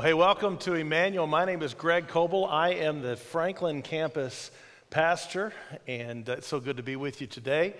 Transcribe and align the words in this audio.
Well, 0.00 0.06
hey, 0.06 0.14
welcome 0.14 0.56
to 0.60 0.72
Emmanuel. 0.72 1.26
My 1.26 1.44
name 1.44 1.60
is 1.60 1.74
Greg 1.74 2.08
Coble. 2.08 2.46
I 2.46 2.70
am 2.70 3.02
the 3.02 3.16
Franklin 3.16 3.82
campus 3.82 4.50
pastor, 4.88 5.52
and 5.86 6.26
it's 6.26 6.46
so 6.46 6.58
good 6.58 6.78
to 6.78 6.82
be 6.82 6.96
with 6.96 7.20
you 7.20 7.26
today. 7.26 7.74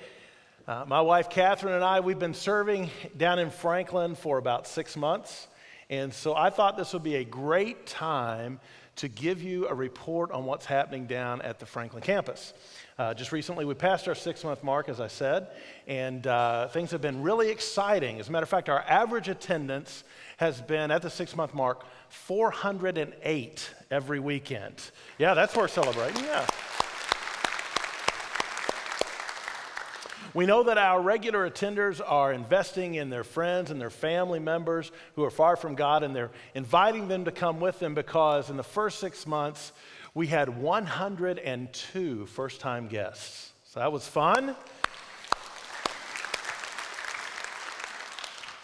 Uh, 0.69 0.85
my 0.87 1.01
wife 1.01 1.31
Catherine 1.31 1.73
and 1.73 1.83
I, 1.83 2.01
we've 2.01 2.19
been 2.19 2.35
serving 2.35 2.91
down 3.17 3.39
in 3.39 3.49
Franklin 3.49 4.17
for 4.17 4.37
about 4.37 4.67
six 4.67 4.99
months, 4.99 5.49
and 5.89 6.13
so 6.13 6.35
I 6.35 6.51
thought 6.51 6.77
this 6.77 6.93
would 6.93 7.03
be 7.03 7.17
a 7.17 7.25
great 7.25 7.87
time 7.87 8.61
to 8.97 9.09
give 9.09 9.43
you 9.43 9.67
a 9.69 9.75
report 9.75 10.31
on 10.31 10.45
what's 10.45 10.67
happening 10.67 11.07
down 11.07 11.41
at 11.41 11.59
the 11.59 11.65
Franklin 11.65 12.03
campus. 12.03 12.53
Uh, 13.01 13.15
just 13.15 13.33
recently, 13.33 13.65
we 13.65 13.73
passed 13.73 14.07
our 14.09 14.15
six 14.15 14.45
month 14.45 14.63
mark, 14.63 14.91
as 14.91 15.01
I 15.01 15.07
said, 15.07 15.47
and 15.87 16.27
uh, 16.27 16.69
things 16.69 16.91
have 16.91 17.01
been 17.01 17.23
really 17.23 17.49
exciting. 17.49 18.21
As 18.21 18.29
a 18.29 18.31
matter 18.31 18.43
of 18.43 18.51
fact, 18.51 18.69
our 18.69 18.85
average 18.87 19.31
attendance 19.31 20.05
has 20.37 20.61
been 20.61 20.91
at 20.91 21.01
the 21.01 21.09
six 21.09 21.35
month 21.35 21.55
mark 21.55 21.87
408 22.11 23.71
every 23.91 24.21
weekend. 24.21 24.75
Yeah, 25.17 25.33
that's 25.33 25.57
worth 25.57 25.73
celebrating. 25.73 26.23
Yeah. 26.25 26.47
We 30.35 30.45
know 30.45 30.63
that 30.65 30.77
our 30.77 31.01
regular 31.01 31.49
attenders 31.49 32.03
are 32.07 32.35
investing 32.35 32.97
in 32.97 33.09
their 33.09 33.25
friends 33.25 33.71
and 33.71 33.81
their 33.81 33.89
family 33.89 34.41
members 34.41 34.93
who 35.17 35.25
are 35.25 35.31
far 35.31 35.57
from 35.57 35.75
God, 35.75 36.03
and 36.03 36.15
they're 36.15 36.31
inviting 36.55 37.09
them 37.09 37.25
to 37.25 37.33
come 37.33 37.61
with 37.61 37.79
them 37.79 37.95
because 37.95 38.51
in 38.51 38.59
the 38.59 38.63
first 38.63 39.01
six 39.01 39.27
months, 39.27 39.73
we 40.15 40.27
had 40.27 40.49
102 40.49 42.27
first 42.27 42.61
time 42.61 42.89
guests. 42.89 43.53
So 43.65 43.81
that 43.81 43.93
was 43.93 44.07
fun. 44.07 44.57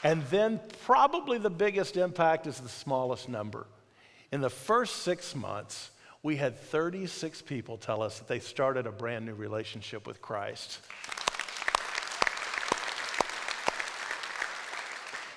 And 0.03 0.23
then, 0.27 0.61
probably 0.85 1.39
the 1.39 1.51
biggest 1.51 1.97
impact 1.97 2.47
is 2.47 2.61
the 2.61 2.69
smallest 2.69 3.29
number. 3.29 3.67
In 4.31 4.41
the 4.41 4.51
first 4.51 5.03
six 5.03 5.35
months, 5.35 5.91
we 6.23 6.37
had 6.37 6.59
36 6.59 7.43
people 7.43 7.77
tell 7.77 8.03
us 8.03 8.19
that 8.19 8.29
they 8.29 8.41
started 8.41 8.87
a 8.87 8.93
brand 8.93 9.27
new 9.27 9.35
relationship 9.35 10.07
with 10.07 10.21
Christ. 10.23 10.81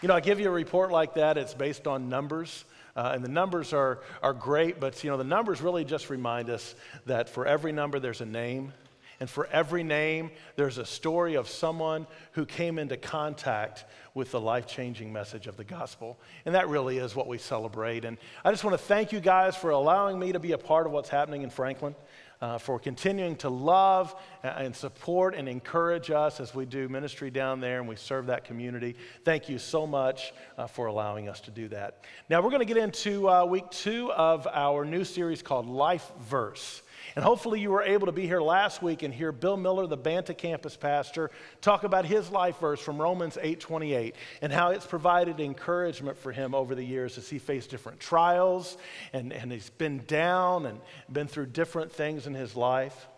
You 0.02 0.08
know, 0.08 0.16
I 0.16 0.20
give 0.20 0.40
you 0.40 0.48
a 0.48 0.52
report 0.52 0.92
like 0.92 1.16
that, 1.16 1.38
it's 1.38 1.54
based 1.54 1.86
on 1.86 2.10
numbers. 2.10 2.64
Uh, 2.96 3.12
and 3.14 3.24
the 3.24 3.30
numbers 3.30 3.74
are, 3.74 4.00
are 4.22 4.34
great, 4.34 4.80
but 4.80 5.04
you 5.04 5.10
know, 5.10 5.18
the 5.18 5.24
numbers 5.24 5.62
really 5.62 5.86
just 5.86 6.10
remind 6.10 6.50
us 6.50 6.76
that 7.06 7.30
for 7.30 7.46
every 7.46 7.72
number 7.72 8.00
there's 8.00 8.22
a 8.22 8.26
name, 8.26 8.74
and 9.20 9.30
for 9.30 9.48
every 9.52 9.84
name, 9.84 10.32
there's 10.56 10.78
a 10.78 10.86
story 10.86 11.36
of 11.36 11.50
someone 11.50 12.08
who 12.32 12.46
came 12.46 12.80
into 12.80 12.96
contact 12.96 13.84
with 14.14 14.32
the 14.32 14.40
life 14.40 14.66
changing 14.66 15.12
message 15.12 15.48
of 15.48 15.58
the 15.58 15.66
gospel. 15.66 16.18
And 16.46 16.56
that 16.56 16.70
really 16.70 16.98
is 16.98 17.16
what 17.16 17.28
we 17.28 17.38
celebrate. 17.38 18.06
And 18.06 18.18
I 18.46 18.52
just 18.52 18.64
want 18.64 18.78
to 18.78 18.84
thank 18.84 19.12
you 19.12 19.20
guys 19.20 19.58
for 19.58 19.72
allowing 19.72 20.18
me 20.18 20.32
to 20.32 20.40
be 20.40 20.54
a 20.54 20.58
part 20.58 20.86
of 20.86 20.94
what's 20.94 21.10
happening 21.10 21.42
in 21.42 21.50
Franklin. 21.50 21.96
Uh, 22.42 22.58
for 22.58 22.80
continuing 22.80 23.36
to 23.36 23.50
love 23.50 24.16
and 24.44 24.74
support 24.74 25.36
and 25.36 25.50
encourage 25.50 26.10
us 26.10 26.40
as 26.40 26.56
we 26.56 26.66
do 26.66 26.88
ministry 26.88 27.30
down 27.30 27.60
there 27.60 27.80
and 27.80 27.90
we 27.90 27.98
serve 27.98 28.28
that 28.28 28.46
community. 28.46 28.96
Thank 29.26 29.50
you 29.50 29.60
so 29.60 29.86
much 29.86 30.34
uh, 30.58 30.66
for 30.66 30.86
allowing 30.86 31.28
us 31.28 31.42
to 31.42 31.52
do 31.52 31.68
that. 31.68 32.06
Now, 32.30 32.42
we're 32.42 32.52
going 32.52 32.66
to 32.66 32.74
get 32.74 32.78
into 32.78 33.30
uh, 33.30 33.44
week 33.44 33.70
two 33.72 34.10
of 34.14 34.48
our 34.48 34.86
new 34.86 35.04
series 35.04 35.42
called 35.42 35.68
Life 35.68 36.10
Verse. 36.22 36.82
And 37.20 37.26
hopefully, 37.26 37.60
you 37.60 37.70
were 37.70 37.84
able 37.84 38.06
to 38.06 38.14
be 38.14 38.26
here 38.28 38.40
last 38.40 38.82
week 38.82 39.04
and 39.04 39.14
hear 39.14 39.34
Bill 39.34 39.58
Miller, 39.58 39.86
the 39.88 39.98
Banta 39.98 40.34
campus 40.34 40.78
pastor, 40.78 41.32
talk 41.60 41.84
about 41.84 42.06
his 42.06 42.32
life 42.32 42.58
verse 42.60 42.80
from 42.80 42.98
Romans 42.98 43.38
8:28 43.42 44.14
and 44.42 44.54
how 44.54 44.70
it's 44.70 44.86
provided 44.86 45.42
encouragement 45.42 46.18
for 46.18 46.32
him 46.32 46.56
over 46.56 46.76
the 46.76 46.84
years 46.86 47.18
as 47.18 47.30
he 47.30 47.38
faced 47.38 47.72
different 47.72 48.00
trials 48.00 48.78
and, 49.12 49.34
and 49.34 49.52
he's 49.52 49.70
been 49.70 50.02
down 50.08 50.66
and 50.66 50.80
been 51.12 51.28
through 51.28 51.48
different 51.48 51.92
things 51.92 52.26
in 52.26 52.34
his 52.34 52.56
life. 52.56 53.10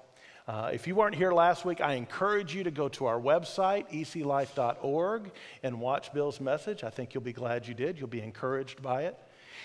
Uh, 0.47 0.71
if 0.73 0.87
you 0.87 0.95
weren't 0.95 1.13
here 1.13 1.31
last 1.31 1.63
week, 1.63 1.79
I 1.79 1.93
encourage 1.93 2.55
you 2.55 2.63
to 2.63 2.71
go 2.71 2.89
to 2.89 3.05
our 3.05 3.19
website, 3.19 3.87
eclife.org, 3.91 5.31
and 5.61 5.79
watch 5.79 6.11
Bill's 6.11 6.41
message. 6.41 6.83
I 6.83 6.89
think 6.89 7.13
you'll 7.13 7.21
be 7.21 7.33
glad 7.33 7.67
you 7.67 7.75
did. 7.75 7.99
You'll 7.99 8.07
be 8.07 8.23
encouraged 8.23 8.81
by 8.81 9.03
it. 9.03 9.15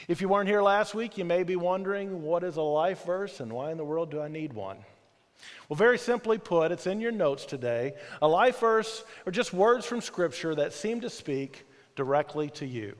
If 0.08 0.20
you 0.20 0.28
weren't 0.28 0.48
here 0.48 0.62
last 0.62 0.94
week, 0.94 1.18
you 1.18 1.24
may 1.24 1.42
be 1.42 1.56
wondering 1.56 2.22
what 2.22 2.44
is 2.44 2.56
a 2.56 2.62
life 2.62 3.04
verse 3.04 3.40
and 3.40 3.52
why 3.52 3.72
in 3.72 3.76
the 3.76 3.84
world 3.84 4.10
do 4.10 4.20
I 4.20 4.28
need 4.28 4.52
one? 4.52 4.78
Well, 5.68 5.76
very 5.76 5.98
simply 5.98 6.38
put, 6.38 6.70
it's 6.70 6.86
in 6.86 7.00
your 7.00 7.10
notes 7.10 7.44
today. 7.44 7.94
A 8.22 8.28
life 8.28 8.60
verse 8.60 9.04
are 9.26 9.32
just 9.32 9.52
words 9.52 9.84
from 9.84 10.00
Scripture 10.00 10.54
that 10.54 10.72
seem 10.72 11.00
to 11.00 11.10
speak 11.10 11.66
directly 11.96 12.50
to 12.50 12.66
you. 12.66 12.94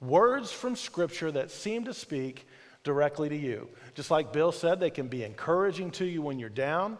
Words 0.00 0.52
from 0.52 0.76
Scripture 0.76 1.32
that 1.32 1.50
seem 1.50 1.84
to 1.84 1.94
speak 1.94 2.46
directly 2.82 3.30
to 3.30 3.36
you. 3.36 3.70
Just 3.94 4.10
like 4.10 4.30
Bill 4.30 4.52
said, 4.52 4.80
they 4.80 4.90
can 4.90 5.08
be 5.08 5.24
encouraging 5.24 5.90
to 5.92 6.04
you 6.04 6.20
when 6.20 6.38
you're 6.38 6.50
down, 6.50 6.98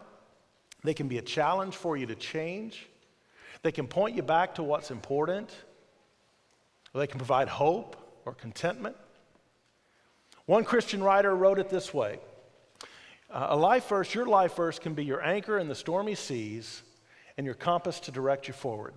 they 0.83 0.95
can 0.95 1.07
be 1.07 1.19
a 1.19 1.21
challenge 1.21 1.75
for 1.75 1.95
you 1.95 2.07
to 2.07 2.15
change, 2.15 2.87
they 3.61 3.71
can 3.71 3.85
point 3.85 4.15
you 4.15 4.23
back 4.23 4.55
to 4.55 4.63
what's 4.63 4.89
important, 4.89 5.51
they 6.95 7.05
can 7.05 7.19
provide 7.19 7.49
hope 7.49 8.04
or 8.25 8.33
contentment. 8.33 8.95
One 10.45 10.63
Christian 10.63 11.03
writer 11.03 11.35
wrote 11.35 11.59
it 11.59 11.69
this 11.69 11.93
way 11.93 12.19
uh, 13.29 13.47
A 13.49 13.55
life 13.55 13.87
verse, 13.87 14.13
your 14.13 14.25
life 14.25 14.55
verse, 14.55 14.79
can 14.79 14.93
be 14.93 15.05
your 15.05 15.23
anchor 15.23 15.57
in 15.57 15.67
the 15.67 15.75
stormy 15.75 16.15
seas 16.15 16.83
and 17.37 17.45
your 17.45 17.55
compass 17.55 17.99
to 18.01 18.11
direct 18.11 18.47
you 18.47 18.53
forward. 18.53 18.93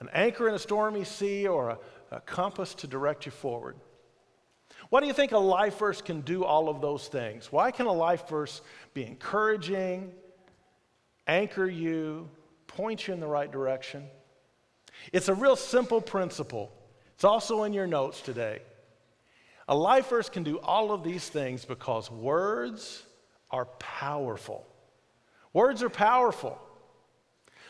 An 0.00 0.08
anchor 0.12 0.48
in 0.48 0.54
a 0.54 0.58
stormy 0.58 1.04
sea 1.04 1.46
or 1.46 1.70
a, 1.70 1.78
a 2.10 2.20
compass 2.20 2.74
to 2.74 2.86
direct 2.86 3.26
you 3.26 3.32
forward. 3.32 3.76
Why 4.88 5.00
do 5.00 5.06
you 5.06 5.12
think 5.12 5.32
a 5.32 5.38
life 5.38 5.78
verse 5.78 6.02
can 6.02 6.22
do 6.22 6.44
all 6.44 6.68
of 6.68 6.80
those 6.80 7.08
things? 7.08 7.52
Why 7.52 7.70
can 7.70 7.86
a 7.86 7.92
life 7.92 8.28
verse 8.28 8.62
be 8.94 9.04
encouraging, 9.04 10.12
anchor 11.26 11.66
you, 11.66 12.28
point 12.66 13.06
you 13.06 13.14
in 13.14 13.20
the 13.20 13.26
right 13.26 13.50
direction? 13.50 14.04
It's 15.12 15.28
a 15.28 15.34
real 15.34 15.56
simple 15.56 16.00
principle. 16.00 16.72
It's 17.14 17.24
also 17.24 17.64
in 17.64 17.72
your 17.72 17.86
notes 17.86 18.20
today. 18.20 18.60
A 19.68 19.74
life 19.76 20.08
verse 20.08 20.28
can 20.28 20.42
do 20.42 20.58
all 20.58 20.92
of 20.92 21.04
these 21.04 21.28
things 21.28 21.64
because 21.64 22.10
words 22.10 23.02
are 23.50 23.66
powerful. 23.78 24.66
Words 25.52 25.82
are 25.82 25.90
powerful. 25.90 26.58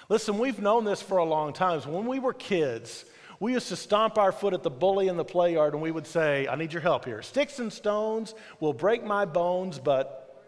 Listen, 0.08 0.38
we've 0.38 0.60
known 0.60 0.84
this 0.84 1.02
for 1.02 1.18
a 1.18 1.24
long 1.24 1.52
time. 1.52 1.80
When 1.80 2.06
we 2.06 2.18
were 2.18 2.32
kids, 2.32 3.04
we 3.40 3.52
used 3.52 3.68
to 3.68 3.76
stomp 3.76 4.18
our 4.18 4.32
foot 4.32 4.54
at 4.54 4.62
the 4.62 4.70
bully 4.70 5.08
in 5.08 5.16
the 5.16 5.24
play 5.24 5.54
yard 5.54 5.74
and 5.74 5.82
we 5.82 5.90
would 5.90 6.06
say, 6.06 6.46
I 6.46 6.54
need 6.56 6.72
your 6.72 6.82
help 6.82 7.04
here. 7.04 7.22
Sticks 7.22 7.58
and 7.58 7.72
stones 7.72 8.34
will 8.60 8.72
break 8.72 9.04
my 9.04 9.24
bones, 9.24 9.78
but 9.78 10.44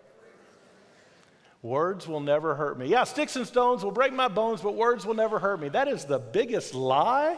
words 1.62 2.06
will 2.06 2.20
never 2.20 2.54
hurt 2.54 2.78
me. 2.78 2.86
Yeah, 2.86 3.04
sticks 3.04 3.36
and 3.36 3.46
stones 3.46 3.82
will 3.82 3.90
break 3.90 4.12
my 4.12 4.28
bones, 4.28 4.60
but 4.60 4.76
words 4.76 5.04
will 5.04 5.14
never 5.14 5.38
hurt 5.38 5.60
me. 5.60 5.68
That 5.70 5.88
is 5.88 6.04
the 6.04 6.18
biggest 6.18 6.74
lie 6.74 7.36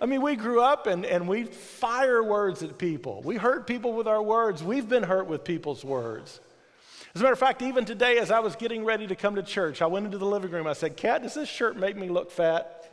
I 0.00 0.06
mean, 0.06 0.22
we 0.22 0.34
grew 0.34 0.62
up 0.62 0.86
and, 0.86 1.04
and 1.04 1.28
we 1.28 1.44
fire 1.44 2.22
words 2.22 2.62
at 2.62 2.78
people. 2.78 3.20
We 3.22 3.36
hurt 3.36 3.66
people 3.66 3.92
with 3.92 4.08
our 4.08 4.22
words. 4.22 4.64
We've 4.64 4.88
been 4.88 5.02
hurt 5.02 5.26
with 5.26 5.44
people's 5.44 5.84
words. 5.84 6.40
As 7.14 7.20
a 7.20 7.24
matter 7.24 7.32
of 7.34 7.38
fact, 7.38 7.60
even 7.60 7.84
today, 7.84 8.18
as 8.18 8.30
I 8.30 8.40
was 8.40 8.56
getting 8.56 8.84
ready 8.84 9.06
to 9.08 9.16
come 9.16 9.34
to 9.34 9.42
church, 9.42 9.82
I 9.82 9.86
went 9.86 10.06
into 10.06 10.16
the 10.16 10.26
living 10.26 10.50
room. 10.52 10.66
I 10.66 10.72
said, 10.72 10.96
Kat, 10.96 11.22
does 11.22 11.34
this 11.34 11.48
shirt 11.48 11.76
make 11.76 11.96
me 11.96 12.08
look 12.08 12.30
fat? 12.30 12.92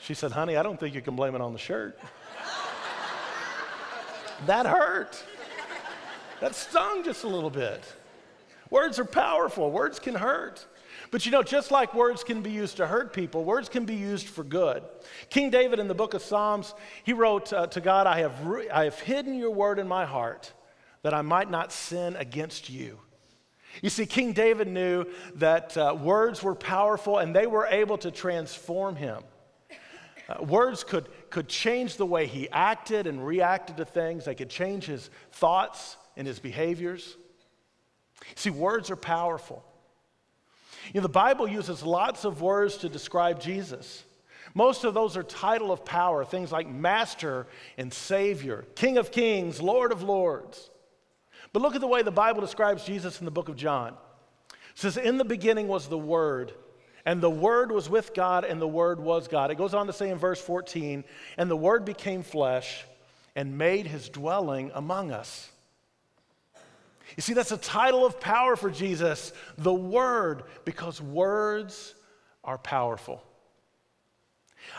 she 0.00 0.12
said, 0.12 0.32
Honey, 0.32 0.56
I 0.56 0.62
don't 0.62 0.78
think 0.78 0.94
you 0.94 1.00
can 1.00 1.16
blame 1.16 1.34
it 1.34 1.40
on 1.40 1.52
the 1.52 1.58
shirt. 1.58 1.98
that 4.46 4.66
hurt. 4.66 5.22
That 6.40 6.54
stung 6.54 7.04
just 7.04 7.24
a 7.24 7.28
little 7.28 7.48
bit. 7.48 7.82
Words 8.70 8.98
are 8.98 9.04
powerful, 9.04 9.70
words 9.70 9.98
can 9.98 10.14
hurt. 10.14 10.66
But 11.10 11.26
you 11.26 11.32
know, 11.32 11.42
just 11.42 11.70
like 11.70 11.94
words 11.94 12.24
can 12.24 12.42
be 12.42 12.50
used 12.50 12.76
to 12.78 12.86
hurt 12.86 13.12
people, 13.12 13.44
words 13.44 13.68
can 13.68 13.84
be 13.84 13.94
used 13.94 14.28
for 14.28 14.44
good. 14.44 14.82
King 15.30 15.50
David 15.50 15.78
in 15.78 15.88
the 15.88 15.94
book 15.94 16.14
of 16.14 16.22
Psalms, 16.22 16.74
he 17.04 17.12
wrote 17.12 17.52
uh, 17.52 17.66
to 17.68 17.80
God, 17.80 18.06
I 18.06 18.20
have, 18.20 18.46
re- 18.46 18.70
I 18.70 18.84
have 18.84 18.98
hidden 19.00 19.34
your 19.34 19.50
word 19.50 19.78
in 19.78 19.88
my 19.88 20.04
heart 20.04 20.52
that 21.02 21.14
I 21.14 21.22
might 21.22 21.50
not 21.50 21.72
sin 21.72 22.16
against 22.16 22.70
you. 22.70 22.98
You 23.82 23.90
see, 23.90 24.06
King 24.06 24.32
David 24.32 24.68
knew 24.68 25.04
that 25.36 25.76
uh, 25.76 25.96
words 26.00 26.42
were 26.42 26.54
powerful 26.54 27.18
and 27.18 27.34
they 27.34 27.46
were 27.46 27.66
able 27.66 27.98
to 27.98 28.10
transform 28.10 28.96
him. 28.96 29.22
Uh, 30.28 30.42
words 30.44 30.84
could, 30.84 31.08
could 31.28 31.48
change 31.48 31.96
the 31.96 32.06
way 32.06 32.26
he 32.26 32.48
acted 32.50 33.06
and 33.06 33.24
reacted 33.26 33.76
to 33.76 33.84
things, 33.84 34.24
they 34.24 34.34
could 34.34 34.48
change 34.48 34.86
his 34.86 35.10
thoughts 35.32 35.96
and 36.16 36.26
his 36.26 36.38
behaviors. 36.38 37.16
See, 38.36 38.50
words 38.50 38.90
are 38.90 38.96
powerful. 38.96 39.64
You 40.92 41.00
know, 41.00 41.02
the 41.02 41.08
Bible 41.08 41.48
uses 41.48 41.82
lots 41.82 42.24
of 42.24 42.42
words 42.42 42.76
to 42.78 42.88
describe 42.88 43.40
Jesus. 43.40 44.04
Most 44.54 44.84
of 44.84 44.94
those 44.94 45.16
are 45.16 45.22
title 45.22 45.72
of 45.72 45.84
power, 45.84 46.24
things 46.24 46.52
like 46.52 46.68
master 46.68 47.46
and 47.76 47.92
savior, 47.92 48.64
king 48.76 48.98
of 48.98 49.10
kings, 49.10 49.60
lord 49.60 49.90
of 49.90 50.02
lords. 50.02 50.70
But 51.52 51.62
look 51.62 51.74
at 51.74 51.80
the 51.80 51.88
way 51.88 52.02
the 52.02 52.10
Bible 52.10 52.40
describes 52.40 52.84
Jesus 52.84 53.18
in 53.20 53.24
the 53.24 53.30
book 53.30 53.48
of 53.48 53.56
John. 53.56 53.94
It 54.50 54.56
says, 54.74 54.96
In 54.96 55.18
the 55.18 55.24
beginning 55.24 55.68
was 55.68 55.88
the 55.88 55.98
Word, 55.98 56.52
And 57.06 57.20
the 57.20 57.30
Word 57.30 57.70
was 57.70 57.90
with 57.90 58.14
God, 58.14 58.44
and 58.44 58.60
the 58.60 58.68
Word 58.68 59.00
was 59.00 59.28
God. 59.28 59.50
It 59.50 59.58
goes 59.58 59.74
on 59.74 59.86
to 59.86 59.92
say 59.92 60.10
in 60.10 60.18
verse 60.18 60.40
14, 60.40 61.04
and 61.36 61.50
the 61.50 61.56
Word 61.56 61.84
became 61.84 62.22
flesh 62.22 62.84
and 63.36 63.58
made 63.58 63.86
his 63.86 64.08
dwelling 64.08 64.70
among 64.74 65.10
us. 65.10 65.50
You 67.16 67.20
see, 67.20 67.34
that's 67.34 67.52
a 67.52 67.56
title 67.56 68.04
of 68.04 68.18
power 68.18 68.56
for 68.56 68.70
Jesus, 68.70 69.32
the 69.58 69.72
Word, 69.72 70.44
because 70.64 71.00
words 71.00 71.94
are 72.42 72.58
powerful. 72.58 73.22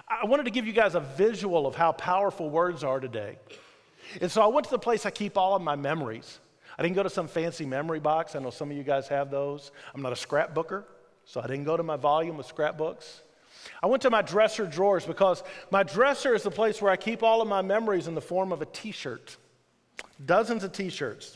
I 0.07 0.25
wanted 0.25 0.43
to 0.43 0.51
give 0.51 0.65
you 0.65 0.73
guys 0.73 0.95
a 0.95 0.99
visual 0.99 1.67
of 1.67 1.75
how 1.75 1.91
powerful 1.91 2.49
words 2.49 2.83
are 2.83 2.99
today. 2.99 3.37
And 4.21 4.31
so 4.31 4.41
I 4.41 4.47
went 4.47 4.65
to 4.65 4.71
the 4.71 4.79
place 4.79 5.05
I 5.05 5.11
keep 5.11 5.37
all 5.37 5.55
of 5.55 5.61
my 5.61 5.75
memories. 5.75 6.39
I 6.77 6.83
didn't 6.83 6.95
go 6.95 7.03
to 7.03 7.09
some 7.09 7.27
fancy 7.27 7.65
memory 7.65 7.99
box. 7.99 8.35
I 8.35 8.39
know 8.39 8.49
some 8.49 8.69
of 8.69 8.77
you 8.77 8.83
guys 8.83 9.07
have 9.07 9.31
those. 9.31 9.71
I'm 9.93 10.01
not 10.01 10.11
a 10.11 10.15
scrapbooker, 10.15 10.83
so 11.25 11.41
I 11.41 11.47
didn't 11.47 11.63
go 11.63 11.77
to 11.77 11.83
my 11.83 11.95
volume 11.95 12.39
of 12.39 12.45
scrapbooks. 12.45 13.21
I 13.81 13.87
went 13.87 14.01
to 14.03 14.09
my 14.09 14.21
dresser 14.21 14.65
drawers 14.65 15.05
because 15.05 15.43
my 15.71 15.83
dresser 15.83 16.35
is 16.35 16.43
the 16.43 16.51
place 16.51 16.81
where 16.81 16.91
I 16.91 16.97
keep 16.97 17.23
all 17.23 17.41
of 17.41 17.47
my 17.47 17.61
memories 17.61 18.07
in 18.07 18.15
the 18.15 18.21
form 18.21 18.51
of 18.51 18.61
a 18.61 18.65
t 18.65 18.91
shirt. 18.91 19.37
Dozens 20.23 20.63
of 20.63 20.71
t 20.71 20.89
shirts. 20.89 21.35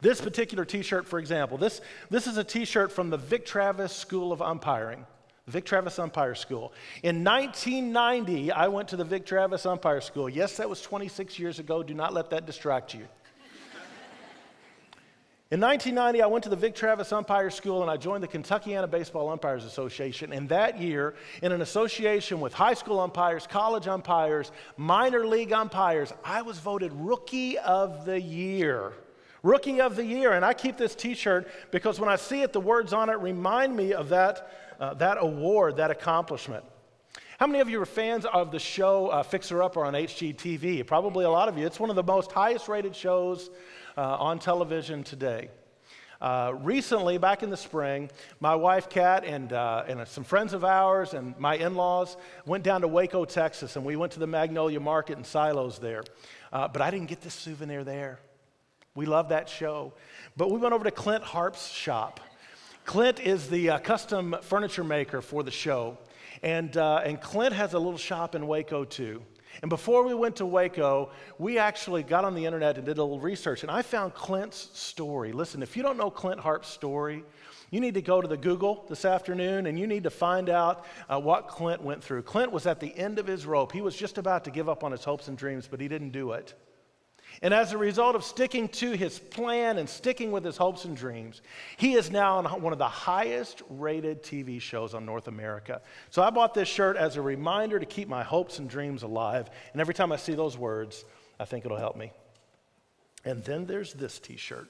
This 0.00 0.20
particular 0.20 0.64
t 0.64 0.82
shirt, 0.82 1.06
for 1.06 1.18
example, 1.18 1.58
this, 1.58 1.80
this 2.08 2.26
is 2.26 2.36
a 2.36 2.44
t 2.44 2.64
shirt 2.64 2.90
from 2.90 3.10
the 3.10 3.18
Vic 3.18 3.44
Travis 3.44 3.94
School 3.94 4.32
of 4.32 4.40
Umpiring. 4.40 5.06
Vic 5.46 5.64
Travis 5.64 5.98
Umpire 5.98 6.34
School. 6.34 6.72
In 7.02 7.24
1990, 7.24 8.52
I 8.52 8.68
went 8.68 8.88
to 8.88 8.96
the 8.96 9.04
Vic 9.04 9.26
Travis 9.26 9.66
Umpire 9.66 10.00
School. 10.00 10.28
Yes, 10.28 10.56
that 10.58 10.68
was 10.68 10.80
26 10.80 11.38
years 11.38 11.58
ago. 11.58 11.82
Do 11.82 11.92
not 11.92 12.14
let 12.14 12.30
that 12.30 12.46
distract 12.46 12.94
you. 12.94 13.06
In 15.50 15.60
1990, 15.60 16.22
I 16.22 16.26
went 16.26 16.44
to 16.44 16.50
the 16.50 16.54
Vic 16.54 16.76
Travis 16.76 17.12
Umpire 17.12 17.50
School 17.50 17.82
and 17.82 17.90
I 17.90 17.96
joined 17.96 18.22
the 18.22 18.28
Kentuckiana 18.28 18.88
Baseball 18.88 19.28
Umpires 19.28 19.64
Association. 19.64 20.32
And 20.32 20.48
that 20.50 20.80
year, 20.80 21.16
in 21.42 21.50
an 21.50 21.60
association 21.60 22.38
with 22.40 22.54
high 22.54 22.74
school 22.74 23.00
umpires, 23.00 23.48
college 23.48 23.88
umpires, 23.88 24.52
minor 24.76 25.26
league 25.26 25.52
umpires, 25.52 26.12
I 26.24 26.42
was 26.42 26.60
voted 26.60 26.92
Rookie 26.92 27.58
of 27.58 28.04
the 28.04 28.20
Year. 28.20 28.92
Rookie 29.42 29.80
of 29.80 29.96
the 29.96 30.04
Year. 30.04 30.32
And 30.32 30.44
I 30.44 30.52
keep 30.52 30.76
this 30.76 30.94
t 30.94 31.14
shirt 31.14 31.48
because 31.70 31.98
when 31.98 32.08
I 32.08 32.16
see 32.16 32.42
it, 32.42 32.52
the 32.52 32.60
words 32.60 32.92
on 32.92 33.08
it 33.10 33.18
remind 33.18 33.74
me 33.76 33.92
of 33.92 34.08
that, 34.10 34.50
uh, 34.78 34.94
that 34.94 35.18
award, 35.20 35.76
that 35.76 35.90
accomplishment. 35.90 36.64
How 37.38 37.46
many 37.46 37.60
of 37.60 37.70
you 37.70 37.80
are 37.80 37.86
fans 37.86 38.26
of 38.26 38.50
the 38.52 38.58
show 38.58 39.08
uh, 39.08 39.22
Fixer 39.22 39.62
Upper 39.62 39.84
on 39.84 39.94
HGTV? 39.94 40.86
Probably 40.86 41.24
a 41.24 41.30
lot 41.30 41.48
of 41.48 41.56
you. 41.56 41.64
It's 41.64 41.80
one 41.80 41.88
of 41.88 41.96
the 41.96 42.02
most 42.02 42.32
highest 42.32 42.68
rated 42.68 42.94
shows 42.94 43.50
uh, 43.96 44.16
on 44.16 44.38
television 44.38 45.02
today. 45.02 45.48
Uh, 46.20 46.52
recently, 46.60 47.16
back 47.16 47.42
in 47.42 47.48
the 47.48 47.56
spring, 47.56 48.10
my 48.40 48.54
wife 48.54 48.90
Kat 48.90 49.24
and, 49.24 49.54
uh, 49.54 49.84
and 49.88 50.06
some 50.06 50.22
friends 50.22 50.52
of 50.52 50.66
ours 50.66 51.14
and 51.14 51.38
my 51.38 51.56
in 51.56 51.76
laws 51.76 52.18
went 52.44 52.62
down 52.62 52.82
to 52.82 52.88
Waco, 52.88 53.24
Texas, 53.24 53.76
and 53.76 53.86
we 53.86 53.96
went 53.96 54.12
to 54.12 54.18
the 54.18 54.26
Magnolia 54.26 54.80
Market 54.80 55.16
and 55.16 55.24
Silos 55.24 55.78
there. 55.78 56.02
Uh, 56.52 56.68
but 56.68 56.82
I 56.82 56.90
didn't 56.90 57.08
get 57.08 57.22
this 57.22 57.32
souvenir 57.32 57.84
there. 57.84 58.20
We 58.96 59.06
love 59.06 59.28
that 59.28 59.48
show. 59.48 59.92
But 60.36 60.50
we 60.50 60.58
went 60.58 60.74
over 60.74 60.82
to 60.82 60.90
Clint 60.90 61.22
Harp's 61.22 61.68
shop. 61.68 62.18
Clint 62.84 63.20
is 63.20 63.48
the 63.48 63.70
uh, 63.70 63.78
custom 63.78 64.34
furniture 64.42 64.82
maker 64.82 65.22
for 65.22 65.44
the 65.44 65.50
show. 65.52 65.96
And, 66.42 66.76
uh, 66.76 67.02
and 67.04 67.20
Clint 67.20 67.52
has 67.52 67.74
a 67.74 67.78
little 67.78 67.98
shop 67.98 68.34
in 68.34 68.48
Waco 68.48 68.84
too. 68.84 69.22
And 69.62 69.68
before 69.68 70.04
we 70.04 70.14
went 70.14 70.36
to 70.36 70.46
Waco, 70.46 71.10
we 71.38 71.58
actually 71.58 72.02
got 72.02 72.24
on 72.24 72.34
the 72.34 72.44
internet 72.44 72.78
and 72.78 72.86
did 72.86 72.98
a 72.98 73.02
little 73.02 73.20
research. 73.20 73.62
And 73.62 73.70
I 73.70 73.82
found 73.82 74.14
Clint's 74.14 74.70
story. 74.72 75.32
Listen, 75.32 75.62
if 75.62 75.76
you 75.76 75.84
don't 75.84 75.96
know 75.96 76.10
Clint 76.10 76.40
Harp's 76.40 76.68
story, 76.68 77.24
you 77.70 77.80
need 77.80 77.94
to 77.94 78.02
go 78.02 78.20
to 78.20 78.26
the 78.26 78.36
Google 78.36 78.86
this 78.88 79.04
afternoon 79.04 79.66
and 79.66 79.78
you 79.78 79.86
need 79.86 80.02
to 80.02 80.10
find 80.10 80.48
out 80.48 80.84
uh, 81.08 81.20
what 81.20 81.46
Clint 81.46 81.80
went 81.82 82.02
through. 82.02 82.22
Clint 82.22 82.50
was 82.50 82.66
at 82.66 82.80
the 82.80 82.96
end 82.98 83.20
of 83.20 83.26
his 83.28 83.46
rope. 83.46 83.70
He 83.70 83.82
was 83.82 83.94
just 83.94 84.18
about 84.18 84.44
to 84.44 84.50
give 84.50 84.68
up 84.68 84.82
on 84.82 84.90
his 84.90 85.04
hopes 85.04 85.28
and 85.28 85.38
dreams, 85.38 85.68
but 85.70 85.80
he 85.80 85.86
didn't 85.86 86.10
do 86.10 86.32
it. 86.32 86.54
And 87.42 87.54
as 87.54 87.72
a 87.72 87.78
result 87.78 88.16
of 88.16 88.24
sticking 88.24 88.68
to 88.68 88.92
his 88.92 89.18
plan 89.18 89.78
and 89.78 89.88
sticking 89.88 90.30
with 90.30 90.44
his 90.44 90.56
hopes 90.56 90.84
and 90.84 90.96
dreams, 90.96 91.40
he 91.76 91.94
is 91.94 92.10
now 92.10 92.36
on 92.36 92.44
one 92.60 92.72
of 92.72 92.78
the 92.78 92.88
highest 92.88 93.62
rated 93.70 94.22
TV 94.22 94.60
shows 94.60 94.92
on 94.94 95.06
North 95.06 95.26
America. 95.26 95.80
So 96.10 96.22
I 96.22 96.30
bought 96.30 96.52
this 96.52 96.68
shirt 96.68 96.96
as 96.96 97.16
a 97.16 97.22
reminder 97.22 97.78
to 97.78 97.86
keep 97.86 98.08
my 98.08 98.22
hopes 98.22 98.58
and 98.58 98.68
dreams 98.68 99.02
alive. 99.02 99.48
And 99.72 99.80
every 99.80 99.94
time 99.94 100.12
I 100.12 100.16
see 100.16 100.34
those 100.34 100.58
words, 100.58 101.04
I 101.38 101.46
think 101.46 101.64
it'll 101.64 101.78
help 101.78 101.96
me. 101.96 102.12
And 103.24 103.42
then 103.44 103.64
there's 103.66 103.94
this 103.94 104.18
t 104.18 104.36
shirt. 104.36 104.68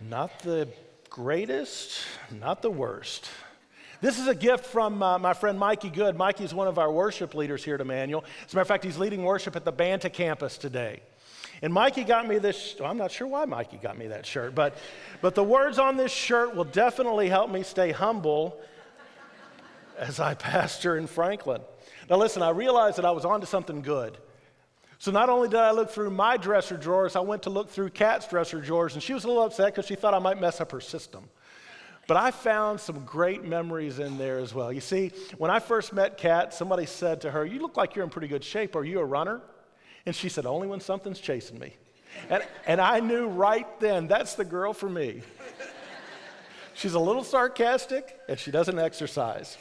not 0.00 0.38
the 0.40 0.68
greatest, 1.08 2.04
not 2.30 2.62
the 2.62 2.70
worst. 2.70 3.28
This 4.02 4.18
is 4.18 4.26
a 4.26 4.34
gift 4.34 4.66
from 4.66 5.00
uh, 5.00 5.16
my 5.20 5.32
friend 5.32 5.56
Mikey 5.56 5.88
Good. 5.88 6.16
Mikey's 6.18 6.52
one 6.52 6.66
of 6.66 6.76
our 6.76 6.90
worship 6.90 7.36
leaders 7.36 7.62
here 7.62 7.76
at 7.76 7.80
Emmanuel. 7.80 8.24
As 8.44 8.52
a 8.52 8.56
matter 8.56 8.62
of 8.62 8.66
fact, 8.66 8.82
he's 8.82 8.98
leading 8.98 9.22
worship 9.22 9.54
at 9.54 9.64
the 9.64 9.70
Banta 9.70 10.10
campus 10.10 10.58
today. 10.58 11.02
And 11.62 11.72
Mikey 11.72 12.02
got 12.02 12.26
me 12.26 12.38
this, 12.38 12.74
well, 12.80 12.90
I'm 12.90 12.98
not 12.98 13.12
sure 13.12 13.28
why 13.28 13.44
Mikey 13.44 13.76
got 13.76 13.96
me 13.96 14.08
that 14.08 14.26
shirt, 14.26 14.56
but, 14.56 14.76
but 15.20 15.36
the 15.36 15.44
words 15.44 15.78
on 15.78 15.96
this 15.96 16.10
shirt 16.10 16.56
will 16.56 16.64
definitely 16.64 17.28
help 17.28 17.48
me 17.48 17.62
stay 17.62 17.92
humble 17.92 18.60
as 19.96 20.18
I 20.18 20.34
pastor 20.34 20.96
in 20.98 21.06
Franklin. 21.06 21.62
Now, 22.10 22.16
listen, 22.16 22.42
I 22.42 22.50
realized 22.50 22.98
that 22.98 23.04
I 23.04 23.12
was 23.12 23.24
onto 23.24 23.46
something 23.46 23.82
good. 23.82 24.18
So 24.98 25.12
not 25.12 25.28
only 25.30 25.48
did 25.48 25.60
I 25.60 25.70
look 25.70 25.90
through 25.90 26.10
my 26.10 26.36
dresser 26.36 26.76
drawers, 26.76 27.14
I 27.14 27.20
went 27.20 27.44
to 27.44 27.50
look 27.50 27.70
through 27.70 27.90
Kat's 27.90 28.26
dresser 28.26 28.60
drawers, 28.60 28.94
and 28.94 29.02
she 29.02 29.14
was 29.14 29.22
a 29.22 29.28
little 29.28 29.44
upset 29.44 29.66
because 29.66 29.86
she 29.86 29.94
thought 29.94 30.12
I 30.12 30.18
might 30.18 30.40
mess 30.40 30.60
up 30.60 30.72
her 30.72 30.80
system. 30.80 31.28
But 32.08 32.16
I 32.16 32.30
found 32.32 32.80
some 32.80 33.04
great 33.04 33.44
memories 33.44 33.98
in 33.98 34.18
there 34.18 34.38
as 34.38 34.52
well. 34.52 34.72
You 34.72 34.80
see, 34.80 35.12
when 35.38 35.50
I 35.50 35.60
first 35.60 35.92
met 35.92 36.18
Kat, 36.18 36.52
somebody 36.52 36.84
said 36.86 37.20
to 37.22 37.30
her, 37.30 37.46
You 37.46 37.60
look 37.60 37.76
like 37.76 37.94
you're 37.94 38.04
in 38.04 38.10
pretty 38.10 38.28
good 38.28 38.42
shape. 38.42 38.74
Are 38.74 38.84
you 38.84 38.98
a 38.98 39.04
runner? 39.04 39.40
And 40.04 40.14
she 40.14 40.28
said, 40.28 40.44
Only 40.44 40.66
when 40.66 40.80
something's 40.80 41.20
chasing 41.20 41.58
me. 41.58 41.76
And, 42.28 42.42
and 42.66 42.80
I 42.80 43.00
knew 43.00 43.28
right 43.28 43.66
then 43.80 44.08
that's 44.08 44.34
the 44.34 44.44
girl 44.44 44.72
for 44.72 44.88
me. 44.88 45.22
She's 46.74 46.94
a 46.94 47.00
little 47.00 47.24
sarcastic 47.24 48.18
and 48.28 48.38
she 48.38 48.50
doesn't 48.50 48.78
exercise. 48.78 49.56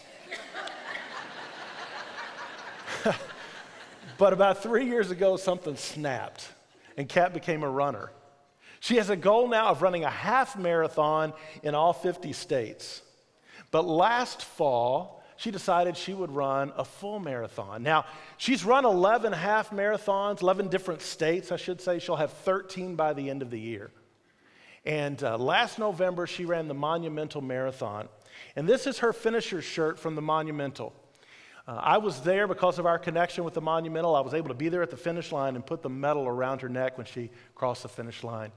but 4.17 4.33
about 4.33 4.63
three 4.63 4.85
years 4.85 5.11
ago, 5.11 5.37
something 5.37 5.75
snapped, 5.75 6.47
and 6.97 7.07
Kat 7.07 7.33
became 7.33 7.63
a 7.63 7.69
runner. 7.69 8.11
She 8.81 8.95
has 8.95 9.11
a 9.11 9.15
goal 9.15 9.47
now 9.47 9.67
of 9.67 9.83
running 9.83 10.05
a 10.05 10.09
half 10.09 10.57
marathon 10.57 11.33
in 11.61 11.75
all 11.75 11.93
50 11.93 12.33
states. 12.33 13.03
But 13.69 13.85
last 13.85 14.41
fall, 14.41 15.23
she 15.37 15.51
decided 15.51 15.95
she 15.95 16.15
would 16.15 16.31
run 16.31 16.73
a 16.75 16.83
full 16.83 17.19
marathon. 17.19 17.83
Now, 17.83 18.05
she's 18.37 18.65
run 18.65 18.83
11 18.83 19.33
half 19.33 19.69
marathons, 19.69 20.41
11 20.41 20.69
different 20.69 21.03
states, 21.03 21.51
I 21.51 21.57
should 21.57 21.79
say. 21.79 21.99
She'll 21.99 22.15
have 22.15 22.33
13 22.33 22.95
by 22.95 23.13
the 23.13 23.29
end 23.29 23.43
of 23.43 23.51
the 23.51 23.59
year. 23.59 23.91
And 24.83 25.23
uh, 25.23 25.37
last 25.37 25.77
November, 25.77 26.25
she 26.25 26.45
ran 26.45 26.67
the 26.67 26.73
Monumental 26.73 27.41
Marathon. 27.41 28.09
And 28.55 28.67
this 28.67 28.87
is 28.87 28.97
her 28.97 29.13
finisher 29.13 29.61
shirt 29.61 29.99
from 29.99 30.15
the 30.15 30.23
Monumental. 30.23 30.91
Uh, 31.67 31.79
I 31.83 31.99
was 31.99 32.21
there 32.21 32.47
because 32.47 32.79
of 32.79 32.87
our 32.87 32.97
connection 32.97 33.43
with 33.43 33.53
the 33.53 33.61
Monumental. 33.61 34.15
I 34.15 34.21
was 34.21 34.33
able 34.33 34.47
to 34.47 34.55
be 34.55 34.69
there 34.69 34.81
at 34.81 34.89
the 34.89 34.97
finish 34.97 35.31
line 35.31 35.55
and 35.55 35.63
put 35.63 35.83
the 35.83 35.89
medal 35.89 36.27
around 36.27 36.61
her 36.61 36.69
neck 36.69 36.97
when 36.97 37.05
she 37.05 37.29
crossed 37.53 37.83
the 37.83 37.89
finish 37.89 38.23
line. 38.23 38.51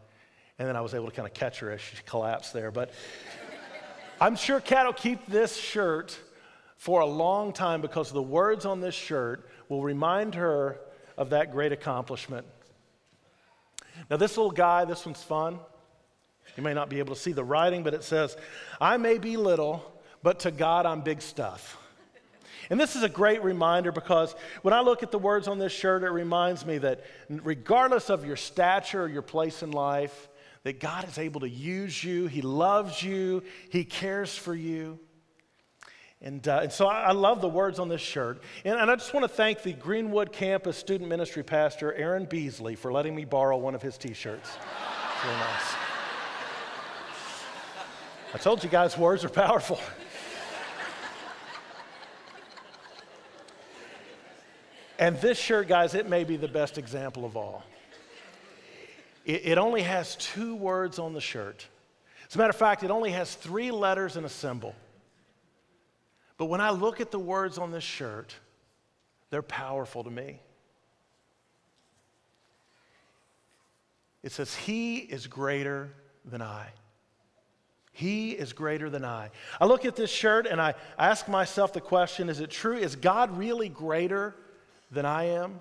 And 0.58 0.68
then 0.68 0.76
I 0.76 0.80
was 0.80 0.94
able 0.94 1.06
to 1.06 1.12
kind 1.12 1.26
of 1.26 1.34
catch 1.34 1.60
her 1.60 1.70
as 1.70 1.80
she 1.80 1.96
collapsed 2.06 2.52
there. 2.52 2.70
But 2.70 2.92
I'm 4.20 4.36
sure 4.36 4.60
Kat 4.60 4.86
will 4.86 4.92
keep 4.92 5.26
this 5.26 5.56
shirt 5.56 6.18
for 6.76 7.00
a 7.00 7.06
long 7.06 7.52
time 7.52 7.80
because 7.80 8.12
the 8.12 8.22
words 8.22 8.64
on 8.64 8.80
this 8.80 8.94
shirt 8.94 9.48
will 9.68 9.82
remind 9.82 10.34
her 10.34 10.78
of 11.16 11.30
that 11.30 11.50
great 11.50 11.72
accomplishment. 11.72 12.46
Now, 14.10 14.16
this 14.16 14.36
little 14.36 14.52
guy, 14.52 14.84
this 14.84 15.06
one's 15.06 15.22
fun. 15.22 15.58
You 16.56 16.62
may 16.62 16.74
not 16.74 16.88
be 16.88 16.98
able 16.98 17.14
to 17.14 17.20
see 17.20 17.32
the 17.32 17.44
writing, 17.44 17.82
but 17.82 17.94
it 17.94 18.04
says, 18.04 18.36
I 18.80 18.96
may 18.96 19.18
be 19.18 19.36
little, 19.36 19.82
but 20.22 20.40
to 20.40 20.50
God 20.50 20.86
I'm 20.86 21.00
big 21.00 21.22
stuff. 21.22 21.78
And 22.70 22.80
this 22.80 22.96
is 22.96 23.02
a 23.02 23.08
great 23.08 23.42
reminder 23.42 23.92
because 23.92 24.34
when 24.62 24.72
I 24.72 24.80
look 24.80 25.02
at 25.02 25.10
the 25.10 25.18
words 25.18 25.48
on 25.48 25.58
this 25.58 25.72
shirt, 25.72 26.02
it 26.02 26.10
reminds 26.10 26.64
me 26.64 26.78
that 26.78 27.04
regardless 27.28 28.08
of 28.08 28.24
your 28.24 28.36
stature 28.36 29.02
or 29.02 29.08
your 29.08 29.22
place 29.22 29.62
in 29.62 29.70
life, 29.70 30.28
that 30.64 30.80
God 30.80 31.06
is 31.06 31.18
able 31.18 31.42
to 31.42 31.48
use 31.48 32.02
you. 32.02 32.26
He 32.26 32.42
loves 32.42 33.02
you, 33.02 33.42
He 33.70 33.84
cares 33.84 34.36
for 34.36 34.54
you. 34.54 34.98
And, 36.20 36.46
uh, 36.48 36.60
and 36.62 36.72
so 36.72 36.86
I, 36.86 37.02
I, 37.02 37.12
love 37.12 37.42
the 37.42 37.48
words 37.50 37.78
on 37.78 37.90
this 37.90 38.00
shirt. 38.00 38.42
And, 38.64 38.80
and 38.80 38.90
I 38.90 38.96
just 38.96 39.12
want 39.12 39.24
to 39.24 39.28
thank 39.28 39.62
the 39.62 39.74
Greenwood 39.74 40.32
Campus 40.32 40.78
Student 40.78 41.10
Ministry 41.10 41.42
Pastor, 41.42 41.92
Aaron 41.92 42.24
Beasley, 42.24 42.76
for 42.76 42.90
letting 42.90 43.14
me 43.14 43.26
borrow 43.26 43.58
one 43.58 43.74
of 43.74 43.82
his 43.82 43.98
t 43.98 44.12
shirts. 44.14 44.50
Really 45.24 45.36
nice. 45.38 45.74
I 48.34 48.38
told 48.38 48.62
you 48.62 48.68
guys, 48.68 48.98
words 48.98 49.24
are 49.24 49.30
powerful. 49.30 49.80
and 54.98 55.18
this 55.22 55.38
shirt, 55.38 55.66
guys, 55.66 55.94
it 55.94 56.10
may 56.10 56.24
be 56.24 56.36
the 56.36 56.48
best 56.48 56.76
example 56.76 57.24
of 57.24 57.38
all. 57.38 57.62
It, 59.24 59.46
it 59.46 59.58
only 59.58 59.82
has 59.82 60.16
two 60.16 60.54
words 60.54 60.98
on 60.98 61.14
the 61.14 61.20
shirt. 61.20 61.66
As 62.28 62.34
a 62.34 62.38
matter 62.38 62.50
of 62.50 62.56
fact, 62.56 62.82
it 62.82 62.90
only 62.90 63.10
has 63.10 63.34
three 63.34 63.70
letters 63.70 64.16
and 64.16 64.26
a 64.26 64.30
symbol. 64.30 64.74
But 66.36 66.46
when 66.46 66.60
I 66.60 66.70
look 66.70 67.00
at 67.00 67.10
the 67.10 67.18
words 67.18 67.58
on 67.58 67.70
this 67.70 67.84
shirt, 67.84 68.34
they're 69.30 69.42
powerful 69.42 70.04
to 70.04 70.10
me. 70.10 70.40
It 74.22 74.32
says, 74.32 74.54
He 74.54 74.98
is 74.98 75.26
greater 75.26 75.90
than 76.24 76.42
I. 76.42 76.68
He 77.92 78.32
is 78.32 78.52
greater 78.52 78.90
than 78.90 79.04
I. 79.04 79.30
I 79.60 79.66
look 79.66 79.84
at 79.84 79.94
this 79.94 80.10
shirt 80.10 80.48
and 80.48 80.60
I 80.60 80.74
ask 80.98 81.28
myself 81.28 81.72
the 81.72 81.80
question 81.80 82.28
is 82.28 82.40
it 82.40 82.50
true? 82.50 82.76
Is 82.76 82.96
God 82.96 83.38
really 83.38 83.68
greater 83.68 84.34
than 84.90 85.06
I 85.06 85.26
am? 85.26 85.60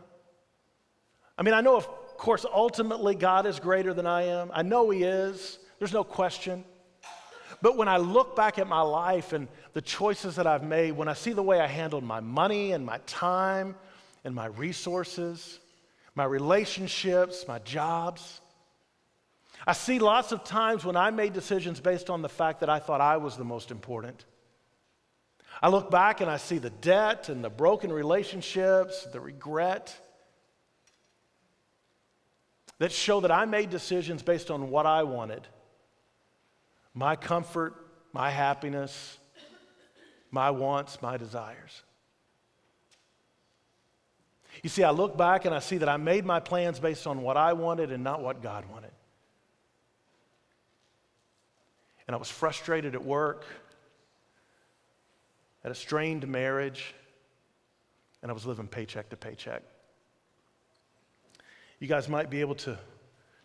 I 1.37 1.43
mean, 1.43 1.53
I 1.53 1.61
know, 1.61 1.83
of 2.13 2.17
course, 2.19 2.45
ultimately 2.45 3.15
God 3.15 3.47
is 3.47 3.59
greater 3.59 3.91
than 3.91 4.05
I 4.05 4.23
am. 4.27 4.51
I 4.53 4.61
know 4.61 4.91
He 4.91 5.03
is, 5.03 5.57
there's 5.79 5.91
no 5.91 6.03
question. 6.03 6.63
But 7.59 7.75
when 7.75 7.87
I 7.87 7.97
look 7.97 8.35
back 8.35 8.59
at 8.59 8.67
my 8.67 8.81
life 8.81 9.33
and 9.33 9.47
the 9.73 9.81
choices 9.81 10.35
that 10.35 10.45
I've 10.45 10.63
made, 10.63 10.91
when 10.91 11.07
I 11.07 11.13
see 11.13 11.33
the 11.33 11.41
way 11.41 11.59
I 11.59 11.65
handled 11.65 12.03
my 12.03 12.19
money 12.19 12.71
and 12.71 12.85
my 12.85 12.99
time 13.07 13.75
and 14.23 14.35
my 14.35 14.45
resources, 14.45 15.59
my 16.13 16.25
relationships, 16.25 17.45
my 17.47 17.57
jobs, 17.59 18.41
I 19.65 19.73
see 19.73 19.97
lots 19.97 20.31
of 20.31 20.43
times 20.43 20.85
when 20.85 20.95
I 20.95 21.09
made 21.09 21.33
decisions 21.33 21.79
based 21.79 22.11
on 22.11 22.21
the 22.21 22.29
fact 22.29 22.59
that 22.59 22.69
I 22.69 22.77
thought 22.77 23.01
I 23.01 23.17
was 23.17 23.37
the 23.37 23.43
most 23.43 23.71
important. 23.71 24.23
I 25.63 25.69
look 25.69 25.89
back 25.89 26.21
and 26.21 26.29
I 26.29 26.37
see 26.37 26.59
the 26.59 26.69
debt 26.69 27.29
and 27.29 27.43
the 27.43 27.49
broken 27.49 27.91
relationships, 27.91 29.07
the 29.11 29.19
regret 29.19 29.99
that 32.83 32.91
show 32.91 33.21
that 33.21 33.31
I 33.31 33.45
made 33.45 33.69
decisions 33.69 34.21
based 34.21 34.51
on 34.51 34.69
what 34.69 34.85
I 34.85 35.03
wanted 35.03 35.47
my 36.93 37.15
comfort, 37.15 37.75
my 38.11 38.29
happiness, 38.29 39.17
my 40.31 40.51
wants, 40.51 41.01
my 41.01 41.15
desires. 41.15 41.81
You 44.61 44.69
see, 44.69 44.83
I 44.83 44.91
look 44.91 45.15
back 45.17 45.45
and 45.45 45.55
I 45.55 45.59
see 45.59 45.77
that 45.77 45.87
I 45.87 45.95
made 45.95 46.25
my 46.25 46.41
plans 46.41 46.77
based 46.77 47.07
on 47.07 47.21
what 47.21 47.37
I 47.37 47.53
wanted 47.53 47.93
and 47.93 48.03
not 48.03 48.21
what 48.21 48.41
God 48.41 48.65
wanted. 48.69 48.91
And 52.05 52.13
I 52.13 52.19
was 52.19 52.29
frustrated 52.29 52.95
at 52.95 53.03
work, 53.05 53.45
at 55.63 55.71
a 55.71 55.75
strained 55.75 56.27
marriage, 56.27 56.93
and 58.21 58.29
I 58.29 58.33
was 58.33 58.45
living 58.45 58.67
paycheck 58.67 59.09
to 59.11 59.15
paycheck. 59.15 59.63
You 61.79 61.87
guys 61.87 62.07
might 62.07 62.29
be 62.29 62.41
able 62.41 62.55
to, 62.55 62.77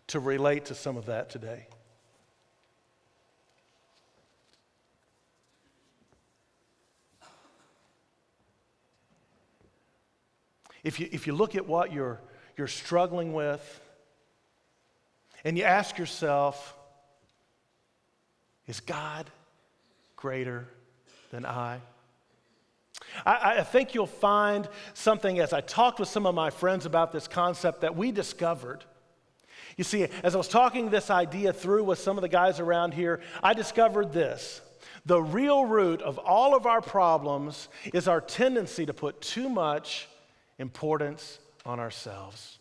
to 0.07 0.19
relate 0.19 0.65
to 0.65 0.75
some 0.75 0.97
of 0.97 1.07
that 1.07 1.29
today. 1.29 1.67
If 10.83 10.99
you, 10.99 11.09
if 11.11 11.27
you 11.27 11.33
look 11.33 11.55
at 11.55 11.67
what 11.67 11.91
you're, 11.91 12.19
you're 12.57 12.67
struggling 12.67 13.33
with 13.33 13.81
and 15.43 15.57
you 15.57 15.63
ask 15.63 15.97
yourself, 15.97 16.75
is 18.67 18.79
God 18.79 19.29
greater 20.15 20.67
than 21.31 21.45
I? 21.45 21.79
I, 23.25 23.57
I, 23.59 23.63
think 23.63 23.93
you'll 23.93 24.07
find 24.07 24.67
something 24.93 25.39
as 25.39 25.53
I 25.53 25.61
talked 25.61 25.99
with 25.99 26.09
some 26.09 26.25
of 26.25 26.35
my 26.35 26.49
friends 26.49 26.85
about 26.85 27.11
this 27.11 27.27
concept 27.27 27.81
that 27.81 27.95
we 27.95 28.11
discovered. 28.11 28.83
You 29.77 29.83
see, 29.83 30.07
as 30.23 30.35
I 30.35 30.37
was 30.37 30.47
talking 30.47 30.89
this 30.89 31.09
idea 31.09 31.53
through 31.53 31.85
with 31.85 31.99
some 31.99 32.17
of 32.17 32.21
the 32.21 32.29
guys 32.29 32.59
around 32.59 32.93
here, 32.93 33.21
I 33.41 33.53
discovered 33.53 34.11
this. 34.11 34.61
The 35.05 35.21
real 35.21 35.65
root 35.65 36.01
of 36.01 36.17
all 36.17 36.55
of 36.55 36.65
our 36.65 36.81
problems 36.81 37.69
is 37.93 38.07
our 38.07 38.21
tendency 38.21 38.85
to 38.85 38.93
put 38.93 39.21
too 39.21 39.49
much 39.49 40.07
importance 40.57 41.39
on 41.65 41.79
ourselves. 41.79 42.59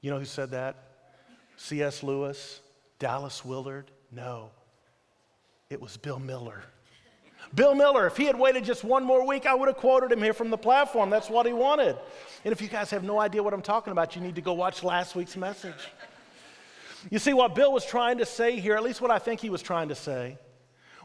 You 0.00 0.10
know 0.10 0.18
who 0.18 0.24
said 0.24 0.50
that? 0.50 0.76
C.S. 1.56 2.02
Lewis, 2.02 2.60
Dallas 2.98 3.44
Willard, 3.44 3.90
no, 4.10 4.50
it 5.68 5.80
was 5.80 5.96
Bill 5.96 6.18
Miller. 6.18 6.62
Bill 7.54 7.74
Miller, 7.74 8.06
if 8.06 8.16
he 8.16 8.26
had 8.26 8.38
waited 8.38 8.64
just 8.64 8.84
one 8.84 9.04
more 9.04 9.26
week, 9.26 9.44
I 9.44 9.54
would 9.54 9.68
have 9.68 9.76
quoted 9.76 10.12
him 10.12 10.22
here 10.22 10.32
from 10.32 10.50
the 10.50 10.58
platform. 10.58 11.10
That's 11.10 11.28
what 11.28 11.46
he 11.46 11.52
wanted. 11.52 11.96
And 12.44 12.52
if 12.52 12.62
you 12.62 12.68
guys 12.68 12.90
have 12.90 13.02
no 13.02 13.18
idea 13.18 13.42
what 13.42 13.52
I'm 13.52 13.62
talking 13.62 13.90
about, 13.90 14.14
you 14.14 14.22
need 14.22 14.36
to 14.36 14.40
go 14.40 14.52
watch 14.52 14.82
last 14.84 15.16
week's 15.16 15.36
message. 15.36 15.88
You 17.10 17.18
see, 17.18 17.32
what 17.32 17.54
Bill 17.54 17.72
was 17.72 17.84
trying 17.84 18.18
to 18.18 18.26
say 18.26 18.60
here, 18.60 18.76
at 18.76 18.82
least 18.82 19.00
what 19.00 19.10
I 19.10 19.18
think 19.18 19.40
he 19.40 19.50
was 19.50 19.62
trying 19.62 19.88
to 19.88 19.94
say, 19.94 20.38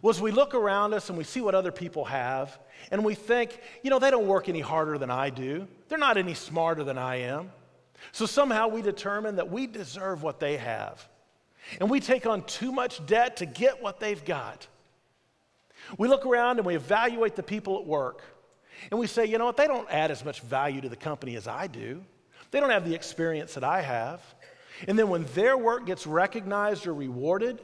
was 0.01 0.21
we 0.21 0.29
look 0.31 0.53
around 0.53 0.93
us 0.93 1.09
and 1.09 1.17
we 1.17 1.23
see 1.23 1.41
what 1.41 1.55
other 1.55 1.71
people 1.71 2.05
have, 2.05 2.59
and 2.91 3.03
we 3.03 3.15
think, 3.15 3.59
you 3.81 3.89
know, 3.89 3.97
they 3.97 4.11
don't 4.11 4.27
work 4.27 4.49
any 4.49 4.59
harder 4.59 4.97
than 4.97 5.09
I 5.09 5.29
do. 5.29 5.67
They're 5.87 5.97
not 5.97 6.17
any 6.17 6.33
smarter 6.33 6.83
than 6.83 6.97
I 6.97 7.21
am. 7.21 7.51
So 8.11 8.25
somehow 8.25 8.67
we 8.67 8.81
determine 8.81 9.37
that 9.37 9.49
we 9.49 9.65
deserve 9.65 10.21
what 10.21 10.39
they 10.39 10.57
have. 10.57 11.07
And 11.79 11.89
we 11.89 11.99
take 11.99 12.27
on 12.27 12.43
too 12.43 12.71
much 12.71 13.03
debt 13.07 13.37
to 13.37 13.47
get 13.47 13.81
what 13.81 13.99
they've 13.99 14.23
got. 14.23 14.67
We 15.97 16.07
look 16.07 16.25
around 16.25 16.57
and 16.57 16.65
we 16.65 16.75
evaluate 16.75 17.35
the 17.35 17.43
people 17.43 17.79
at 17.79 17.85
work. 17.85 18.21
And 18.91 18.99
we 18.99 19.07
say, 19.07 19.25
you 19.25 19.37
know 19.37 19.45
what, 19.45 19.57
they 19.57 19.67
don't 19.67 19.89
add 19.89 20.11
as 20.11 20.25
much 20.25 20.41
value 20.41 20.81
to 20.81 20.89
the 20.89 20.95
company 20.95 21.35
as 21.35 21.47
I 21.47 21.67
do. 21.67 22.03
They 22.51 22.59
don't 22.59 22.69
have 22.69 22.87
the 22.87 22.95
experience 22.95 23.53
that 23.53 23.63
I 23.63 23.81
have. 23.81 24.21
And 24.87 24.99
then 24.99 25.09
when 25.09 25.25
their 25.33 25.57
work 25.57 25.85
gets 25.85 26.05
recognized 26.05 26.85
or 26.85 26.93
rewarded, 26.93 27.61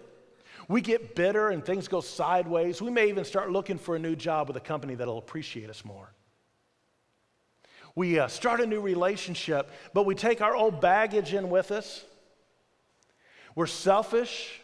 we 0.67 0.81
get 0.81 1.15
bitter 1.15 1.50
and 1.50 1.63
things 1.65 1.88
go 1.88 2.01
sideways. 2.01 2.81
We 2.81 2.91
may 2.91 3.09
even 3.09 3.25
start 3.25 3.51
looking 3.51 3.77
for 3.77 3.95
a 3.95 4.00
new 4.00 4.15
job 4.15 4.47
with 4.47 4.57
a 4.57 4.61
company 4.61 4.95
that'll 4.95 5.17
appreciate 5.17 5.69
us 5.69 5.83
more. 5.83 6.13
We 7.95 8.19
uh, 8.19 8.29
start 8.29 8.61
a 8.61 8.65
new 8.65 8.79
relationship, 8.79 9.69
but 9.93 10.05
we 10.05 10.15
take 10.15 10.41
our 10.41 10.55
old 10.55 10.79
baggage 10.79 11.33
in 11.33 11.50
with 11.50 11.71
us. 11.71 12.05
We're 13.53 13.67
selfish. 13.67 14.61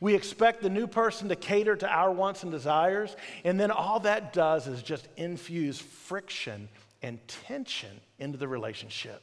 We 0.00 0.14
expect 0.14 0.62
the 0.62 0.70
new 0.70 0.86
person 0.86 1.28
to 1.28 1.36
cater 1.36 1.76
to 1.76 1.88
our 1.88 2.10
wants 2.10 2.42
and 2.42 2.50
desires. 2.50 3.14
And 3.44 3.60
then 3.60 3.70
all 3.70 4.00
that 4.00 4.32
does 4.32 4.66
is 4.66 4.82
just 4.82 5.08
infuse 5.16 5.78
friction 5.78 6.68
and 7.02 7.18
tension 7.28 8.00
into 8.18 8.38
the 8.38 8.48
relationship. 8.48 9.22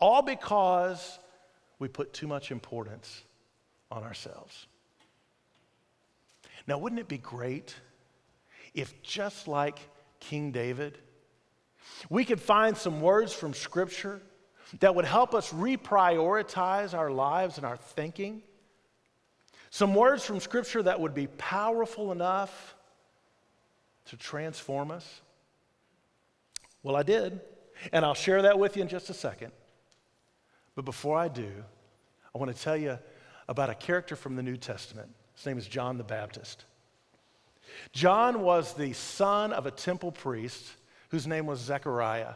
All 0.00 0.20
because 0.22 1.18
we 1.78 1.88
put 1.88 2.12
too 2.12 2.26
much 2.26 2.50
importance 2.50 3.22
on 3.90 4.02
ourselves. 4.02 4.66
Now, 6.66 6.78
wouldn't 6.78 7.00
it 7.00 7.08
be 7.08 7.18
great 7.18 7.74
if, 8.74 9.00
just 9.02 9.46
like 9.46 9.78
King 10.18 10.50
David, 10.50 10.98
we 12.08 12.24
could 12.24 12.40
find 12.40 12.76
some 12.76 13.00
words 13.00 13.32
from 13.32 13.54
Scripture 13.54 14.20
that 14.80 14.94
would 14.94 15.04
help 15.04 15.34
us 15.34 15.52
reprioritize 15.52 16.94
our 16.94 17.10
lives 17.10 17.58
and 17.58 17.66
our 17.66 17.76
thinking. 17.76 18.42
Some 19.74 19.92
words 19.96 20.24
from 20.24 20.38
Scripture 20.38 20.84
that 20.84 21.00
would 21.00 21.14
be 21.14 21.26
powerful 21.26 22.12
enough 22.12 22.76
to 24.04 24.16
transform 24.16 24.92
us. 24.92 25.20
Well, 26.84 26.94
I 26.94 27.02
did, 27.02 27.40
and 27.90 28.04
I'll 28.04 28.14
share 28.14 28.42
that 28.42 28.56
with 28.56 28.76
you 28.76 28.82
in 28.82 28.88
just 28.88 29.10
a 29.10 29.14
second. 29.14 29.50
But 30.76 30.84
before 30.84 31.18
I 31.18 31.26
do, 31.26 31.50
I 32.32 32.38
want 32.38 32.54
to 32.54 32.62
tell 32.62 32.76
you 32.76 33.00
about 33.48 33.68
a 33.68 33.74
character 33.74 34.14
from 34.14 34.36
the 34.36 34.44
New 34.44 34.56
Testament. 34.56 35.08
His 35.34 35.44
name 35.44 35.58
is 35.58 35.66
John 35.66 35.98
the 35.98 36.04
Baptist. 36.04 36.66
John 37.90 38.42
was 38.42 38.74
the 38.74 38.92
son 38.92 39.52
of 39.52 39.66
a 39.66 39.72
temple 39.72 40.12
priest 40.12 40.64
whose 41.08 41.26
name 41.26 41.46
was 41.46 41.58
Zechariah. 41.58 42.34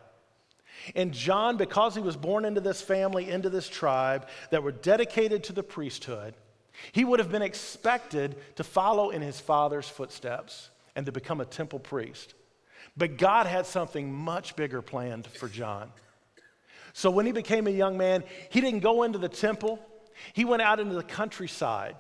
And 0.97 1.13
John, 1.13 1.57
because 1.57 1.95
he 1.95 2.01
was 2.01 2.17
born 2.17 2.45
into 2.45 2.61
this 2.61 2.83
family, 2.83 3.31
into 3.31 3.49
this 3.49 3.69
tribe 3.69 4.27
that 4.51 4.65
were 4.65 4.73
dedicated 4.73 5.45
to 5.45 5.53
the 5.53 5.63
priesthood, 5.63 6.35
he 6.93 7.05
would 7.05 7.19
have 7.19 7.31
been 7.31 7.43
expected 7.43 8.37
to 8.57 8.65
follow 8.65 9.11
in 9.11 9.23
his 9.23 9.41
father's 9.41 9.89
footsteps 9.89 10.71
and 10.97 11.07
to 11.07 11.13
become 11.13 11.41
a 11.41 11.45
temple 11.45 11.79
priest. 11.79 12.35
But 12.97 13.17
God 13.17 13.47
had 13.47 13.67
something 13.67 14.13
much 14.13 14.57
bigger 14.57 14.83
planned 14.83 15.27
for 15.27 15.49
John. 15.49 15.93
So 16.93 17.11
when 17.11 17.27
he 17.27 17.33
became 17.33 17.67
a 17.67 17.71
young 17.71 17.97
man, 17.97 18.25
he 18.51 18.61
didn't 18.61 18.81
go 18.81 19.05
into 19.05 19.19
the 19.19 19.29
temple, 19.29 19.79
he 20.33 20.45
went 20.45 20.63
out 20.63 20.81
into 20.81 20.95
the 20.95 21.03
countryside 21.03 21.97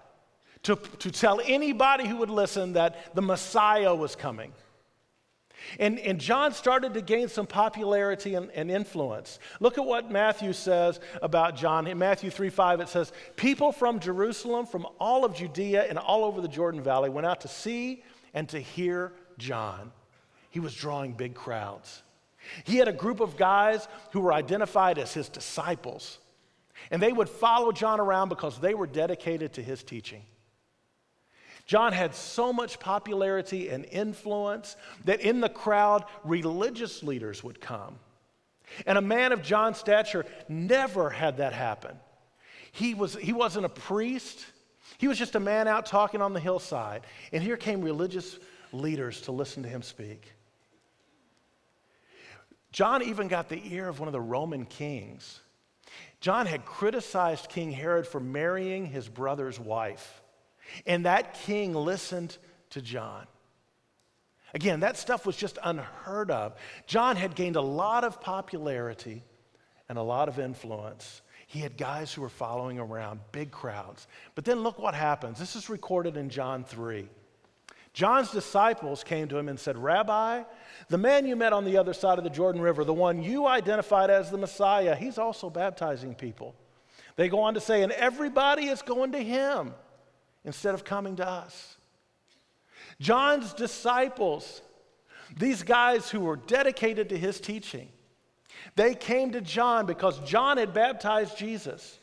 to, 0.64 0.76
to 0.98 1.10
tell 1.10 1.40
anybody 1.44 2.08
who 2.08 2.16
would 2.16 2.30
listen 2.30 2.72
that 2.72 3.14
the 3.14 3.22
Messiah 3.22 3.94
was 3.94 4.16
coming. 4.16 4.52
And, 5.78 5.98
and 5.98 6.18
John 6.20 6.52
started 6.52 6.94
to 6.94 7.00
gain 7.00 7.28
some 7.28 7.46
popularity 7.46 8.34
and, 8.34 8.50
and, 8.52 8.70
influence. 8.70 9.38
Look 9.60 9.76
at 9.76 9.84
what 9.84 10.10
Matthew 10.10 10.52
says 10.52 11.00
about 11.20 11.56
John. 11.56 11.86
In 11.86 11.98
Matthew 11.98 12.30
3 12.30 12.48
5, 12.48 12.80
it 12.80 12.88
says, 12.88 13.12
People 13.36 13.72
from 13.72 14.00
Jerusalem, 14.00 14.66
from 14.66 14.86
all 15.00 15.24
of 15.24 15.34
Judea, 15.34 15.86
and 15.88 15.98
all 15.98 16.24
over 16.24 16.40
the 16.40 16.48
Jordan 16.48 16.82
Valley 16.82 17.10
went 17.10 17.26
out 17.26 17.40
to 17.42 17.48
see 17.48 18.02
and 18.34 18.48
to 18.50 18.60
hear 18.60 19.12
John. 19.38 19.92
He 20.50 20.60
was 20.60 20.74
drawing 20.74 21.12
big 21.12 21.34
crowds. 21.34 22.02
He 22.64 22.76
had 22.76 22.88
a 22.88 22.92
group 22.92 23.20
of 23.20 23.36
guys 23.36 23.88
who 24.12 24.20
were 24.20 24.32
identified 24.32 24.98
as 24.98 25.12
his 25.12 25.28
disciples. 25.28 26.18
And 26.90 27.02
they 27.02 27.12
would 27.12 27.28
follow 27.28 27.72
John 27.72 28.00
around 28.00 28.28
because 28.28 28.58
they 28.58 28.74
were 28.74 28.86
dedicated 28.86 29.54
to 29.54 29.62
his 29.62 29.82
teaching. 29.82 30.22
John 31.68 31.92
had 31.92 32.14
so 32.14 32.50
much 32.50 32.80
popularity 32.80 33.68
and 33.68 33.84
influence 33.84 34.74
that 35.04 35.20
in 35.20 35.42
the 35.42 35.50
crowd, 35.50 36.06
religious 36.24 37.02
leaders 37.02 37.44
would 37.44 37.60
come. 37.60 37.98
And 38.86 38.96
a 38.96 39.02
man 39.02 39.32
of 39.32 39.42
John's 39.42 39.76
stature 39.76 40.24
never 40.48 41.10
had 41.10 41.36
that 41.36 41.52
happen. 41.52 41.94
He, 42.72 42.94
was, 42.94 43.16
he 43.16 43.34
wasn't 43.34 43.66
a 43.66 43.68
priest, 43.68 44.46
he 44.96 45.08
was 45.08 45.18
just 45.18 45.34
a 45.34 45.40
man 45.40 45.68
out 45.68 45.84
talking 45.84 46.22
on 46.22 46.32
the 46.32 46.40
hillside. 46.40 47.02
And 47.32 47.42
here 47.42 47.58
came 47.58 47.82
religious 47.82 48.38
leaders 48.72 49.20
to 49.22 49.32
listen 49.32 49.62
to 49.62 49.68
him 49.68 49.82
speak. 49.82 50.32
John 52.72 53.02
even 53.02 53.28
got 53.28 53.50
the 53.50 53.60
ear 53.74 53.88
of 53.88 54.00
one 54.00 54.08
of 54.08 54.12
the 54.12 54.20
Roman 54.20 54.64
kings. 54.64 55.40
John 56.20 56.46
had 56.46 56.64
criticized 56.64 57.50
King 57.50 57.72
Herod 57.72 58.06
for 58.06 58.20
marrying 58.20 58.86
his 58.86 59.06
brother's 59.06 59.60
wife. 59.60 60.22
And 60.86 61.06
that 61.06 61.34
king 61.34 61.74
listened 61.74 62.36
to 62.70 62.82
John. 62.82 63.26
Again, 64.54 64.80
that 64.80 64.96
stuff 64.96 65.26
was 65.26 65.36
just 65.36 65.58
unheard 65.62 66.30
of. 66.30 66.54
John 66.86 67.16
had 67.16 67.34
gained 67.34 67.56
a 67.56 67.60
lot 67.60 68.04
of 68.04 68.20
popularity 68.20 69.22
and 69.88 69.98
a 69.98 70.02
lot 70.02 70.28
of 70.28 70.38
influence. 70.38 71.22
He 71.46 71.60
had 71.60 71.76
guys 71.76 72.12
who 72.12 72.22
were 72.22 72.28
following 72.28 72.78
around, 72.78 73.20
big 73.32 73.50
crowds. 73.50 74.06
But 74.34 74.44
then 74.44 74.60
look 74.60 74.78
what 74.78 74.94
happens. 74.94 75.38
This 75.38 75.56
is 75.56 75.68
recorded 75.68 76.16
in 76.16 76.30
John 76.30 76.64
3. 76.64 77.08
John's 77.92 78.30
disciples 78.30 79.02
came 79.02 79.28
to 79.28 79.38
him 79.38 79.48
and 79.48 79.58
said, 79.58 79.76
Rabbi, 79.76 80.44
the 80.88 80.98
man 80.98 81.26
you 81.26 81.36
met 81.36 81.52
on 81.52 81.64
the 81.64 81.78
other 81.78 81.94
side 81.94 82.18
of 82.18 82.24
the 82.24 82.30
Jordan 82.30 82.60
River, 82.60 82.84
the 82.84 82.94
one 82.94 83.22
you 83.22 83.46
identified 83.46 84.10
as 84.10 84.30
the 84.30 84.38
Messiah, 84.38 84.94
he's 84.94 85.18
also 85.18 85.50
baptizing 85.50 86.14
people. 86.14 86.54
They 87.16 87.28
go 87.28 87.40
on 87.40 87.54
to 87.54 87.60
say, 87.60 87.82
and 87.82 87.92
everybody 87.92 88.68
is 88.68 88.82
going 88.82 89.12
to 89.12 89.18
him 89.18 89.74
instead 90.48 90.72
of 90.72 90.82
coming 90.82 91.14
to 91.14 91.28
us. 91.28 91.76
John's 92.98 93.52
disciples, 93.52 94.62
these 95.36 95.62
guys 95.62 96.08
who 96.08 96.20
were 96.20 96.36
dedicated 96.36 97.10
to 97.10 97.18
his 97.18 97.38
teaching, 97.38 97.90
they 98.74 98.94
came 98.94 99.32
to 99.32 99.42
John 99.42 99.84
because 99.84 100.18
John 100.20 100.56
had 100.56 100.72
baptized 100.72 101.36
Jesus. 101.36 101.98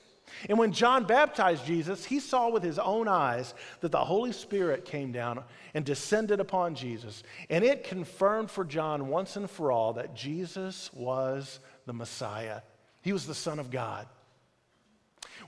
And 0.48 0.60
when 0.60 0.74
John 0.74 1.06
baptized 1.06 1.66
Jesus, 1.66 2.06
he 2.06 2.20
saw 2.20 2.50
with 2.50 2.62
his 2.62 2.78
own 2.78 3.08
eyes 3.08 3.56
that 3.82 3.92
the 3.92 4.06
Holy 4.06 4.32
Spirit 4.32 4.86
came 4.86 5.12
down 5.12 5.44
and 5.74 5.84
descended 5.84 6.40
upon 6.40 6.76
Jesus. 6.76 7.24
And 7.50 7.64
it 7.64 7.84
confirmed 7.84 8.52
for 8.52 8.64
John 8.64 9.08
once 9.08 9.38
and 9.38 9.50
for 9.50 9.72
all 9.72 9.94
that 9.94 10.14
Jesus 10.14 10.92
was 10.94 11.60
the 11.88 11.94
Messiah, 11.94 12.62
he 13.02 13.12
was 13.12 13.26
the 13.26 13.34
Son 13.34 13.58
of 13.58 13.72
God. 13.72 14.08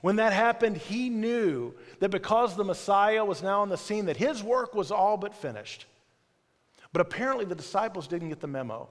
When 0.00 0.16
that 0.16 0.32
happened, 0.32 0.76
he 0.76 1.08
knew 1.08 1.74
that 2.00 2.10
because 2.10 2.54
the 2.54 2.64
Messiah 2.64 3.24
was 3.24 3.42
now 3.42 3.62
on 3.62 3.68
the 3.68 3.76
scene, 3.76 4.06
that 4.06 4.16
his 4.16 4.42
work 4.42 4.74
was 4.74 4.90
all 4.90 5.16
but 5.16 5.34
finished. 5.34 5.86
But 6.92 7.02
apparently, 7.02 7.44
the 7.44 7.54
disciples 7.54 8.06
didn't 8.06 8.28
get 8.28 8.40
the 8.40 8.46
memo. 8.46 8.88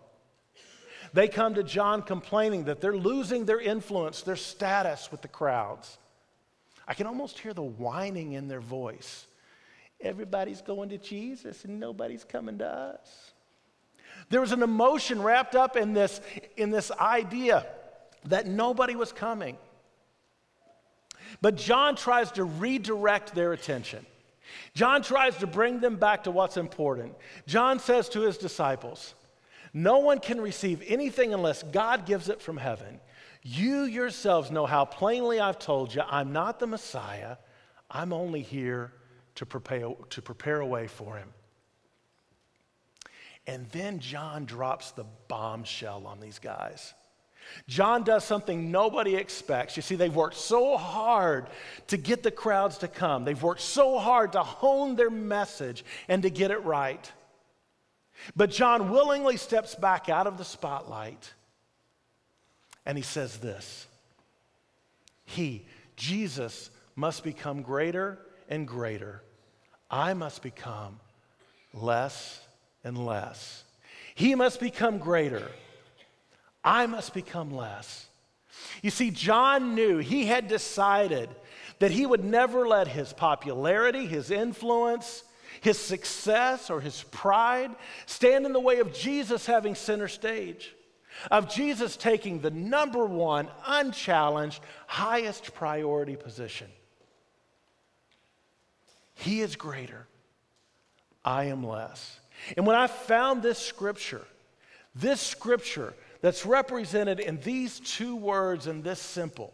They 1.14 1.28
come 1.28 1.56
to 1.56 1.64
John 1.64 2.02
complaining 2.02 2.66
that 2.66 2.82
they're 2.82 2.96
losing 2.96 3.46
their 3.46 3.60
influence, 3.60 4.22
their 4.22 4.36
status 4.36 5.10
with 5.12 5.22
the 5.22 5.28
crowds. 5.28 5.98
I 6.88 6.94
can 6.94 7.08
almost 7.08 7.40
hear 7.40 7.54
the 7.54 7.64
whining 7.64 8.34
in 8.34 8.48
their 8.48 8.60
voice. 8.62 9.26
Everybody's 10.00 10.62
going 10.62 10.90
to 10.90 10.98
Jesus 10.98 11.66
and 11.66 11.80
nobody's 11.80 12.24
coming 12.24 12.60
to 12.60 12.68
us. 12.68 13.32
There 14.30 14.42
was 14.42 14.52
an 14.52 14.64
emotion 14.64 15.22
wrapped 15.22 15.56
up 15.56 15.76
in 15.76 15.94
this, 15.94 16.22
in 16.56 16.70
this 16.70 16.92
idea 16.92 17.66
that 18.26 18.46
nobody 18.48 18.96
was 18.96 19.12
coming. 19.12 19.58
But 21.42 21.56
John 21.56 21.96
tries 21.96 22.32
to 22.34 22.44
redirect 22.44 23.36
their 23.36 23.54
attention. 23.54 24.06
John 24.74 25.02
tries 25.02 25.38
to 25.38 25.48
bring 25.48 25.80
them 25.80 25.98
back 25.98 26.24
to 26.24 26.32
what's 26.32 26.58
important. 26.58 27.14
John 27.48 27.80
says 27.80 28.10
to 28.10 28.22
his 28.22 28.38
disciples, 28.38 29.14
No 29.74 30.00
one 30.00 30.20
can 30.20 30.40
receive 30.40 30.84
anything 30.88 31.34
unless 31.34 31.64
God 31.64 32.06
gives 32.06 32.30
it 32.30 32.42
from 32.42 32.58
heaven. 32.58 33.00
You 33.44 33.84
yourselves 33.84 34.52
know 34.52 34.66
how 34.66 34.86
plainly 34.86 35.40
I've 35.40 35.60
told 35.60 35.94
you 35.94 36.02
I'm 36.08 36.34
not 36.34 36.60
the 36.60 36.68
Messiah, 36.68 37.38
I'm 37.90 38.12
only 38.12 38.42
here 38.42 38.94
to 39.36 39.46
prepare, 39.46 39.90
to 40.10 40.22
prepare 40.22 40.60
a 40.60 40.66
way 40.66 40.88
for 40.88 41.18
him. 41.18 41.30
And 43.46 43.70
then 43.70 44.00
John 44.00 44.46
drops 44.46 44.92
the 44.92 45.06
bombshell 45.30 46.06
on 46.06 46.20
these 46.20 46.40
guys. 46.40 46.94
John 47.68 48.04
does 48.04 48.24
something 48.24 48.72
nobody 48.72 49.16
expects. 49.16 49.76
You 49.76 49.82
see, 49.82 49.96
they've 49.96 50.16
worked 50.16 50.38
so 50.38 50.78
hard 50.78 51.48
to 51.88 51.98
get 51.98 52.24
the 52.24 52.32
crowds 52.32 52.78
to 52.80 52.88
come, 52.88 53.26
they've 53.26 53.42
worked 53.42 53.62
so 53.62 53.98
hard 54.00 54.34
to 54.34 54.44
hone 54.44 54.96
their 54.96 55.10
message 55.10 55.84
and 56.08 56.24
to 56.24 56.30
get 56.30 56.52
it 56.52 56.64
right. 56.64 57.12
But 58.36 58.50
John 58.50 58.90
willingly 58.90 59.38
steps 59.38 59.76
back 59.76 60.10
out 60.10 60.28
of 60.28 60.38
the 60.38 60.46
spotlight 60.46 61.34
and 62.88 62.98
he 62.98 63.04
says 63.04 63.38
this 63.38 63.86
He, 65.26 65.68
Jesus, 65.98 66.72
must 66.96 67.24
become 67.24 67.62
greater 67.62 68.18
and 68.50 68.68
greater. 68.68 69.22
I 69.92 70.14
must 70.14 70.42
become 70.42 71.00
less 71.74 72.42
and 72.84 73.06
less. 73.06 73.64
He 74.16 74.34
must 74.36 74.60
become 74.60 74.98
greater. 74.98 75.52
I 76.68 76.86
must 76.86 77.14
become 77.14 77.56
less. 77.56 78.08
You 78.82 78.90
see, 78.90 79.10
John 79.10 79.74
knew, 79.74 80.00
he 80.00 80.26
had 80.26 80.50
decided 80.50 81.30
that 81.80 81.92
he 81.92 82.06
would 82.06 82.26
never 82.26 82.68
let 82.68 82.90
his 82.90 83.14
popularity, 83.14 84.06
his 84.06 84.32
influence, 84.32 85.24
his 85.62 85.80
success, 85.80 86.70
or 86.70 86.82
his 86.82 87.04
pride 87.04 87.74
stand 88.06 88.46
in 88.46 88.52
the 88.52 88.60
way 88.60 88.80
of 88.80 88.94
Jesus 88.94 89.46
having 89.46 89.76
center 89.76 90.10
stage, 90.10 90.76
of 91.32 91.50
Jesus 91.50 91.96
taking 91.96 92.42
the 92.42 92.52
number 92.52 93.06
one, 93.06 93.48
unchallenged, 93.66 94.62
highest 94.88 95.54
priority 95.54 96.18
position. 96.18 96.68
He 99.14 99.40
is 99.40 99.56
greater, 99.56 100.06
I 101.24 101.46
am 101.46 101.64
less. 101.66 102.20
And 102.58 102.68
when 102.68 102.76
I 102.76 102.88
found 102.88 103.42
this 103.42 103.58
scripture, 103.58 104.28
this 104.94 105.22
scripture 105.22 105.94
that's 106.22 106.46
represented 106.46 107.20
in 107.20 107.40
these 107.42 107.80
two 107.80 108.16
words 108.16 108.68
and 108.68 108.84
this 108.84 109.00
simple, 109.00 109.54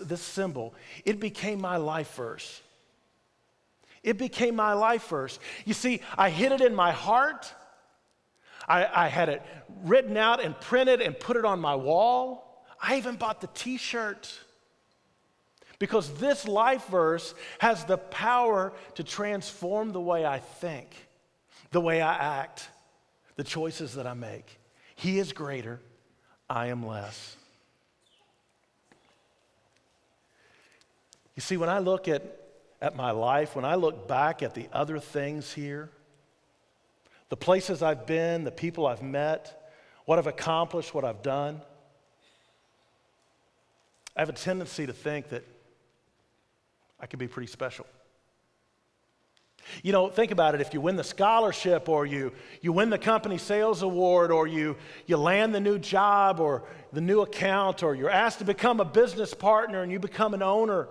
this 0.00 0.20
symbol, 0.20 0.74
it 1.04 1.20
became 1.20 1.60
my 1.60 1.76
life 1.76 2.14
verse. 2.14 2.60
It 4.02 4.18
became 4.18 4.56
my 4.56 4.72
life 4.72 5.08
verse. 5.08 5.38
You 5.64 5.74
see, 5.74 6.00
I 6.16 6.30
hid 6.30 6.52
it 6.52 6.60
in 6.60 6.74
my 6.74 6.92
heart. 6.92 7.52
I, 8.68 9.04
I 9.04 9.08
had 9.08 9.28
it 9.28 9.42
written 9.84 10.16
out 10.16 10.42
and 10.42 10.58
printed 10.60 11.00
and 11.00 11.18
put 11.18 11.36
it 11.36 11.44
on 11.44 11.60
my 11.60 11.74
wall. 11.74 12.64
I 12.80 12.96
even 12.96 13.16
bought 13.16 13.40
the 13.40 13.48
t 13.54 13.76
shirt. 13.76 14.32
Because 15.78 16.12
this 16.14 16.46
life 16.46 16.86
verse 16.86 17.34
has 17.58 17.84
the 17.84 17.98
power 17.98 18.72
to 18.94 19.02
transform 19.02 19.90
the 19.90 20.00
way 20.00 20.24
I 20.24 20.38
think, 20.38 20.94
the 21.72 21.80
way 21.80 22.00
I 22.00 22.14
act, 22.40 22.68
the 23.34 23.42
choices 23.42 23.94
that 23.94 24.06
I 24.06 24.14
make. 24.14 24.60
He 24.94 25.18
is 25.18 25.32
greater. 25.32 25.80
I 26.52 26.66
am 26.66 26.86
less. 26.86 27.34
You 31.34 31.40
see, 31.40 31.56
when 31.56 31.70
I 31.70 31.78
look 31.78 32.08
at, 32.08 32.22
at 32.82 32.94
my 32.94 33.10
life, 33.10 33.56
when 33.56 33.64
I 33.64 33.76
look 33.76 34.06
back 34.06 34.42
at 34.42 34.52
the 34.52 34.68
other 34.70 34.98
things 34.98 35.50
here, 35.50 35.88
the 37.30 37.38
places 37.38 37.82
I've 37.82 38.04
been, 38.04 38.44
the 38.44 38.50
people 38.50 38.86
I've 38.86 39.00
met, 39.00 39.72
what 40.04 40.18
I've 40.18 40.26
accomplished, 40.26 40.92
what 40.92 41.06
I've 41.06 41.22
done, 41.22 41.62
I 44.14 44.20
have 44.20 44.28
a 44.28 44.34
tendency 44.34 44.86
to 44.86 44.92
think 44.92 45.30
that 45.30 45.44
I 47.00 47.06
can 47.06 47.18
be 47.18 47.28
pretty 47.28 47.50
special. 47.50 47.86
You 49.82 49.92
know, 49.92 50.08
think 50.08 50.30
about 50.30 50.54
it. 50.54 50.60
If 50.60 50.74
you 50.74 50.80
win 50.80 50.96
the 50.96 51.04
scholarship 51.04 51.88
or 51.88 52.04
you, 52.04 52.32
you 52.60 52.72
win 52.72 52.90
the 52.90 52.98
company 52.98 53.38
sales 53.38 53.82
award 53.82 54.30
or 54.30 54.46
you, 54.46 54.76
you 55.06 55.16
land 55.16 55.54
the 55.54 55.60
new 55.60 55.78
job 55.78 56.40
or 56.40 56.64
the 56.92 57.00
new 57.00 57.20
account 57.20 57.82
or 57.82 57.94
you're 57.94 58.10
asked 58.10 58.38
to 58.40 58.44
become 58.44 58.80
a 58.80 58.84
business 58.84 59.34
partner 59.34 59.82
and 59.82 59.92
you 59.92 59.98
become 59.98 60.34
an 60.34 60.42
owner 60.42 60.88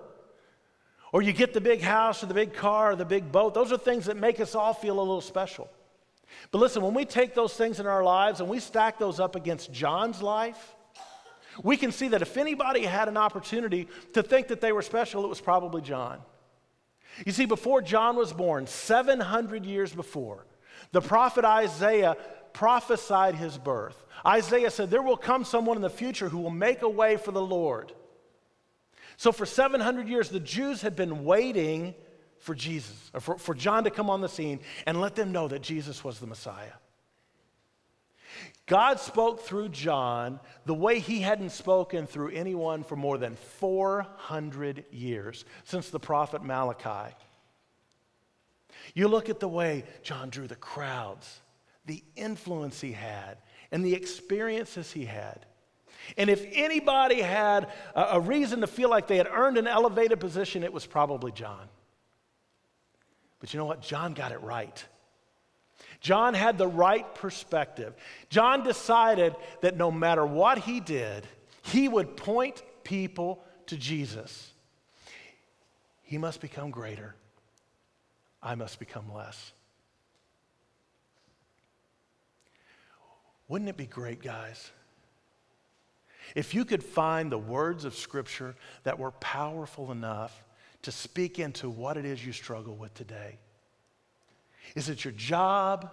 or 1.12 1.22
you 1.22 1.34
get 1.34 1.54
the 1.54 1.62
big 1.62 1.82
house 1.82 2.24
or 2.24 2.28
the 2.28 2.34
big 2.34 2.54
car 2.54 2.92
or 2.92 2.96
the 2.96 3.06
big 3.06 3.32
boat, 3.32 3.54
those 3.54 3.72
are 3.72 3.78
things 3.78 4.06
that 4.06 4.18
make 4.18 4.40
us 4.40 4.56
all 4.56 4.74
feel 4.74 4.98
a 4.98 5.02
little 5.02 5.22
special. 5.22 5.70
But 6.52 6.60
listen, 6.60 6.82
when 6.82 6.94
we 6.94 7.04
take 7.04 7.36
those 7.36 7.54
things 7.54 7.80
in 7.80 7.86
our 7.86 8.04
lives 8.04 8.40
and 8.40 8.50
we 8.50 8.60
stack 8.60 8.98
those 8.98 9.20
up 9.20 9.36
against 9.36 9.74
John's 9.74 10.22
life, 10.22 10.76
we 11.64 11.76
can 11.76 11.92
see 11.92 12.08
that 12.10 12.22
if 12.22 12.38
anybody 12.38 12.84
had 12.84 13.10
an 13.10 13.18
opportunity 13.18 13.90
to 14.14 14.24
think 14.24 14.48
that 14.48 14.62
they 14.62 14.72
were 14.72 14.82
special, 14.82 15.26
it 15.26 15.28
was 15.28 15.42
probably 15.42 15.82
John. 15.82 16.20
You 17.26 17.32
see, 17.32 17.46
before 17.46 17.82
John 17.82 18.16
was 18.16 18.34
born, 18.34 18.68
700 18.68 19.66
years 19.66 19.94
before, 19.94 20.46
the 20.92 21.02
prophet 21.02 21.46
Isaiah 21.46 22.16
prophesied 22.54 23.36
his 23.36 23.58
birth. 23.58 23.96
Isaiah 24.26 24.72
said, 24.72 24.90
There 24.90 25.02
will 25.02 25.18
come 25.18 25.44
someone 25.46 25.78
in 25.78 25.82
the 25.82 25.90
future 25.90 26.30
who 26.30 26.40
will 26.40 26.50
make 26.50 26.82
a 26.82 26.90
way 26.90 27.18
for 27.18 27.32
the 27.32 27.42
Lord. 27.42 27.94
So 29.18 29.32
for 29.32 29.46
700 29.46 30.08
years, 30.08 30.30
the 30.30 30.40
Jews 30.40 30.82
had 30.82 30.96
been 30.96 31.24
waiting 31.24 31.94
for 32.40 32.56
Jesus, 32.56 33.12
or 33.14 33.20
for, 33.20 33.38
for 33.38 33.54
John 33.54 33.84
to 33.84 33.92
come 33.92 34.10
on 34.10 34.22
the 34.22 34.30
scene 34.30 34.60
and 34.88 35.00
let 35.00 35.16
them 35.16 35.32
know 35.32 35.48
that 35.48 35.62
Jesus 35.62 36.04
was 36.04 36.20
the 36.20 36.26
Messiah. 36.28 36.72
God 38.65 38.99
spoke 38.99 39.41
through 39.41 39.69
John 39.69 40.39
the 40.65 40.73
way 40.73 40.99
he 40.99 41.19
hadn't 41.19 41.51
spoken 41.51 42.08
through 42.08 42.32
anyone 42.32 42.84
for 42.84 42.95
more 42.95 43.17
than 43.17 43.36
400 43.36 44.86
years, 44.91 45.45
since 45.63 45.89
the 45.89 45.99
prophet 45.99 46.43
Malachi. 46.43 47.13
You 48.93 49.08
look 49.08 49.30
at 49.30 49.39
the 49.39 49.47
way 49.47 49.84
John 50.04 50.30
drew 50.30 50.47
the 50.47 50.56
crowds, 50.56 51.41
the 51.86 52.04
influence 52.15 52.80
he 52.82 52.91
had, 52.91 53.38
and 53.71 53.86
the 53.86 53.93
experiences 53.93 54.91
he 54.91 55.06
had. 55.06 55.45
And 56.17 56.30
if 56.30 56.45
anybody 56.51 57.21
had 57.21 57.71
a, 57.95 58.19
reason 58.19 58.62
to 58.62 58.67
feel 58.67 58.89
like 58.89 59.08
they 59.08 59.17
had 59.17 59.27
earned 59.27 59.58
an 59.58 59.67
elevated 59.67 60.19
position, 60.19 60.63
it 60.63 60.73
was 60.73 60.86
probably 60.86 61.32
John. 61.32 61.67
But 63.39 63.54
you 63.54 63.60
know 63.60 63.65
what? 63.65 63.82
John 63.82 64.13
got 64.13 64.32
it 64.32 64.41
right. 64.41 64.84
John 66.02 66.34
had 66.34 66.58
the 66.58 66.68
right 66.68 67.14
perspective. 67.16 67.94
John 68.30 68.64
decided 68.64 69.36
that 69.62 69.78
no 69.78 69.92
matter 69.92 70.26
what 70.26 70.58
he 70.58 70.80
did, 70.80 71.28
he 71.62 71.88
would 71.88 72.18
point 72.18 72.64
people 72.84 73.44
to 73.68 73.78
Jesus. 73.78 74.52
He 76.02 76.18
must 76.18 76.42
become 76.42 76.72
greater. 76.72 77.16
I 78.42 78.56
must 78.56 78.80
become 78.80 79.14
less. 79.14 79.54
Wouldn't 83.48 83.70
it 83.70 83.78
be 83.78 83.86
great, 83.86 84.24
guys? 84.24 84.72
If 86.36 86.56
you 86.56 86.66
could 86.66 86.84
find 86.84 87.32
the 87.32 87.38
words 87.38 87.86
of 87.86 87.94
Scripture 87.94 88.56
that 88.84 88.98
were 88.98 89.12
powerful 89.12 89.92
enough 89.92 90.44
to 90.82 90.92
speak 90.92 91.38
into 91.38 91.70
what 91.70 91.96
it 91.96 92.06
is 92.06 92.26
you 92.26 92.32
struggle 92.32 92.76
with 92.76 92.94
today. 92.96 93.38
Is 94.76 94.90
it 94.90 95.04
your 95.04 95.14
job? 95.14 95.90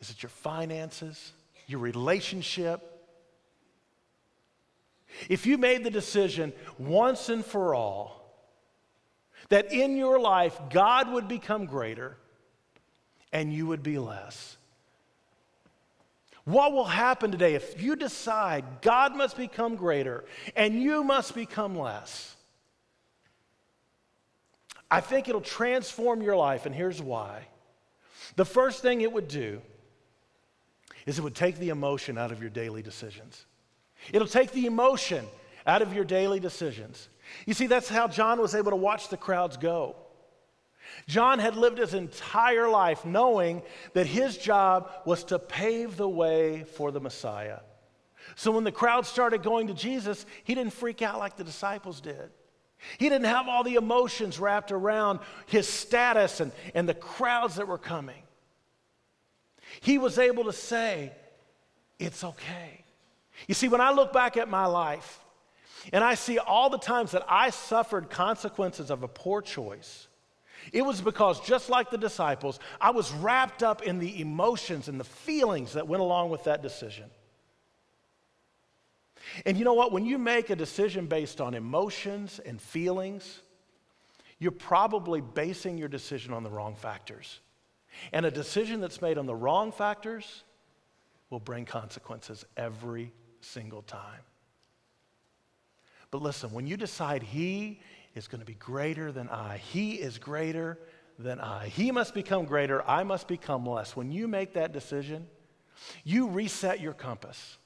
Is 0.00 0.10
it 0.10 0.22
your 0.22 0.30
finances? 0.30 1.32
Your 1.66 1.80
relationship? 1.80 2.92
If 5.28 5.46
you 5.46 5.58
made 5.58 5.84
the 5.84 5.90
decision 5.90 6.52
once 6.78 7.28
and 7.28 7.44
for 7.44 7.74
all 7.74 8.22
that 9.48 9.72
in 9.72 9.96
your 9.96 10.18
life 10.18 10.58
God 10.70 11.10
would 11.12 11.28
become 11.28 11.66
greater 11.66 12.16
and 13.32 13.52
you 13.52 13.66
would 13.66 13.82
be 13.82 13.98
less, 13.98 14.56
what 16.44 16.72
will 16.72 16.84
happen 16.84 17.32
today 17.32 17.54
if 17.54 17.82
you 17.82 17.96
decide 17.96 18.64
God 18.80 19.16
must 19.16 19.36
become 19.36 19.74
greater 19.74 20.24
and 20.54 20.80
you 20.80 21.02
must 21.02 21.34
become 21.34 21.76
less? 21.76 22.36
I 24.88 25.00
think 25.00 25.28
it'll 25.28 25.40
transform 25.40 26.22
your 26.22 26.36
life, 26.36 26.64
and 26.64 26.72
here's 26.72 27.02
why. 27.02 27.48
The 28.34 28.44
first 28.44 28.82
thing 28.82 29.00
it 29.00 29.12
would 29.12 29.28
do 29.28 29.62
is 31.06 31.18
it 31.18 31.22
would 31.22 31.34
take 31.34 31.58
the 31.58 31.68
emotion 31.68 32.18
out 32.18 32.32
of 32.32 32.40
your 32.40 32.50
daily 32.50 32.82
decisions. 32.82 33.46
It'll 34.12 34.26
take 34.26 34.50
the 34.52 34.66
emotion 34.66 35.24
out 35.66 35.82
of 35.82 35.94
your 35.94 36.04
daily 36.04 36.40
decisions. 36.40 37.08
You 37.46 37.54
see, 37.54 37.66
that's 37.66 37.88
how 37.88 38.08
John 38.08 38.40
was 38.40 38.54
able 38.54 38.70
to 38.70 38.76
watch 38.76 39.08
the 39.08 39.16
crowds 39.16 39.56
go. 39.56 39.96
John 41.08 41.38
had 41.38 41.56
lived 41.56 41.78
his 41.78 41.94
entire 41.94 42.68
life 42.68 43.04
knowing 43.04 43.62
that 43.94 44.06
his 44.06 44.36
job 44.36 44.90
was 45.04 45.24
to 45.24 45.38
pave 45.38 45.96
the 45.96 46.08
way 46.08 46.64
for 46.64 46.90
the 46.90 47.00
Messiah. 47.00 47.60
So 48.34 48.50
when 48.50 48.64
the 48.64 48.72
crowd 48.72 49.06
started 49.06 49.42
going 49.42 49.68
to 49.68 49.74
Jesus, 49.74 50.26
he 50.44 50.54
didn't 50.54 50.72
freak 50.72 51.02
out 51.02 51.18
like 51.18 51.36
the 51.36 51.44
disciples 51.44 52.00
did. 52.00 52.30
He 52.98 53.08
didn't 53.08 53.26
have 53.26 53.48
all 53.48 53.64
the 53.64 53.74
emotions 53.74 54.38
wrapped 54.38 54.72
around 54.72 55.20
his 55.46 55.68
status 55.68 56.40
and, 56.40 56.52
and 56.74 56.88
the 56.88 56.94
crowds 56.94 57.56
that 57.56 57.68
were 57.68 57.78
coming. 57.78 58.22
He 59.80 59.98
was 59.98 60.18
able 60.18 60.44
to 60.44 60.52
say, 60.52 61.12
It's 61.98 62.22
okay. 62.22 62.84
You 63.46 63.54
see, 63.54 63.68
when 63.68 63.80
I 63.80 63.92
look 63.92 64.12
back 64.12 64.36
at 64.36 64.48
my 64.48 64.66
life 64.66 65.20
and 65.92 66.02
I 66.02 66.14
see 66.14 66.38
all 66.38 66.70
the 66.70 66.78
times 66.78 67.12
that 67.12 67.24
I 67.28 67.50
suffered 67.50 68.08
consequences 68.10 68.90
of 68.90 69.02
a 69.02 69.08
poor 69.08 69.42
choice, 69.42 70.08
it 70.72 70.82
was 70.82 71.00
because, 71.00 71.40
just 71.40 71.68
like 71.70 71.90
the 71.90 71.98
disciples, 71.98 72.58
I 72.80 72.90
was 72.90 73.12
wrapped 73.12 73.62
up 73.62 73.82
in 73.82 73.98
the 73.98 74.20
emotions 74.20 74.88
and 74.88 74.98
the 74.98 75.04
feelings 75.04 75.74
that 75.74 75.86
went 75.86 76.00
along 76.00 76.30
with 76.30 76.44
that 76.44 76.62
decision. 76.62 77.04
And 79.44 79.58
you 79.58 79.64
know 79.64 79.74
what? 79.74 79.92
When 79.92 80.04
you 80.04 80.18
make 80.18 80.50
a 80.50 80.56
decision 80.56 81.06
based 81.06 81.40
on 81.40 81.54
emotions 81.54 82.40
and 82.44 82.60
feelings, 82.60 83.40
you're 84.38 84.52
probably 84.52 85.20
basing 85.20 85.78
your 85.78 85.88
decision 85.88 86.32
on 86.32 86.42
the 86.42 86.50
wrong 86.50 86.74
factors. 86.74 87.40
And 88.12 88.26
a 88.26 88.30
decision 88.30 88.80
that's 88.80 89.00
made 89.00 89.18
on 89.18 89.26
the 89.26 89.34
wrong 89.34 89.72
factors 89.72 90.44
will 91.30 91.40
bring 91.40 91.64
consequences 91.64 92.44
every 92.56 93.12
single 93.40 93.82
time. 93.82 94.20
But 96.10 96.22
listen, 96.22 96.52
when 96.52 96.66
you 96.66 96.76
decide 96.76 97.22
He 97.22 97.80
is 98.14 98.28
going 98.28 98.40
to 98.40 98.46
be 98.46 98.54
greater 98.54 99.10
than 99.10 99.28
I, 99.28 99.58
He 99.58 99.94
is 99.94 100.18
greater 100.18 100.78
than 101.18 101.40
I, 101.40 101.68
He 101.68 101.90
must 101.90 102.14
become 102.14 102.44
greater, 102.44 102.88
I 102.88 103.02
must 103.02 103.26
become 103.28 103.66
less. 103.66 103.96
When 103.96 104.10
you 104.10 104.28
make 104.28 104.54
that 104.54 104.72
decision, 104.72 105.26
you 106.04 106.28
reset 106.28 106.80
your 106.80 106.94
compass. 106.94 107.58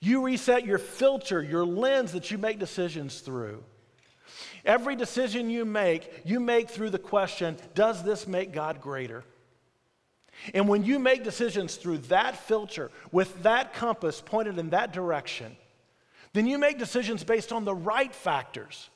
You 0.00 0.24
reset 0.24 0.66
your 0.66 0.78
filter, 0.78 1.42
your 1.42 1.64
lens 1.64 2.12
that 2.12 2.30
you 2.30 2.38
make 2.38 2.58
decisions 2.58 3.20
through. 3.20 3.62
Every 4.64 4.96
decision 4.96 5.48
you 5.48 5.64
make, 5.64 6.22
you 6.24 6.40
make 6.40 6.68
through 6.68 6.90
the 6.90 6.98
question 6.98 7.56
Does 7.74 8.02
this 8.02 8.26
make 8.26 8.52
God 8.52 8.80
greater? 8.80 9.24
And 10.52 10.68
when 10.68 10.84
you 10.84 10.98
make 10.98 11.24
decisions 11.24 11.76
through 11.76 11.98
that 11.98 12.36
filter, 12.36 12.90
with 13.10 13.42
that 13.44 13.72
compass 13.72 14.20
pointed 14.20 14.58
in 14.58 14.70
that 14.70 14.92
direction, 14.92 15.56
then 16.34 16.46
you 16.46 16.58
make 16.58 16.78
decisions 16.78 17.24
based 17.24 17.52
on 17.52 17.64
the 17.64 17.74
right 17.74 18.14
factors. 18.14 18.90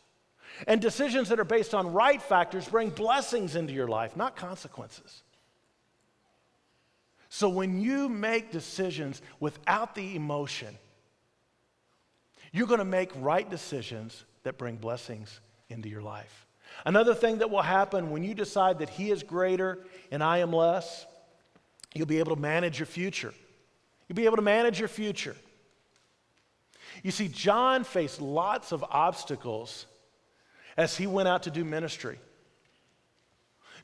And 0.66 0.80
decisions 0.80 1.30
that 1.30 1.40
are 1.40 1.44
based 1.44 1.72
on 1.72 1.92
right 1.92 2.20
factors 2.20 2.68
bring 2.68 2.90
blessings 2.90 3.56
into 3.56 3.72
your 3.72 3.88
life, 3.88 4.16
not 4.16 4.36
consequences. 4.36 5.22
So 7.30 7.48
when 7.48 7.80
you 7.80 8.08
make 8.08 8.50
decisions 8.50 9.22
without 9.38 9.94
the 9.94 10.16
emotion, 10.16 10.76
you're 12.52 12.66
going 12.66 12.78
to 12.78 12.84
make 12.84 13.10
right 13.16 13.48
decisions 13.48 14.24
that 14.42 14.58
bring 14.58 14.76
blessings 14.76 15.40
into 15.68 15.88
your 15.88 16.02
life. 16.02 16.46
Another 16.84 17.14
thing 17.14 17.38
that 17.38 17.50
will 17.50 17.62
happen 17.62 18.10
when 18.10 18.24
you 18.24 18.34
decide 18.34 18.78
that 18.78 18.88
He 18.88 19.10
is 19.10 19.22
greater 19.22 19.78
and 20.10 20.22
I 20.22 20.38
am 20.38 20.52
less, 20.52 21.06
you'll 21.94 22.06
be 22.06 22.18
able 22.18 22.34
to 22.34 22.40
manage 22.40 22.78
your 22.78 22.86
future. 22.86 23.34
You'll 24.08 24.16
be 24.16 24.24
able 24.24 24.36
to 24.36 24.42
manage 24.42 24.78
your 24.78 24.88
future. 24.88 25.36
You 27.02 27.10
see, 27.10 27.28
John 27.28 27.84
faced 27.84 28.20
lots 28.20 28.72
of 28.72 28.84
obstacles 28.90 29.86
as 30.76 30.96
he 30.96 31.06
went 31.06 31.28
out 31.28 31.44
to 31.44 31.50
do 31.50 31.64
ministry. 31.64 32.18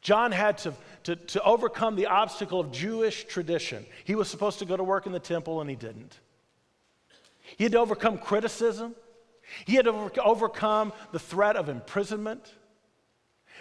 John 0.01 0.33
had 0.33 0.59
to, 0.59 0.75
to, 1.05 1.17
to 1.17 1.43
overcome 1.43 1.97
the 1.97 2.07
obstacle 2.07 2.61
of 2.61 2.71
Jewish 2.73 3.25
tradition. 3.25 3.87
He 4.05 4.15
was 4.15 4.29
supposed 4.29 4.59
to 4.59 4.65
go 4.65 4.77
to 4.77 4.85
work 4.85 5.07
in 5.07 5.13
the 5.13 5.21
temple 5.21 5.61
and 5.61 5.71
he 5.71 5.77
didn't. 5.77 6.19
He 7.57 7.65
had 7.65 7.73
to 7.73 7.79
overcome 7.79 8.19
criticism. 8.19 8.95
He 9.65 9.75
had 9.75 9.85
to 9.85 10.23
overcome 10.23 10.93
the 11.13 11.19
threat 11.19 11.57
of 11.57 11.69
imprisonment. 11.69 12.53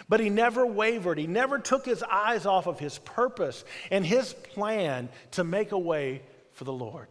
But 0.08 0.20
he 0.20 0.28
never 0.28 0.66
wavered. 0.66 1.18
He 1.18 1.26
never 1.26 1.58
took 1.58 1.86
his 1.86 2.02
eyes 2.02 2.44
off 2.46 2.66
of 2.66 2.78
his 2.78 2.98
purpose 2.98 3.64
and 3.90 4.04
his 4.04 4.32
plan 4.32 5.08
to 5.32 5.44
make 5.44 5.72
a 5.72 5.78
way 5.78 6.22
for 6.52 6.64
the 6.64 6.72
Lord. 6.72 7.08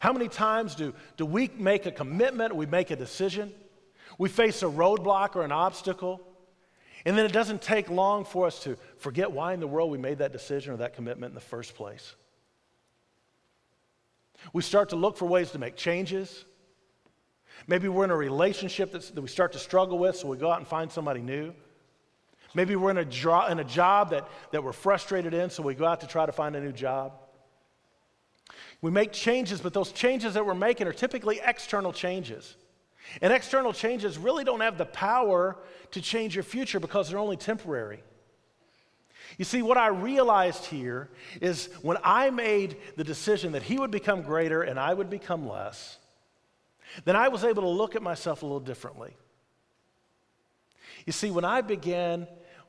How 0.00 0.12
many 0.12 0.28
times 0.28 0.74
do, 0.74 0.94
do 1.18 1.26
we 1.26 1.50
make 1.56 1.84
a 1.84 1.92
commitment, 1.92 2.56
we 2.56 2.64
make 2.64 2.90
a 2.90 2.96
decision, 2.96 3.52
we 4.18 4.30
face 4.30 4.62
a 4.62 4.66
roadblock 4.66 5.36
or 5.36 5.42
an 5.42 5.52
obstacle, 5.52 6.20
and 7.04 7.16
then 7.16 7.26
it 7.26 7.32
doesn't 7.32 7.60
take 7.60 7.90
long 7.90 8.24
for 8.24 8.46
us 8.46 8.62
to 8.64 8.76
forget 8.96 9.30
why 9.30 9.52
in 9.52 9.60
the 9.60 9.66
world 9.66 9.90
we 9.90 9.98
made 9.98 10.18
that 10.18 10.32
decision 10.32 10.72
or 10.72 10.78
that 10.78 10.94
commitment 10.94 11.30
in 11.30 11.34
the 11.34 11.40
first 11.40 11.74
place? 11.74 12.14
We 14.52 14.62
start 14.62 14.88
to 14.90 14.96
look 14.96 15.16
for 15.16 15.26
ways 15.26 15.50
to 15.52 15.58
make 15.58 15.76
changes. 15.76 16.44
Maybe 17.66 17.88
we're 17.88 18.04
in 18.04 18.10
a 18.10 18.16
relationship 18.16 18.92
that 18.92 19.20
we 19.20 19.28
start 19.28 19.52
to 19.52 19.58
struggle 19.58 19.98
with, 19.98 20.16
so 20.16 20.28
we 20.28 20.36
go 20.36 20.50
out 20.50 20.58
and 20.58 20.66
find 20.66 20.90
somebody 20.90 21.20
new. 21.20 21.52
Maybe 22.54 22.74
we're 22.74 22.90
in 22.90 22.98
a, 22.98 23.46
in 23.50 23.60
a 23.60 23.64
job 23.64 24.10
that, 24.10 24.28
that 24.50 24.64
we're 24.64 24.72
frustrated 24.72 25.34
in, 25.34 25.50
so 25.50 25.62
we 25.62 25.74
go 25.74 25.86
out 25.86 26.00
to 26.00 26.06
try 26.06 26.26
to 26.26 26.32
find 26.32 26.56
a 26.56 26.60
new 26.60 26.72
job. 26.72 27.12
We 28.82 28.90
make 28.90 29.12
changes, 29.12 29.60
but 29.60 29.72
those 29.72 29.92
changes 29.92 30.34
that 30.34 30.44
we're 30.44 30.54
making 30.54 30.86
are 30.86 30.92
typically 30.92 31.40
external 31.44 31.92
changes. 31.92 32.56
And 33.22 33.32
external 33.32 33.72
changes 33.72 34.18
really 34.18 34.44
don't 34.44 34.60
have 34.60 34.78
the 34.78 34.86
power 34.86 35.58
to 35.92 36.00
change 36.00 36.34
your 36.34 36.44
future 36.44 36.80
because 36.80 37.08
they're 37.08 37.18
only 37.18 37.36
temporary. 37.36 38.02
You 39.38 39.44
see, 39.44 39.62
what 39.62 39.78
I 39.78 39.88
realized 39.88 40.66
here 40.66 41.08
is 41.40 41.66
when 41.82 41.98
I 42.02 42.30
made 42.30 42.76
the 42.96 43.04
decision 43.04 43.52
that 43.52 43.62
he 43.62 43.78
would 43.78 43.90
become 43.90 44.22
greater 44.22 44.62
and 44.62 44.78
I 44.78 44.92
would 44.92 45.10
become 45.10 45.48
less, 45.48 45.98
then 47.04 47.16
I 47.16 47.28
was 47.28 47.44
able 47.44 47.62
to 47.62 47.68
look 47.68 47.96
at 47.96 48.02
myself 48.02 48.42
a 48.42 48.46
little 48.46 48.60
differently. 48.60 49.16
You 51.06 51.12
see, 51.12 51.30
when 51.30 51.44
I 51.44 51.60
began, 51.60 52.26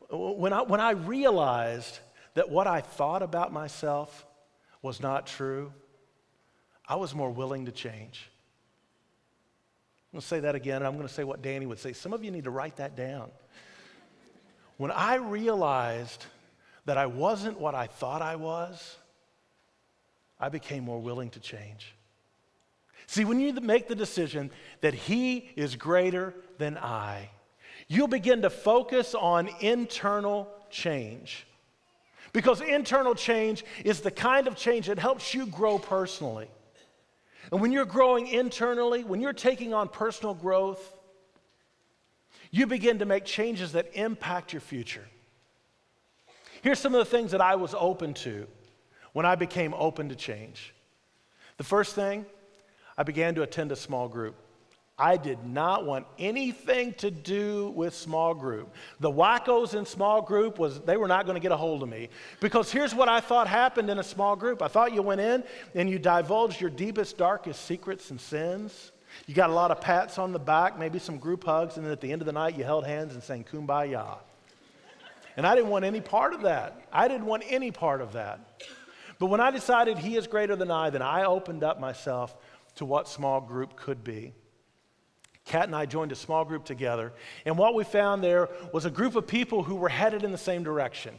when 0.10 0.54
I, 0.54 0.62
when 0.62 0.80
I 0.80 0.92
realized 0.92 2.00
that 2.36 2.50
what 2.50 2.68
I 2.68 2.82
thought 2.82 3.24
about 3.24 3.52
myself 3.52 4.26
was 4.82 5.02
not 5.02 5.28
true, 5.28 5.74
I 6.88 6.96
was 6.96 7.14
more 7.14 7.30
willing 7.30 7.66
to 7.66 7.72
change. 7.72 8.30
I'm 10.12 10.18
going 10.18 10.22
to 10.22 10.28
say 10.28 10.40
that 10.42 10.56
again, 10.56 10.78
and 10.78 10.88
I'm 10.88 10.96
going 10.96 11.08
to 11.08 11.14
say 11.14 11.24
what 11.24 11.42
Danny 11.42 11.66
would 11.66 11.80
say. 11.80 11.94
Some 11.94 12.14
of 12.14 12.24
you 12.24 12.32
need 12.32 12.44
to 12.44 12.50
write 12.52 12.78
that 12.78 12.96
down. 12.96 13.32
When 14.78 14.92
I 14.92 15.16
realized 15.16 16.26
that 16.86 16.98
I 16.98 17.06
wasn't 17.06 17.60
what 17.60 17.76
I 17.76 17.88
thought 17.88 18.22
I 18.22 18.36
was, 18.36 18.98
I 20.40 20.50
became 20.50 20.84
more 20.84 21.00
willing 21.00 21.30
to 21.32 21.40
change. 21.40 21.94
See, 23.08 23.26
when 23.26 23.40
you 23.40 23.54
make 23.54 23.88
the 23.88 23.96
decision 23.96 24.52
that 24.82 24.94
He 24.94 25.52
is 25.56 25.76
greater 25.76 26.34
than 26.58 26.78
I, 26.78 27.30
you'll 27.88 28.08
begin 28.08 28.42
to 28.44 28.50
focus 28.50 29.14
on 29.14 29.50
internal 29.60 30.48
change. 30.70 31.46
Because 32.34 32.62
internal 32.62 33.14
change 33.14 33.66
is 33.84 34.00
the 34.00 34.12
kind 34.12 34.48
of 34.48 34.56
change 34.56 34.88
that 34.88 34.98
helps 34.98 35.34
you 35.34 35.46
grow 35.46 35.78
personally. 35.78 36.48
And 37.52 37.60
when 37.60 37.72
you're 37.72 37.86
growing 37.86 38.28
internally, 38.28 39.04
when 39.04 39.20
you're 39.20 39.34
taking 39.34 39.74
on 39.74 39.90
personal 39.90 40.34
growth, 40.34 40.98
you 42.50 42.66
begin 42.68 43.00
to 43.00 43.06
make 43.06 43.26
changes 43.26 43.74
that 43.74 43.90
impact 43.94 44.54
your 44.54 44.62
future. 44.62 45.06
Here's 46.62 46.80
some 46.80 46.94
of 46.94 47.00
the 47.00 47.10
things 47.18 47.32
that 47.32 47.42
I 47.42 47.56
was 47.56 47.76
open 47.78 48.14
to 48.16 48.48
when 49.14 49.26
I 49.26 49.36
became 49.36 49.74
open 49.74 50.10
to 50.10 50.16
change. 50.16 50.74
The 51.58 51.64
first 51.64 51.96
thing, 51.96 52.26
I 52.98 53.04
began 53.04 53.36
to 53.36 53.44
attend 53.44 53.72
a 53.72 53.76
small 53.76 54.08
group. 54.08 54.36
I 55.02 55.18
did 55.18 55.44
not 55.44 55.86
want 55.86 56.06
anything 56.20 56.94
to 56.96 57.10
do 57.10 57.72
with 57.76 57.96
small 57.96 58.36
group. 58.36 58.72
The 59.00 59.12
wackos 59.12 59.74
in 59.74 59.86
small 59.86 60.22
group 60.22 60.60
was 60.60 60.80
they 60.82 60.96
were 60.96 61.08
not 61.08 61.26
going 61.26 61.34
to 61.36 61.40
get 61.42 61.52
a 61.52 61.58
hold 61.58 61.82
of 61.82 61.90
me 61.90 62.10
because 62.40 62.72
here's 62.72 62.94
what 62.94 63.10
I 63.10 63.20
thought 63.20 63.48
happened 63.48 63.90
in 63.90 63.98
a 63.98 64.04
small 64.04 64.36
group. 64.36 64.62
I 64.62 64.68
thought 64.68 64.94
you 64.94 65.02
went 65.02 65.20
in 65.20 65.44
and 65.74 65.90
you 65.90 65.98
divulged 65.98 66.62
your 66.62 66.70
deepest 66.70 67.18
darkest 67.18 67.66
secrets 67.66 68.12
and 68.12 68.22
sins. 68.22 68.92
You 69.26 69.34
got 69.34 69.50
a 69.50 69.54
lot 69.54 69.72
of 69.72 69.82
pats 69.82 70.20
on 70.20 70.34
the 70.34 70.40
back, 70.40 70.78
maybe 70.78 71.00
some 71.00 71.18
group 71.18 71.44
hugs, 71.44 71.78
and 71.78 71.86
then 71.86 71.92
at 71.92 72.00
the 72.00 72.12
end 72.12 72.22
of 72.22 72.28
the 72.28 72.32
night 72.32 72.56
you 72.56 72.64
held 72.64 72.86
hands 72.86 73.16
and 73.16 73.24
sang 73.24 73.44
kumbaya. 73.44 74.18
And 75.38 75.48
I 75.48 75.56
didn't 75.56 75.70
want 75.70 75.86
any 75.86 76.02
part 76.02 76.34
of 76.34 76.42
that. 76.42 76.82
I 76.92 77.08
didn't 77.08 77.26
want 77.26 77.44
any 77.48 77.72
part 77.72 78.02
of 78.02 78.14
that. 78.14 78.62
But 79.20 79.28
when 79.28 79.40
I 79.40 79.52
decided 79.52 79.98
he 79.98 80.16
is 80.16 80.28
greater 80.28 80.56
than 80.56 80.72
I, 80.72 80.90
then 80.90 81.02
I 81.02 81.26
opened 81.26 81.64
up 81.64 81.80
myself 81.80 82.36
to 82.76 82.86
what 82.86 83.08
small 83.08 83.40
group 83.40 83.76
could 83.76 84.04
be. 84.04 84.34
Kat 85.46 85.66
and 85.66 85.76
I 85.76 85.86
joined 85.86 86.12
a 86.12 86.16
small 86.16 86.46
group 86.46 86.66
together, 86.66 87.14
and 87.46 87.58
what 87.58 87.74
we 87.74 87.84
found 87.84 88.24
there 88.24 88.50
was 88.74 88.86
a 88.86 88.92
group 88.92 89.16
of 89.16 89.28
people 89.28 89.64
who 89.64 89.76
were 89.76 89.90
headed 89.90 90.24
in 90.24 90.32
the 90.32 90.38
same 90.38 90.64
direction. 90.64 91.16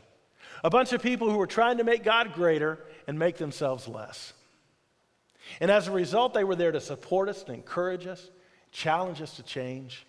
A 0.65 0.71
bunch 0.71 0.93
of 0.93 1.03
people 1.03 1.31
who 1.31 1.39
were 1.39 1.47
trying 1.47 1.79
to 1.79 1.85
make 1.85 2.05
God 2.05 2.33
greater 2.33 2.79
and 3.07 3.19
make 3.19 3.37
themselves 3.37 3.89
less. 3.89 4.33
And 5.61 5.71
as 5.71 5.89
a 5.89 5.93
result, 5.93 6.35
they 6.35 6.45
were 6.45 6.55
there 6.55 6.73
to 6.73 6.81
support 6.81 7.29
us, 7.29 7.43
to 7.45 7.53
encourage 7.53 8.07
us, 8.07 8.31
challenge 8.71 9.21
us 9.21 9.37
to 9.37 9.43
change. 9.43 10.07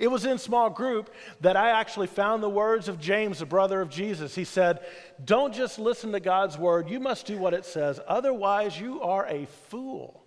It 0.00 0.08
was 0.08 0.24
in 0.24 0.38
small 0.38 0.70
group 0.70 1.12
that 1.40 1.56
I 1.56 1.70
actually 1.70 2.06
found 2.06 2.42
the 2.42 2.48
words 2.48 2.88
of 2.88 3.00
James, 3.00 3.38
the 3.38 3.46
brother 3.46 3.80
of 3.80 3.90
Jesus. 3.90 4.34
He 4.34 4.44
said, 4.44 4.80
Don't 5.24 5.54
just 5.54 5.78
listen 5.78 6.12
to 6.12 6.20
God's 6.20 6.56
word, 6.58 6.88
you 6.88 7.00
must 7.00 7.26
do 7.26 7.38
what 7.38 7.54
it 7.54 7.64
says, 7.64 8.00
otherwise, 8.06 8.78
you 8.78 9.02
are 9.02 9.26
a 9.26 9.46
fool. 9.68 10.24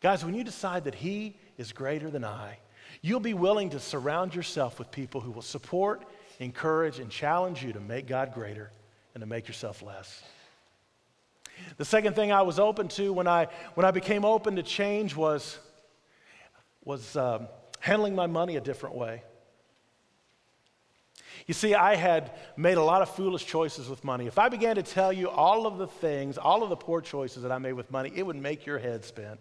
Guys, 0.00 0.24
when 0.24 0.34
you 0.34 0.44
decide 0.44 0.84
that 0.84 0.94
He 0.94 1.36
is 1.56 1.72
greater 1.72 2.10
than 2.10 2.24
I, 2.24 2.58
you'll 3.00 3.20
be 3.20 3.34
willing 3.34 3.70
to 3.70 3.80
surround 3.80 4.34
yourself 4.34 4.78
with 4.78 4.90
people 4.90 5.20
who 5.20 5.30
will 5.30 5.42
support, 5.42 6.04
encourage, 6.40 6.98
and 6.98 7.10
challenge 7.10 7.62
you 7.62 7.72
to 7.72 7.80
make 7.80 8.06
God 8.06 8.34
greater 8.34 8.70
and 9.14 9.22
to 9.22 9.26
make 9.26 9.48
yourself 9.48 9.82
less. 9.82 10.22
The 11.76 11.84
second 11.84 12.14
thing 12.14 12.32
I 12.32 12.42
was 12.42 12.58
open 12.58 12.88
to 12.88 13.12
when 13.12 13.26
I, 13.26 13.46
when 13.74 13.86
I 13.86 13.92
became 13.92 14.24
open 14.24 14.56
to 14.56 14.62
change 14.62 15.16
was 15.16 15.58
was 16.84 17.16
um, 17.16 17.48
handling 17.80 18.14
my 18.14 18.26
money 18.26 18.56
a 18.56 18.60
different 18.60 18.96
way. 18.96 19.22
You 21.46 21.54
see, 21.54 21.74
I 21.74 21.96
had 21.96 22.32
made 22.56 22.78
a 22.78 22.82
lot 22.82 23.02
of 23.02 23.10
foolish 23.10 23.44
choices 23.44 23.88
with 23.88 24.02
money. 24.04 24.26
If 24.26 24.38
I 24.38 24.48
began 24.48 24.76
to 24.76 24.82
tell 24.82 25.12
you 25.12 25.28
all 25.28 25.66
of 25.66 25.78
the 25.78 25.86
things, 25.86 26.38
all 26.38 26.62
of 26.62 26.70
the 26.70 26.76
poor 26.76 27.00
choices 27.00 27.42
that 27.42 27.52
I 27.52 27.58
made 27.58 27.74
with 27.74 27.90
money, 27.90 28.10
it 28.14 28.24
would 28.24 28.36
make 28.36 28.64
your 28.64 28.78
head 28.78 29.04
spin. 29.04 29.36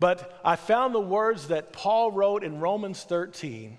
But 0.00 0.40
I 0.44 0.56
found 0.56 0.94
the 0.94 1.00
words 1.00 1.48
that 1.48 1.72
Paul 1.72 2.12
wrote 2.12 2.44
in 2.44 2.60
Romans 2.60 3.02
13. 3.02 3.78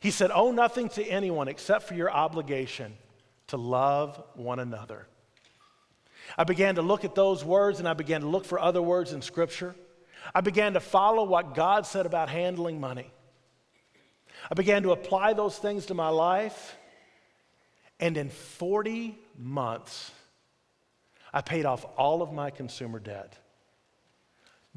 He 0.00 0.10
said, 0.10 0.30
Owe 0.32 0.52
nothing 0.52 0.88
to 0.90 1.04
anyone 1.04 1.48
except 1.48 1.88
for 1.88 1.94
your 1.94 2.10
obligation 2.10 2.96
to 3.48 3.56
love 3.56 4.22
one 4.34 4.58
another. 4.58 5.06
I 6.36 6.44
began 6.44 6.74
to 6.74 6.82
look 6.82 7.04
at 7.04 7.14
those 7.14 7.44
words 7.44 7.78
and 7.78 7.88
I 7.88 7.94
began 7.94 8.20
to 8.20 8.26
look 8.26 8.44
for 8.44 8.58
other 8.58 8.82
words 8.82 9.12
in 9.12 9.22
Scripture. 9.22 9.74
I 10.34 10.40
began 10.40 10.74
to 10.74 10.80
follow 10.80 11.24
what 11.24 11.54
God 11.54 11.86
said 11.86 12.06
about 12.06 12.28
handling 12.28 12.80
money. 12.80 13.10
I 14.50 14.54
began 14.54 14.82
to 14.82 14.92
apply 14.92 15.32
those 15.32 15.58
things 15.58 15.86
to 15.86 15.94
my 15.94 16.08
life. 16.08 16.76
And 17.98 18.16
in 18.16 18.28
40 18.28 19.18
months, 19.38 20.10
I 21.32 21.40
paid 21.40 21.64
off 21.64 21.84
all 21.96 22.22
of 22.22 22.32
my 22.32 22.50
consumer 22.50 22.98
debt 22.98 23.36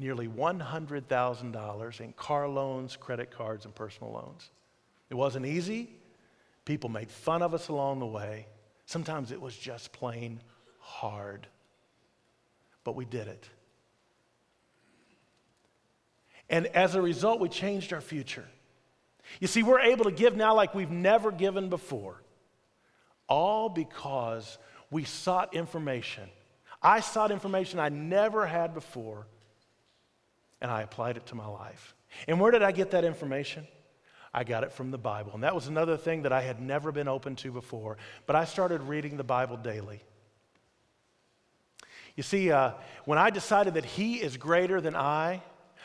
nearly 0.00 0.26
$100,000 0.26 2.00
in 2.00 2.12
car 2.14 2.48
loans, 2.48 2.96
credit 2.96 3.30
cards, 3.30 3.66
and 3.66 3.74
personal 3.74 4.10
loans. 4.12 4.48
It 5.10 5.14
wasn't 5.14 5.44
easy. 5.44 5.90
People 6.64 6.88
made 6.88 7.10
fun 7.10 7.42
of 7.42 7.52
us 7.52 7.68
along 7.68 7.98
the 7.98 8.06
way. 8.06 8.46
Sometimes 8.86 9.30
it 9.30 9.40
was 9.40 9.54
just 9.54 9.92
plain 9.92 10.40
hard. 10.78 11.46
But 12.82 12.96
we 12.96 13.04
did 13.04 13.28
it. 13.28 13.46
And 16.50 16.66
as 16.66 16.96
a 16.96 17.00
result, 17.00 17.40
we 17.40 17.48
changed 17.48 17.92
our 17.92 18.00
future. 18.00 18.46
You 19.38 19.46
see, 19.46 19.62
we're 19.62 19.80
able 19.80 20.04
to 20.04 20.10
give 20.10 20.36
now 20.36 20.54
like 20.54 20.74
we've 20.74 20.90
never 20.90 21.30
given 21.30 21.68
before, 21.68 22.20
all 23.28 23.68
because 23.68 24.58
we 24.90 25.04
sought 25.04 25.54
information. 25.54 26.28
I 26.82 27.00
sought 27.00 27.30
information 27.30 27.78
I 27.78 27.88
never 27.88 28.44
had 28.46 28.74
before, 28.74 29.28
and 30.60 30.70
I 30.70 30.82
applied 30.82 31.16
it 31.16 31.26
to 31.26 31.36
my 31.36 31.46
life. 31.46 31.94
And 32.26 32.40
where 32.40 32.50
did 32.50 32.62
I 32.62 32.72
get 32.72 32.90
that 32.90 33.04
information? 33.04 33.66
I 34.34 34.42
got 34.42 34.64
it 34.64 34.72
from 34.72 34.90
the 34.90 34.98
Bible. 34.98 35.32
And 35.34 35.44
that 35.44 35.54
was 35.54 35.68
another 35.68 35.96
thing 35.96 36.22
that 36.22 36.32
I 36.32 36.40
had 36.40 36.60
never 36.60 36.90
been 36.90 37.08
open 37.08 37.36
to 37.36 37.52
before. 37.52 37.96
But 38.26 38.34
I 38.34 38.44
started 38.44 38.82
reading 38.82 39.16
the 39.16 39.24
Bible 39.24 39.56
daily. 39.56 40.02
You 42.16 42.24
see, 42.24 42.50
uh, 42.50 42.72
when 43.04 43.18
I 43.18 43.30
decided 43.30 43.74
that 43.74 43.84
He 43.84 44.16
is 44.16 44.36
greater 44.36 44.80
than 44.80 44.96
I, 44.96 45.42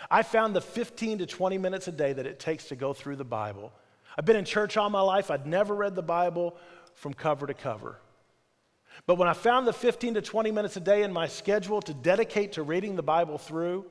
I 0.09 0.23
found 0.23 0.55
the 0.55 0.61
15 0.61 1.19
to 1.19 1.25
20 1.25 1.57
minutes 1.57 1.87
a 1.87 1.91
day 1.91 2.13
that 2.13 2.25
it 2.25 2.39
takes 2.39 2.65
to 2.65 2.75
go 2.75 2.93
through 2.93 3.15
the 3.15 3.25
Bible. 3.25 3.71
I've 4.17 4.25
been 4.25 4.35
in 4.35 4.45
church 4.45 4.77
all 4.77 4.89
my 4.89 5.01
life, 5.01 5.31
I'd 5.31 5.45
never 5.45 5.75
read 5.75 5.95
the 5.95 6.03
Bible 6.03 6.57
from 6.93 7.13
cover 7.13 7.47
to 7.47 7.53
cover. 7.53 7.99
But 9.05 9.15
when 9.15 9.27
I 9.27 9.33
found 9.33 9.67
the 9.67 9.73
15 9.73 10.15
to 10.15 10.21
20 10.21 10.51
minutes 10.51 10.77
a 10.77 10.79
day 10.79 11.03
in 11.03 11.11
my 11.11 11.27
schedule 11.27 11.81
to 11.81 11.93
dedicate 11.93 12.53
to 12.53 12.63
reading 12.63 12.95
the 12.95 13.03
Bible 13.03 13.37
through, 13.37 13.85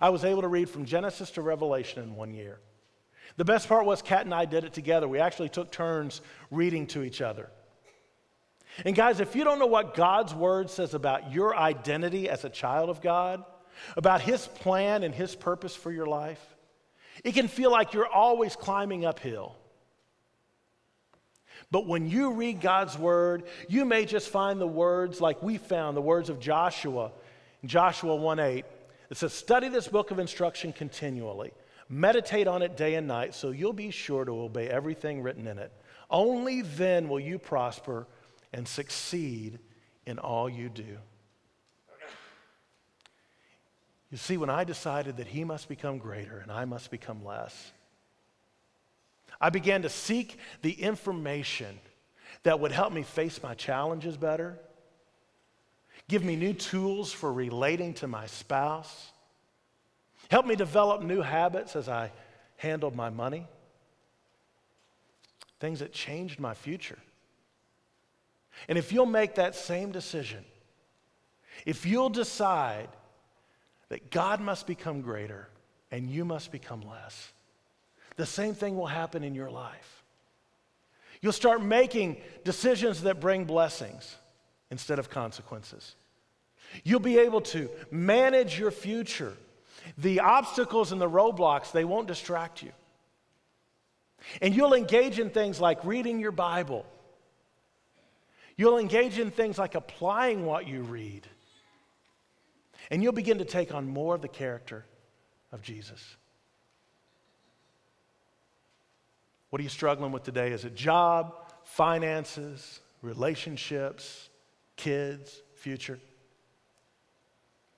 I 0.00 0.10
was 0.10 0.24
able 0.24 0.42
to 0.42 0.48
read 0.48 0.70
from 0.70 0.84
Genesis 0.84 1.30
to 1.32 1.42
Revelation 1.42 2.02
in 2.02 2.14
one 2.14 2.32
year. 2.32 2.60
The 3.36 3.44
best 3.44 3.68
part 3.68 3.86
was 3.86 4.02
Kat 4.02 4.24
and 4.24 4.34
I 4.34 4.44
did 4.44 4.64
it 4.64 4.72
together. 4.72 5.08
We 5.08 5.18
actually 5.18 5.48
took 5.48 5.70
turns 5.70 6.20
reading 6.50 6.86
to 6.88 7.02
each 7.02 7.20
other. 7.20 7.50
And 8.84 8.94
guys, 8.94 9.20
if 9.20 9.34
you 9.34 9.44
don't 9.44 9.58
know 9.58 9.66
what 9.66 9.94
God's 9.94 10.34
word 10.34 10.70
says 10.70 10.94
about 10.94 11.32
your 11.32 11.56
identity 11.56 12.28
as 12.28 12.44
a 12.44 12.48
child 12.48 12.88
of 12.88 13.00
God, 13.00 13.44
about 13.96 14.20
His 14.20 14.46
plan 14.46 15.02
and 15.02 15.14
His 15.14 15.34
purpose 15.34 15.74
for 15.74 15.92
your 15.92 16.06
life, 16.06 16.40
it 17.24 17.32
can 17.32 17.48
feel 17.48 17.70
like 17.70 17.92
you're 17.92 18.06
always 18.06 18.56
climbing 18.56 19.04
uphill. 19.04 19.56
But 21.70 21.86
when 21.86 22.08
you 22.08 22.32
read 22.32 22.60
God's 22.60 22.98
word, 22.98 23.44
you 23.68 23.84
may 23.84 24.04
just 24.04 24.28
find 24.28 24.60
the 24.60 24.66
words 24.66 25.20
like 25.20 25.42
we 25.42 25.58
found, 25.58 25.96
the 25.96 26.02
words 26.02 26.28
of 26.28 26.40
Joshua, 26.40 27.12
in 27.62 27.68
Joshua 27.68 28.16
1 28.16 28.38
8. 28.38 28.64
It 29.10 29.16
says, 29.16 29.32
Study 29.32 29.68
this 29.68 29.88
book 29.88 30.10
of 30.10 30.18
instruction 30.18 30.72
continually, 30.72 31.52
meditate 31.88 32.48
on 32.48 32.62
it 32.62 32.76
day 32.76 32.94
and 32.94 33.06
night, 33.06 33.34
so 33.34 33.50
you'll 33.50 33.72
be 33.72 33.90
sure 33.90 34.24
to 34.24 34.32
obey 34.32 34.68
everything 34.68 35.22
written 35.22 35.46
in 35.46 35.58
it. 35.58 35.72
Only 36.10 36.62
then 36.62 37.08
will 37.08 37.20
you 37.20 37.38
prosper 37.38 38.06
and 38.52 38.66
succeed 38.66 39.58
in 40.06 40.18
all 40.18 40.48
you 40.48 40.68
do. 40.68 40.98
You 44.10 44.18
see, 44.18 44.36
when 44.36 44.50
I 44.50 44.64
decided 44.64 45.18
that 45.18 45.28
he 45.28 45.44
must 45.44 45.68
become 45.68 45.98
greater 45.98 46.38
and 46.38 46.50
I 46.50 46.64
must 46.64 46.90
become 46.90 47.24
less, 47.24 47.72
I 49.40 49.50
began 49.50 49.82
to 49.82 49.88
seek 49.88 50.38
the 50.62 50.72
information 50.72 51.78
that 52.42 52.58
would 52.60 52.72
help 52.72 52.92
me 52.92 53.02
face 53.02 53.42
my 53.42 53.54
challenges 53.54 54.16
better, 54.16 54.58
Give 56.10 56.24
me 56.24 56.34
new 56.34 56.54
tools 56.54 57.12
for 57.12 57.32
relating 57.32 57.94
to 57.94 58.08
my 58.08 58.26
spouse. 58.26 59.12
Help 60.28 60.44
me 60.44 60.56
develop 60.56 61.02
new 61.02 61.20
habits 61.20 61.76
as 61.76 61.88
I 61.88 62.10
handled 62.56 62.96
my 62.96 63.10
money. 63.10 63.46
Things 65.60 65.78
that 65.78 65.92
changed 65.92 66.40
my 66.40 66.52
future. 66.52 66.98
And 68.68 68.76
if 68.76 68.90
you'll 68.90 69.06
make 69.06 69.36
that 69.36 69.54
same 69.54 69.92
decision, 69.92 70.44
if 71.64 71.86
you'll 71.86 72.10
decide 72.10 72.88
that 73.90 74.10
God 74.10 74.40
must 74.40 74.66
become 74.66 75.02
greater 75.02 75.48
and 75.90 76.08
you 76.08 76.24
must 76.24 76.50
become 76.50 76.80
less, 76.80 77.32
the 78.16 78.24
same 78.24 78.54
thing 78.54 78.76
will 78.76 78.86
happen 78.86 79.22
in 79.22 79.34
your 79.34 79.50
life. 79.50 80.02
You'll 81.20 81.32
start 81.32 81.62
making 81.62 82.16
decisions 82.44 83.02
that 83.02 83.20
bring 83.20 83.44
blessings 83.44 84.16
instead 84.70 84.98
of 84.98 85.10
consequences. 85.10 85.94
You'll 86.82 87.00
be 87.00 87.18
able 87.18 87.42
to 87.42 87.68
manage 87.90 88.58
your 88.58 88.70
future. 88.70 89.34
The 89.98 90.20
obstacles 90.20 90.92
and 90.92 91.00
the 91.00 91.10
roadblocks, 91.10 91.72
they 91.72 91.84
won't 91.84 92.06
distract 92.06 92.62
you. 92.62 92.72
And 94.40 94.54
you'll 94.54 94.74
engage 94.74 95.18
in 95.18 95.30
things 95.30 95.60
like 95.60 95.84
reading 95.84 96.20
your 96.20 96.32
Bible. 96.32 96.86
You'll 98.56 98.78
engage 98.78 99.18
in 99.18 99.30
things 99.30 99.58
like 99.58 99.74
applying 99.74 100.44
what 100.44 100.68
you 100.68 100.82
read. 100.82 101.26
And 102.90 103.02
you'll 103.02 103.12
begin 103.12 103.38
to 103.38 103.44
take 103.44 103.74
on 103.74 103.88
more 103.88 104.14
of 104.14 104.22
the 104.22 104.28
character 104.28 104.84
of 105.52 105.62
Jesus. 105.62 106.16
What 109.50 109.60
are 109.60 109.62
you 109.62 109.68
struggling 109.68 110.12
with 110.12 110.22
today? 110.22 110.52
Is 110.52 110.64
it 110.64 110.74
job, 110.74 111.34
finances, 111.64 112.80
relationships, 113.02 114.28
kids, 114.76 115.42
future? 115.56 115.98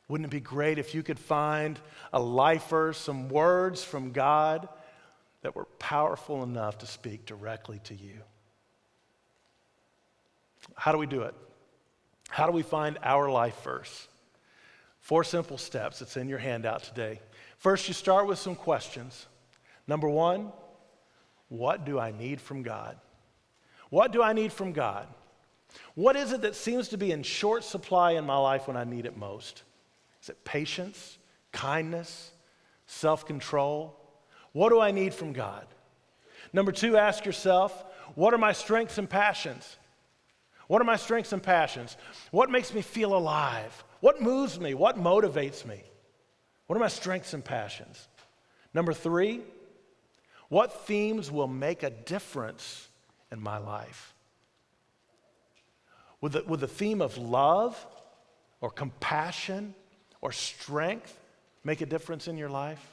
Wouldn't 0.09 0.27
it 0.27 0.31
be 0.31 0.41
great 0.41 0.79
if 0.79 0.95
you 0.95 1.03
could 1.03 1.19
find 1.19 1.81
a 2.13 2.21
lifer, 2.21 2.93
some 2.93 3.31
words 3.31 3.83
from 3.83 4.13
God 4.13 4.69
that 5.41 5.57
were 5.57 5.65
powerful 5.79 6.43
enough 6.43 6.79
to 6.79 6.87
speak 6.87 7.25
directly 7.25 7.81
to 7.85 7.95
you? 7.95 8.19
How 10.75 10.93
do 10.93 10.99
we 10.99 11.07
do 11.07 11.23
it? 11.23 11.35
How 12.29 12.47
do 12.47 12.53
we 12.53 12.63
find 12.63 12.99
our 13.03 13.31
life 13.31 13.63
verse? 13.63 14.09
Four 15.03 15.25
simple 15.25 15.59
steps. 15.59 16.01
It's 16.01 16.17
in 16.17 16.29
your 16.29 16.39
handout 16.39 16.85
today. 16.85 17.21
First, 17.59 17.89
you 17.89 17.95
start 17.95 18.29
with 18.29 18.39
some 18.39 18.55
questions. 18.55 19.27
Number 19.89 20.09
one, 20.09 20.53
what 21.49 21.85
do 21.85 21.99
I 21.99 22.13
need 22.13 22.41
from 22.41 22.63
God? 22.63 22.97
What 23.91 24.13
do 24.13 24.23
I 24.23 24.33
need 24.33 24.53
from 24.53 24.73
God? 24.73 25.09
What 25.97 26.15
is 26.15 26.33
it 26.33 26.43
that 26.43 26.55
seems 26.55 26.89
to 26.89 26.97
be 26.97 27.11
in 27.11 27.25
short 27.25 27.65
supply 27.65 28.13
in 28.13 28.25
my 28.25 28.37
life 28.37 28.69
when 28.69 28.77
I 28.77 28.85
need 28.85 29.05
it 29.05 29.17
most? 29.17 29.65
Is 30.23 30.29
it 30.29 30.45
patience, 30.45 31.19
kindness, 31.51 32.31
self 32.87 33.27
control? 33.27 33.99
What 34.53 34.69
do 34.69 34.81
I 34.81 34.93
need 34.93 35.13
from 35.15 35.33
God? 35.33 35.67
Number 36.53 36.71
two, 36.71 36.97
ask 36.97 37.25
yourself, 37.25 37.85
what 38.15 38.35
are 38.35 38.39
my 38.39 38.53
strengths 38.53 38.99
and 38.99 39.11
passions? 39.11 39.77
What 40.69 40.81
are 40.81 40.85
my 40.85 40.97
strengths 40.97 41.33
and 41.33 41.43
passions? 41.43 41.97
What 42.31 42.51
makes 42.51 42.73
me 42.73 42.83
feel 42.83 43.17
alive? 43.17 43.85
What 44.03 44.21
moves 44.21 44.59
me? 44.59 44.75
What 44.75 44.99
motivates 44.99 45.65
me? 45.65 45.81
What 46.67 46.75
are 46.75 46.81
my 46.81 46.89
strengths 46.89 47.35
and 47.35 47.45
passions? 47.45 48.09
Number 48.75 48.93
three, 48.93 49.43
what 50.49 50.87
themes 50.89 51.31
will 51.31 51.47
make 51.47 51.85
a 51.85 51.91
difference 51.91 52.89
in 53.31 53.41
my 53.41 53.59
life? 53.59 54.13
Would 56.21 56.33
the, 56.33 56.43
would 56.49 56.59
the 56.59 56.67
theme 56.67 57.01
of 57.01 57.17
love 57.17 57.79
or 58.61 58.71
compassion 58.71 59.73
or 60.21 60.33
strength 60.33 61.17
make 61.63 61.81
a 61.81 61.87
difference 61.87 62.27
in 62.27 62.37
your 62.37 62.51
life? 62.51 62.85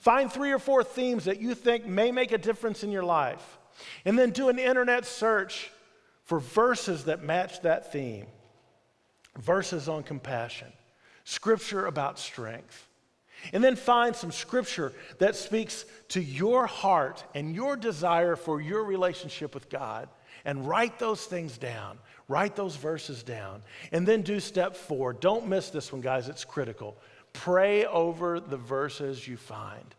Find 0.00 0.30
three 0.30 0.52
or 0.52 0.58
four 0.58 0.84
themes 0.84 1.24
that 1.24 1.40
you 1.40 1.54
think 1.54 1.86
may 1.86 2.12
make 2.12 2.30
a 2.30 2.36
difference 2.36 2.84
in 2.84 2.90
your 2.90 3.04
life. 3.04 3.58
And 4.04 4.18
then 4.18 4.32
do 4.32 4.50
an 4.50 4.58
internet 4.58 5.06
search 5.06 5.70
for 6.24 6.40
verses 6.40 7.04
that 7.04 7.24
match 7.24 7.62
that 7.62 7.90
theme 7.90 8.26
verses 9.38 9.88
on 9.88 10.02
compassion, 10.02 10.72
scripture 11.24 11.86
about 11.86 12.18
strength. 12.18 12.88
And 13.52 13.62
then 13.62 13.74
find 13.74 14.14
some 14.14 14.30
scripture 14.30 14.92
that 15.18 15.34
speaks 15.34 15.84
to 16.10 16.22
your 16.22 16.66
heart 16.66 17.24
and 17.34 17.54
your 17.54 17.76
desire 17.76 18.36
for 18.36 18.60
your 18.60 18.84
relationship 18.84 19.52
with 19.52 19.68
God. 19.68 20.08
And 20.44 20.68
write 20.68 21.00
those 21.00 21.24
things 21.24 21.58
down. 21.58 21.98
Write 22.28 22.54
those 22.54 22.76
verses 22.76 23.22
down. 23.24 23.62
And 23.90 24.06
then 24.06 24.22
do 24.22 24.38
step 24.38 24.76
four. 24.76 25.12
Don't 25.12 25.48
miss 25.48 25.70
this 25.70 25.92
one, 25.92 26.02
guys, 26.02 26.28
it's 26.28 26.44
critical. 26.44 26.96
Pray 27.32 27.84
over 27.84 28.38
the 28.38 28.56
verses 28.56 29.26
you 29.26 29.36
find. 29.36 29.94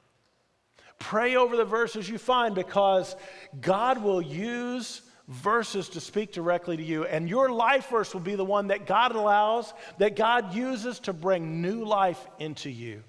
Pray 0.99 1.35
over 1.35 1.57
the 1.57 1.65
verses 1.65 2.07
you 2.07 2.17
find 2.17 2.55
because 2.55 3.15
God 3.59 4.01
will 4.01 4.21
use 4.21 5.01
verses 5.27 5.89
to 5.89 6.01
speak 6.01 6.33
directly 6.33 6.77
to 6.77 6.83
you. 6.83 7.05
And 7.05 7.29
your 7.29 7.49
life 7.49 7.89
verse 7.89 8.13
will 8.13 8.21
be 8.21 8.35
the 8.35 8.45
one 8.45 8.67
that 8.67 8.85
God 8.85 9.15
allows, 9.15 9.73
that 9.97 10.15
God 10.15 10.53
uses 10.53 10.99
to 11.01 11.13
bring 11.13 11.61
new 11.61 11.85
life 11.85 12.25
into 12.39 12.69
you. 12.69 13.03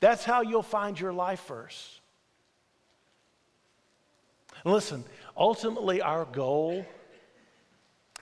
That's 0.00 0.24
how 0.24 0.42
you'll 0.42 0.62
find 0.62 0.98
your 0.98 1.12
life 1.12 1.46
verse. 1.46 2.00
listen, 4.64 5.04
ultimately, 5.36 6.02
our 6.02 6.24
goal 6.24 6.84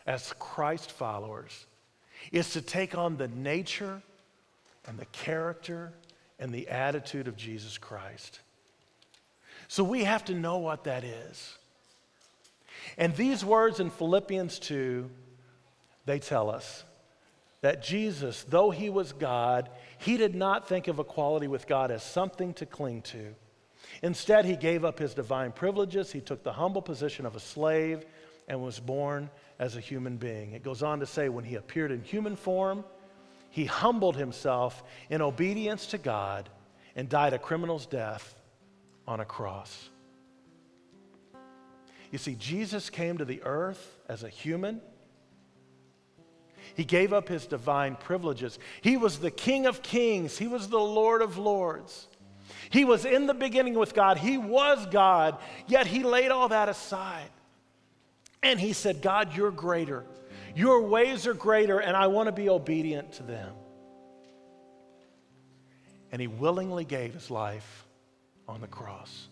as 0.07 0.33
Christ 0.39 0.93
followers 0.93 1.67
is 2.31 2.53
to 2.53 2.61
take 2.61 2.97
on 2.97 3.17
the 3.17 3.29
nature 3.29 4.03
and 4.87 4.99
the 4.99 5.07
character 5.07 5.93
and 6.39 6.53
the 6.53 6.69
attitude 6.69 7.27
of 7.27 7.37
Jesus 7.37 7.79
Christ. 7.79 8.41
So 9.69 9.83
we 9.83 10.05
have 10.05 10.25
to 10.27 10.35
know 10.35 10.59
what 10.59 10.85
that 10.85 11.05
is. 11.05 11.59
And 12.99 13.15
these 13.17 13.45
words 13.45 13.81
in 13.81 13.91
Philippians 13.91 14.59
2, 14.59 15.11
they 16.07 16.19
tell 16.19 16.51
us 16.51 16.85
that 17.61 17.83
Jesus, 17.83 18.45
though 18.49 18.71
he 18.71 18.91
was 18.91 19.13
God, 19.13 19.71
he 19.99 20.17
did 20.17 20.35
not 20.35 20.69
think 20.69 20.87
of 20.87 20.99
equality 20.99 21.47
with 21.47 21.67
God 21.67 21.91
as 21.91 22.03
something 22.03 22.53
to 22.55 22.67
cling 22.67 23.03
to. 23.03 23.35
Instead, 24.03 24.45
he 24.45 24.57
gave 24.57 24.85
up 24.85 24.99
his 24.99 25.15
divine 25.15 25.53
privileges. 25.53 26.13
He 26.13 26.21
took 26.21 26.43
the 26.43 26.53
humble 26.53 26.83
position 26.83 27.25
of 27.25 27.37
a 27.37 27.41
slave 27.41 28.05
and 28.49 28.63
was 28.63 28.79
born 28.81 29.31
as 29.59 29.77
a 29.77 29.81
human 29.81 30.17
being. 30.17 30.53
It 30.53 30.63
goes 30.63 30.83
on 30.83 31.01
to 31.01 31.07
say, 31.07 31.29
when 31.29 31.45
he 31.45 31.55
appeared 31.55 31.91
in 31.91 32.03
human 32.03 32.37
form, 32.37 32.85
he 33.51 33.65
humbled 33.65 34.17
himself 34.17 34.83
in 35.09 35.23
obedience 35.23 35.87
to 35.87 35.99
God 35.99 36.49
and 36.97 37.09
died 37.09 37.33
a 37.33 37.39
criminal's 37.39 37.87
death 37.87 38.35
on 39.07 39.21
a 39.21 39.25
cross. 39.25 39.91
You 42.15 42.19
see, 42.19 42.37
Jesus 42.37 42.91
came 42.91 43.19
to 43.19 43.25
the 43.25 43.43
earth 43.43 43.99
as 44.09 44.23
a 44.23 44.29
human 44.29 44.81
he 46.75 46.85
gave 46.85 47.13
up 47.13 47.29
his 47.29 47.47
divine 47.47 47.97
privileges. 47.97 48.59
He 48.81 48.97
was 48.97 49.19
the 49.19 49.31
King 49.31 49.67
of 49.67 49.83
kings, 49.83 50.39
he 50.39 50.49
was 50.49 50.69
the 50.69 50.79
Lord 50.79 51.23
of 51.23 51.39
lords. 51.39 52.09
He 52.71 52.85
was 52.85 53.05
in 53.05 53.27
the 53.27 53.35
beginning 53.35 53.75
with 53.75 53.95
God, 53.95 54.19
he 54.19 54.39
was 54.39 54.87
God, 54.87 55.39
yet 55.67 55.87
he 55.87 56.03
laid 56.03 56.31
all 56.31 56.49
that 56.49 56.69
aside. 56.69 57.31
And 58.43 58.59
he 58.59 58.73
said, 58.73 59.01
God, 59.01 59.35
you're 59.35 59.51
greater. 59.51 60.05
Your 60.55 60.83
ways 60.83 61.27
are 61.27 61.35
greater, 61.35 61.79
and 61.79 61.97
I 61.97 62.09
want 62.09 62.27
to 62.27 62.33
be 62.33 62.49
obedient 62.49 63.13
to 63.15 63.23
them. 63.23 63.55
And 66.13 66.21
he 66.21 66.27
willingly 66.27 66.85
gave 66.85 67.15
his 67.15 67.31
life 67.31 67.87
on 68.47 68.61
the 68.61 68.67
cross. 68.67 69.29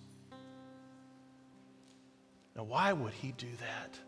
Now, 2.56 2.64
why 2.64 2.92
would 2.92 3.14
he 3.14 3.32
do 3.32 3.48
that? 3.60 3.98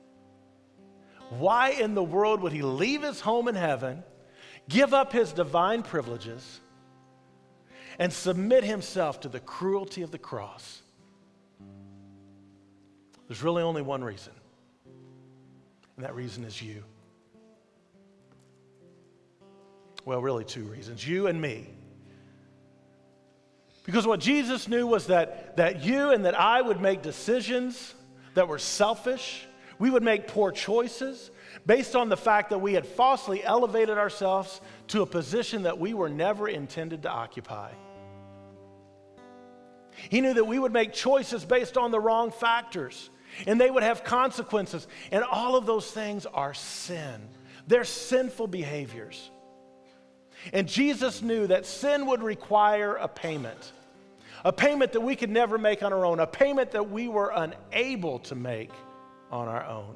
Why 1.30 1.70
in 1.70 1.94
the 1.94 2.02
world 2.02 2.40
would 2.42 2.52
he 2.52 2.62
leave 2.62 3.02
his 3.02 3.20
home 3.20 3.48
in 3.48 3.54
heaven, 3.54 4.02
give 4.68 4.92
up 4.92 5.12
his 5.12 5.32
divine 5.32 5.82
privileges, 5.82 6.60
and 7.98 8.12
submit 8.12 8.64
himself 8.64 9.20
to 9.20 9.28
the 9.28 9.40
cruelty 9.40 10.02
of 10.02 10.10
the 10.10 10.18
cross? 10.18 10.82
There's 13.26 13.42
really 13.42 13.62
only 13.62 13.82
one 13.82 14.04
reason, 14.04 14.34
and 15.96 16.04
that 16.04 16.14
reason 16.14 16.44
is 16.44 16.60
you. 16.60 16.84
Well, 20.04 20.20
really, 20.20 20.44
two 20.44 20.64
reasons 20.64 21.06
you 21.06 21.28
and 21.28 21.40
me. 21.40 21.66
Because 23.84 24.06
what 24.06 24.20
Jesus 24.20 24.68
knew 24.68 24.86
was 24.86 25.06
that, 25.06 25.56
that 25.56 25.82
you 25.82 26.10
and 26.10 26.26
that 26.26 26.38
I 26.38 26.60
would 26.60 26.80
make 26.80 27.02
decisions 27.02 27.94
that 28.34 28.48
were 28.48 28.58
selfish 28.58 29.46
we 29.78 29.90
would 29.90 30.02
make 30.02 30.28
poor 30.28 30.52
choices 30.52 31.30
based 31.66 31.96
on 31.96 32.08
the 32.08 32.16
fact 32.16 32.50
that 32.50 32.58
we 32.58 32.74
had 32.74 32.86
falsely 32.86 33.42
elevated 33.42 33.98
ourselves 33.98 34.60
to 34.88 35.02
a 35.02 35.06
position 35.06 35.62
that 35.62 35.78
we 35.78 35.94
were 35.94 36.08
never 36.08 36.48
intended 36.48 37.02
to 37.02 37.10
occupy. 37.10 37.70
He 40.08 40.20
knew 40.20 40.34
that 40.34 40.44
we 40.44 40.58
would 40.58 40.72
make 40.72 40.92
choices 40.92 41.44
based 41.44 41.76
on 41.76 41.90
the 41.90 42.00
wrong 42.00 42.30
factors 42.30 43.10
and 43.46 43.60
they 43.60 43.70
would 43.70 43.82
have 43.82 44.04
consequences. 44.04 44.86
And 45.10 45.24
all 45.24 45.56
of 45.56 45.66
those 45.66 45.90
things 45.90 46.26
are 46.26 46.54
sin. 46.54 47.28
they're 47.66 47.84
sinful 47.84 48.48
behaviors. 48.48 49.30
And 50.52 50.68
Jesus 50.68 51.22
knew 51.22 51.46
that 51.46 51.64
sin 51.64 52.06
would 52.06 52.22
require 52.22 52.96
a 52.96 53.08
payment, 53.08 53.72
a 54.44 54.52
payment 54.52 54.92
that 54.92 55.00
we 55.00 55.16
could 55.16 55.30
never 55.30 55.56
make 55.56 55.82
on 55.82 55.92
our 55.92 56.04
own, 56.04 56.20
a 56.20 56.26
payment 56.26 56.72
that 56.72 56.90
we 56.90 57.08
were 57.08 57.32
unable 57.34 58.18
to 58.20 58.34
make 58.34 58.70
on 59.30 59.48
our 59.48 59.64
own. 59.64 59.94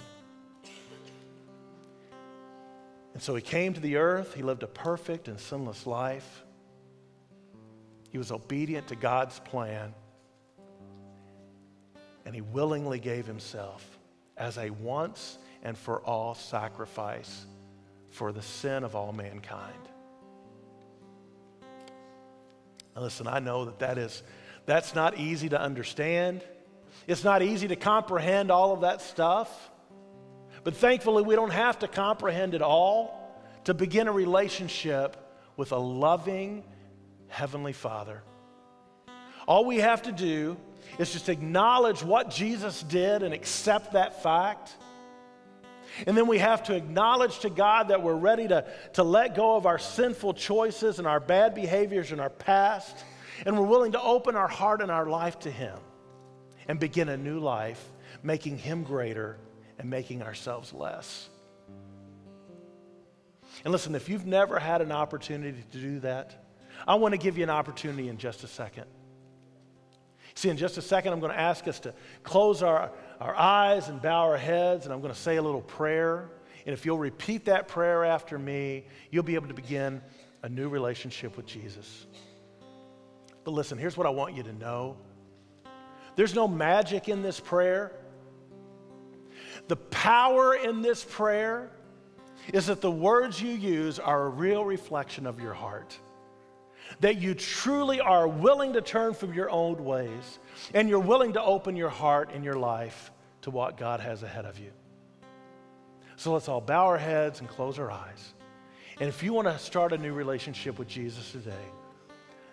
And 3.13 3.23
so 3.23 3.35
he 3.35 3.43
came 3.43 3.75
to 3.75 3.81
the 3.81 3.97
earth, 3.97 4.35
he 4.35 4.43
lived 4.43 4.63
a 4.63 4.69
perfect 4.69 5.29
and 5.29 5.39
sinless 5.39 5.87
life. 5.87 6.45
He 8.11 8.17
was 8.17 8.33
obedient 8.33 8.89
to 8.89 8.97
God's 8.97 9.39
plan, 9.41 9.93
and 12.25 12.35
he 12.35 12.41
willingly 12.41 13.01
gave 13.01 13.27
himself 13.27 13.99
as 14.37 14.57
a 14.57 14.71
once 14.71 15.37
and 15.63 15.77
for 15.77 16.01
all 16.01 16.35
sacrifice 16.35 17.45
for 18.11 18.33
the 18.33 18.41
sin 18.41 18.85
of 18.85 18.97
all 18.97 19.13
mankind. 19.13 19.88
Now 22.95 23.03
listen, 23.03 23.27
I 23.27 23.39
know 23.39 23.65
that 23.67 23.79
that 23.81 23.99
is 23.99 24.23
that's 24.67 24.95
not 24.95 25.19
easy 25.19 25.49
to 25.49 25.61
understand. 25.61 26.43
It's 27.07 27.25
not 27.25 27.43
easy 27.43 27.69
to 27.69 27.77
comprehend 27.77 28.51
all 28.51 28.73
of 28.73 28.83
that 28.83 29.01
stuff. 29.01 29.71
But 30.63 30.77
thankfully, 30.77 31.23
we 31.23 31.35
don't 31.35 31.53
have 31.53 31.79
to 31.79 31.89
comprehend 31.89 32.55
it 32.55 32.61
all 32.61 33.19
to 33.65 33.75
begin 33.75 34.09
a 34.09 34.13
relationship 34.13 35.17
with 35.57 35.73
a 35.73 35.79
loving 35.79 36.65
Heavenly 37.29 37.73
Father. 37.73 38.23
All 39.47 39.65
we 39.65 39.79
have 39.79 40.03
to 40.03 40.13
do 40.13 40.57
is 40.99 41.13
just 41.13 41.29
acknowledge 41.29 42.03
what 42.03 42.31
Jesus 42.31 42.83
did 42.83 43.23
and 43.23 43.33
accept 43.33 43.93
that 43.93 44.23
fact. 44.23 44.77
And 46.07 46.17
then 46.17 46.27
we 46.27 46.39
have 46.39 46.63
to 46.65 46.75
acknowledge 46.75 47.41
to 47.41 47.51
God 47.51 47.89
that 47.89 48.03
we're 48.03 48.15
ready 48.17 48.49
to, 48.49 48.65
to 48.95 49.03
let 49.03 49.35
go 49.35 49.57
of 49.57 49.67
our 49.67 49.79
sinful 49.79 50.35
choices 50.35 50.99
and 50.99 51.09
our 51.09 51.21
bad 51.21 51.55
behaviors 51.55 52.13
and 52.13 52.21
our 52.21 52.31
past. 52.31 53.05
And 53.45 53.59
we're 53.59 53.67
willing 53.67 53.93
to 53.93 54.03
open 54.03 54.37
our 54.37 54.49
heart 54.49 54.81
and 54.81 54.91
our 54.91 55.07
life 55.07 55.39
to 55.41 55.51
Him 55.51 55.79
and 56.67 56.79
begin 56.79 57.09
a 57.09 57.17
new 57.17 57.39
life, 57.39 57.83
making 58.23 58.59
Him 58.59 58.85
greater 58.85 59.39
and 59.79 59.89
making 59.89 60.23
ourselves 60.23 60.73
less. 60.73 61.29
And 63.65 63.73
listen, 63.73 63.95
if 63.95 64.09
you've 64.09 64.27
never 64.27 64.59
had 64.59 64.81
an 64.83 64.93
opportunity 64.93 65.65
to 65.73 65.79
do 65.79 66.01
that, 66.01 66.45
I 66.87 66.95
want 66.95 67.13
to 67.13 67.19
give 67.19 67.37
you 67.37 67.45
an 67.45 67.51
opportunity 67.51 68.09
in 68.09 68.19
just 68.19 68.45
a 68.45 68.47
second. 68.47 68.87
See, 70.39 70.51
in 70.51 70.57
just 70.57 70.79
a 70.79 70.83
second, 70.83 71.13
I'm 71.13 71.19
going 71.19 71.33
to 71.33 71.41
ask 71.41 71.67
us 71.67 71.81
to 71.81 71.93
close 72.23 72.63
our, 72.63 72.93
our 73.21 73.35
eyes 73.35 73.89
and 73.89 74.01
bow 74.01 74.29
our 74.29 74.37
heads, 74.37 74.85
and 74.85 74.95
I'm 74.95 75.01
going 75.01 75.13
to 75.13 75.19
say 75.19 75.35
a 75.35 75.43
little 75.43 75.63
prayer. 75.63 76.31
And 76.65 76.73
if 76.73 76.87
you'll 76.87 76.97
repeat 76.97 77.47
that 77.47 77.67
prayer 77.67 78.05
after 78.05 78.39
me, 78.39 78.85
you'll 79.11 79.25
be 79.25 79.35
able 79.35 79.49
to 79.49 79.55
begin 79.55 80.01
a 80.45 80.49
new 80.49 80.69
relationship 80.69 81.37
with 81.37 81.45
Jesus. 81.45 82.07
But 83.43 83.51
listen, 83.51 83.79
here's 83.79 83.97
what 83.97 84.07
I 84.07 84.11
want 84.11 84.37
you 84.37 84.45
to 84.45 84.53
know 84.53 84.97
there's 86.15 86.37
no 86.37 86.47
magic 86.47 87.09
in 87.09 87.21
this 87.21 87.41
prayer. 87.41 87.91
The 89.67 89.75
power 89.75 90.55
in 90.55 90.83
this 90.83 91.03
prayer 91.03 91.73
is 92.53 92.67
that 92.67 92.81
the 92.81 92.93
words 92.93 93.43
you 93.43 93.51
use 93.51 93.99
are 93.99 94.27
a 94.27 94.29
real 94.29 94.65
reflection 94.65 95.27
of 95.27 95.41
your 95.41 95.55
heart 95.55 95.99
that 97.01 97.19
you 97.19 97.35
truly 97.35 98.01
are 98.01 98.27
willing 98.27 98.73
to 98.73 98.81
turn 98.81 99.15
from 99.15 99.33
your 99.33 99.49
old 99.49 99.81
ways 99.81 100.39
and 100.75 100.89
you're 100.89 100.99
willing 100.99 101.35
to 101.35 101.43
open 101.43 101.77
your 101.77 101.89
heart 101.89 102.31
and 102.35 102.45
your 102.45 102.57
life 102.57 103.13
to 103.43 103.51
what 103.51 103.77
God 103.77 104.01
has 104.01 104.23
ahead 104.23 104.45
of 104.45 104.59
you. 104.59 104.73
So 106.17 106.33
let's 106.33 106.49
all 106.49 106.61
bow 106.61 106.87
our 106.87 106.99
heads 106.99 107.41
and 107.41 107.49
close 107.49 107.79
our 107.79 107.91
eyes. 107.91 108.35
And 109.01 109.09
if 109.09 109.23
you 109.23 109.33
want 109.33 109.47
to 109.47 109.59
start 109.59 109.93
a 109.93 109.99
new 109.99 110.13
relationship 110.13 110.79
with 110.79 110.89
Jesus 110.89 111.31
today, 111.31 111.53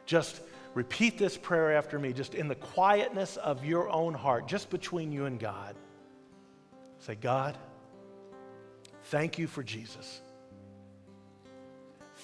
just 0.06 0.42
repeat 0.76 1.18
this 1.18 1.36
prayer 1.36 1.76
after 1.76 1.98
me, 1.98 2.14
just 2.14 2.36
in 2.36 2.48
the 2.48 2.56
quietness 2.56 3.38
of 3.38 3.66
your 3.66 3.90
own 3.90 4.14
heart, 4.14 4.48
just 4.48 4.70
between 4.70 5.12
you 5.12 5.26
and 5.26 5.40
God. 5.40 5.76
Say, 7.00 7.16
God, 7.16 7.58
thank 9.06 9.40
you 9.40 9.48
for 9.48 9.64
Jesus. 9.64 10.22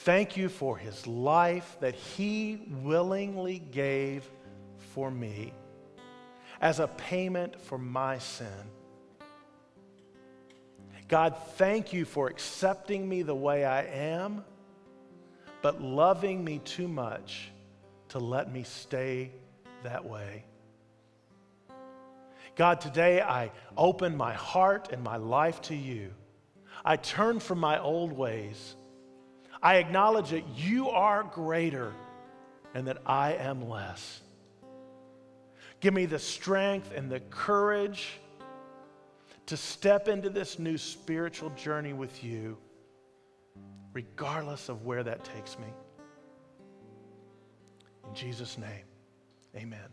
Thank 0.04 0.36
you 0.36 0.50
for 0.50 0.78
his 0.78 1.06
life 1.06 1.78
that 1.80 1.94
he 1.94 2.60
willingly 2.82 3.60
gave 3.60 4.28
for 4.96 5.12
me 5.12 5.54
as 6.60 6.80
a 6.80 6.88
payment 6.88 7.62
for 7.62 7.78
my 7.78 8.18
sin. 8.18 8.48
God, 11.08 11.36
thank 11.54 11.94
you 11.94 12.06
for 12.06 12.30
accepting 12.30 13.08
me 13.08 13.22
the 13.22 13.36
way 13.36 13.64
I 13.64 13.84
am, 13.84 14.44
but 15.62 15.84
loving 15.84 16.44
me 16.44 16.58
too 16.66 16.88
much 16.88 17.52
to 18.10 18.18
let 18.18 18.52
me 18.52 18.64
stay 18.64 19.30
that 19.84 20.04
way. 20.04 20.46
God, 22.56 22.82
today 22.82 23.22
I 23.22 23.52
open 23.78 24.18
my 24.18 24.34
heart 24.34 24.90
and 24.92 25.04
my 25.04 25.18
life 25.18 25.62
to 25.64 25.76
you. 25.76 26.12
I 26.84 26.96
turn 26.96 27.40
from 27.40 27.60
my 27.60 27.80
old 27.80 28.14
ways 28.14 28.76
I 29.62 29.76
acknowledge 29.76 30.32
that 30.32 30.44
you 30.56 30.90
are 30.90 31.24
greater 31.24 31.94
and 32.74 32.88
that 32.88 32.98
I 33.06 33.34
am 33.34 33.70
less. 33.70 34.22
Give 35.80 35.94
me 35.94 36.06
the 36.06 36.20
strength 36.20 36.92
and 36.96 37.12
the 37.12 37.20
courage 37.20 38.20
to 39.48 39.58
step 39.58 40.08
into 40.08 40.30
this 40.30 40.60
new 40.60 40.78
spiritual 40.78 41.50
journey 41.52 41.94
with 41.94 42.24
you, 42.24 42.58
regardless 43.94 44.70
of 44.70 44.86
where 44.86 45.04
that 45.04 45.24
takes 45.24 45.58
me. 45.60 45.68
In 48.08 48.16
Jesus' 48.16 48.58
name, 48.58 48.86
amen. 49.56 49.90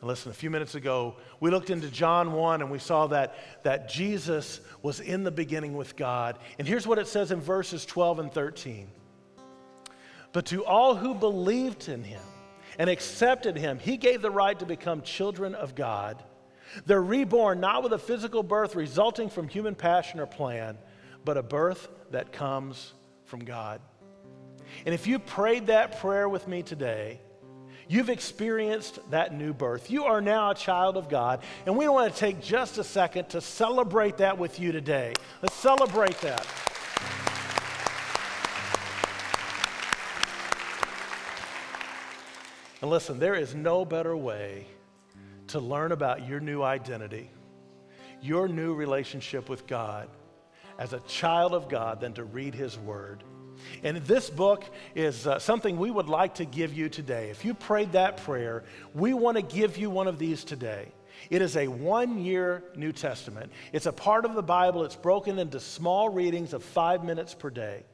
Listen, 0.00 0.30
a 0.30 0.34
few 0.34 0.50
minutes 0.50 0.76
ago, 0.76 1.16
we 1.40 1.50
looked 1.50 1.70
into 1.70 1.90
John 1.90 2.32
1 2.32 2.62
and 2.62 2.70
we 2.70 2.78
saw 2.78 3.08
that, 3.08 3.34
that 3.64 3.88
Jesus 3.88 4.60
was 4.80 5.00
in 5.00 5.24
the 5.24 5.30
beginning 5.30 5.76
with 5.76 5.96
God. 5.96 6.38
And 6.58 6.68
here's 6.68 6.86
what 6.86 6.98
it 6.98 7.08
says 7.08 7.32
in 7.32 7.40
verses 7.40 7.84
12 7.84 8.20
and 8.20 8.32
13. 8.32 8.88
But 10.32 10.46
to 10.46 10.64
all 10.64 10.94
who 10.94 11.14
believed 11.14 11.88
in 11.88 12.04
him 12.04 12.22
and 12.78 12.88
accepted 12.88 13.56
him, 13.56 13.80
he 13.80 13.96
gave 13.96 14.22
the 14.22 14.30
right 14.30 14.56
to 14.60 14.66
become 14.66 15.02
children 15.02 15.56
of 15.56 15.74
God. 15.74 16.22
They're 16.86 17.02
reborn 17.02 17.58
not 17.58 17.82
with 17.82 17.92
a 17.92 17.98
physical 17.98 18.44
birth 18.44 18.76
resulting 18.76 19.28
from 19.28 19.48
human 19.48 19.74
passion 19.74 20.20
or 20.20 20.26
plan, 20.26 20.78
but 21.24 21.36
a 21.36 21.42
birth 21.42 21.88
that 22.12 22.32
comes 22.32 22.92
from 23.24 23.44
God. 23.44 23.80
And 24.86 24.94
if 24.94 25.08
you 25.08 25.18
prayed 25.18 25.66
that 25.66 25.98
prayer 26.00 26.28
with 26.28 26.46
me 26.46 26.62
today, 26.62 27.20
You've 27.88 28.10
experienced 28.10 28.98
that 29.10 29.34
new 29.34 29.54
birth. 29.54 29.90
You 29.90 30.04
are 30.04 30.20
now 30.20 30.50
a 30.50 30.54
child 30.54 30.98
of 30.98 31.08
God, 31.08 31.42
and 31.64 31.74
we 31.74 31.88
want 31.88 32.12
to 32.12 32.18
take 32.18 32.42
just 32.42 32.76
a 32.76 32.84
second 32.84 33.30
to 33.30 33.40
celebrate 33.40 34.18
that 34.18 34.36
with 34.36 34.60
you 34.60 34.72
today. 34.72 35.14
Let's 35.40 35.54
celebrate 35.54 36.20
that. 36.20 36.46
And 42.82 42.90
listen, 42.90 43.18
there 43.18 43.34
is 43.34 43.54
no 43.54 43.86
better 43.86 44.16
way 44.16 44.66
to 45.48 45.58
learn 45.58 45.92
about 45.92 46.28
your 46.28 46.40
new 46.40 46.62
identity, 46.62 47.30
your 48.20 48.48
new 48.48 48.74
relationship 48.74 49.48
with 49.48 49.66
God 49.66 50.10
as 50.78 50.92
a 50.92 51.00
child 51.00 51.54
of 51.54 51.68
God 51.68 52.00
than 52.00 52.12
to 52.12 52.24
read 52.24 52.54
His 52.54 52.78
Word. 52.78 53.24
And 53.82 53.98
this 53.98 54.30
book 54.30 54.64
is 54.94 55.26
uh, 55.26 55.38
something 55.38 55.78
we 55.78 55.90
would 55.90 56.08
like 56.08 56.34
to 56.36 56.44
give 56.44 56.72
you 56.72 56.88
today. 56.88 57.30
If 57.30 57.44
you 57.44 57.54
prayed 57.54 57.92
that 57.92 58.18
prayer, 58.18 58.64
we 58.94 59.14
want 59.14 59.36
to 59.36 59.42
give 59.42 59.76
you 59.76 59.90
one 59.90 60.08
of 60.08 60.18
these 60.18 60.44
today. 60.44 60.88
It 61.30 61.42
is 61.42 61.56
a 61.56 61.68
one 61.68 62.18
year 62.18 62.62
New 62.76 62.92
Testament. 62.92 63.52
It's 63.72 63.86
a 63.86 63.92
part 63.92 64.24
of 64.24 64.34
the 64.34 64.42
Bible. 64.42 64.84
It's 64.84 64.96
broken 64.96 65.38
into 65.38 65.60
small 65.60 66.08
readings 66.08 66.52
of 66.52 66.62
five 66.62 67.04
minutes 67.04 67.34
per 67.34 67.50
day. 67.50 67.84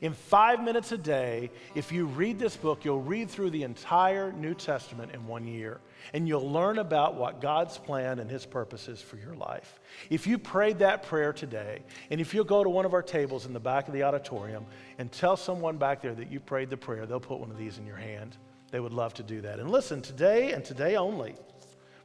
In 0.00 0.12
five 0.12 0.62
minutes 0.62 0.92
a 0.92 0.98
day, 0.98 1.50
if 1.74 1.92
you 1.92 2.06
read 2.06 2.38
this 2.38 2.56
book, 2.56 2.84
you'll 2.84 3.02
read 3.02 3.30
through 3.30 3.50
the 3.50 3.62
entire 3.62 4.32
New 4.32 4.54
Testament 4.54 5.12
in 5.12 5.26
one 5.26 5.46
year 5.46 5.80
and 6.12 6.28
you'll 6.28 6.50
learn 6.50 6.78
about 6.78 7.14
what 7.14 7.40
God's 7.40 7.78
plan 7.78 8.18
and 8.18 8.30
His 8.30 8.46
purpose 8.46 8.88
is 8.88 9.00
for 9.00 9.16
your 9.16 9.34
life. 9.34 9.80
If 10.10 10.26
you 10.26 10.38
prayed 10.38 10.78
that 10.78 11.02
prayer 11.02 11.32
today, 11.32 11.82
and 12.10 12.20
if 12.20 12.34
you'll 12.34 12.44
go 12.44 12.62
to 12.62 12.70
one 12.70 12.84
of 12.84 12.94
our 12.94 13.02
tables 13.02 13.46
in 13.46 13.52
the 13.52 13.60
back 13.60 13.88
of 13.88 13.94
the 13.94 14.02
auditorium 14.02 14.66
and 14.98 15.10
tell 15.10 15.36
someone 15.36 15.76
back 15.76 16.02
there 16.02 16.14
that 16.14 16.30
you 16.30 16.40
prayed 16.40 16.70
the 16.70 16.76
prayer, 16.76 17.06
they'll 17.06 17.20
put 17.20 17.40
one 17.40 17.50
of 17.50 17.58
these 17.58 17.78
in 17.78 17.86
your 17.86 17.96
hand. 17.96 18.36
They 18.70 18.80
would 18.80 18.92
love 18.92 19.14
to 19.14 19.22
do 19.22 19.40
that. 19.42 19.58
And 19.60 19.70
listen, 19.70 20.02
today 20.02 20.52
and 20.52 20.64
today 20.64 20.96
only, 20.96 21.36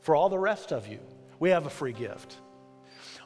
for 0.02 0.16
all 0.16 0.30
the 0.30 0.40
rest 0.40 0.72
of 0.72 0.88
you, 0.88 1.00
we 1.40 1.50
have 1.50 1.66
a 1.66 1.70
free 1.70 1.94
gift. 1.94 2.38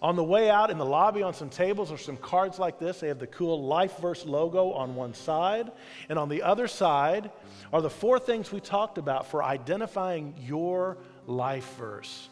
On 0.01 0.15
the 0.15 0.23
way 0.23 0.49
out 0.49 0.69
in 0.69 0.77
the 0.77 0.85
lobby 0.85 1.23
on 1.23 1.33
some 1.33 1.49
tables 1.49 1.91
are 1.91 1.97
some 1.97 2.17
cards 2.17 2.59
like 2.59 2.79
this. 2.79 2.99
They 2.99 3.07
have 3.07 3.19
the 3.19 3.27
cool 3.27 3.63
Life 3.63 3.97
Verse 3.99 4.25
logo 4.25 4.71
on 4.71 4.95
one 4.95 5.13
side. 5.13 5.71
And 6.09 6.19
on 6.19 6.29
the 6.29 6.43
other 6.43 6.67
side 6.67 7.31
are 7.71 7.81
the 7.81 7.89
four 7.89 8.19
things 8.19 8.51
we 8.51 8.59
talked 8.59 8.97
about 8.97 9.27
for 9.29 9.43
identifying 9.43 10.35
your 10.45 10.97
life 11.27 11.75
verse. 11.77 12.29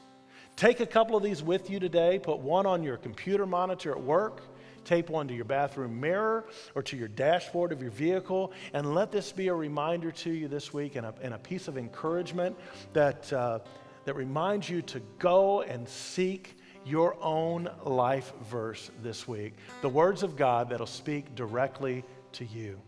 Take 0.55 0.81
a 0.81 0.85
couple 0.85 1.15
of 1.15 1.23
these 1.23 1.41
with 1.41 1.69
you 1.69 1.79
today. 1.79 2.19
Put 2.19 2.39
one 2.39 2.65
on 2.65 2.83
your 2.83 2.97
computer 2.97 3.45
monitor 3.45 3.91
at 3.91 4.01
work, 4.01 4.43
tape 4.85 5.09
one 5.09 5.27
to 5.27 5.33
your 5.33 5.45
bathroom 5.45 5.99
mirror 5.99 6.45
or 6.75 6.83
to 6.83 6.95
your 6.95 7.07
dashboard 7.07 7.71
of 7.71 7.81
your 7.81 7.91
vehicle, 7.91 8.51
and 8.73 8.93
let 8.93 9.11
this 9.11 9.31
be 9.31 9.47
a 9.47 9.53
reminder 9.53 10.11
to 10.11 10.29
you 10.29 10.47
this 10.47 10.71
week 10.71 10.95
and 10.95 11.07
a, 11.07 11.13
and 11.23 11.33
a 11.33 11.39
piece 11.39 11.67
of 11.67 11.77
encouragement 11.77 12.55
that, 12.93 13.33
uh, 13.33 13.59
that 14.05 14.15
reminds 14.15 14.69
you 14.69 14.81
to 14.83 15.01
go 15.17 15.61
and 15.63 15.89
seek 15.89 16.55
your 16.85 17.15
own 17.21 17.69
life 17.85 18.33
verse 18.49 18.91
this 19.01 19.27
week. 19.27 19.53
The 19.81 19.89
words 19.89 20.23
of 20.23 20.35
God 20.35 20.69
that'll 20.69 20.85
speak 20.85 21.35
directly 21.35 22.03
to 22.33 22.45
you. 22.45 22.79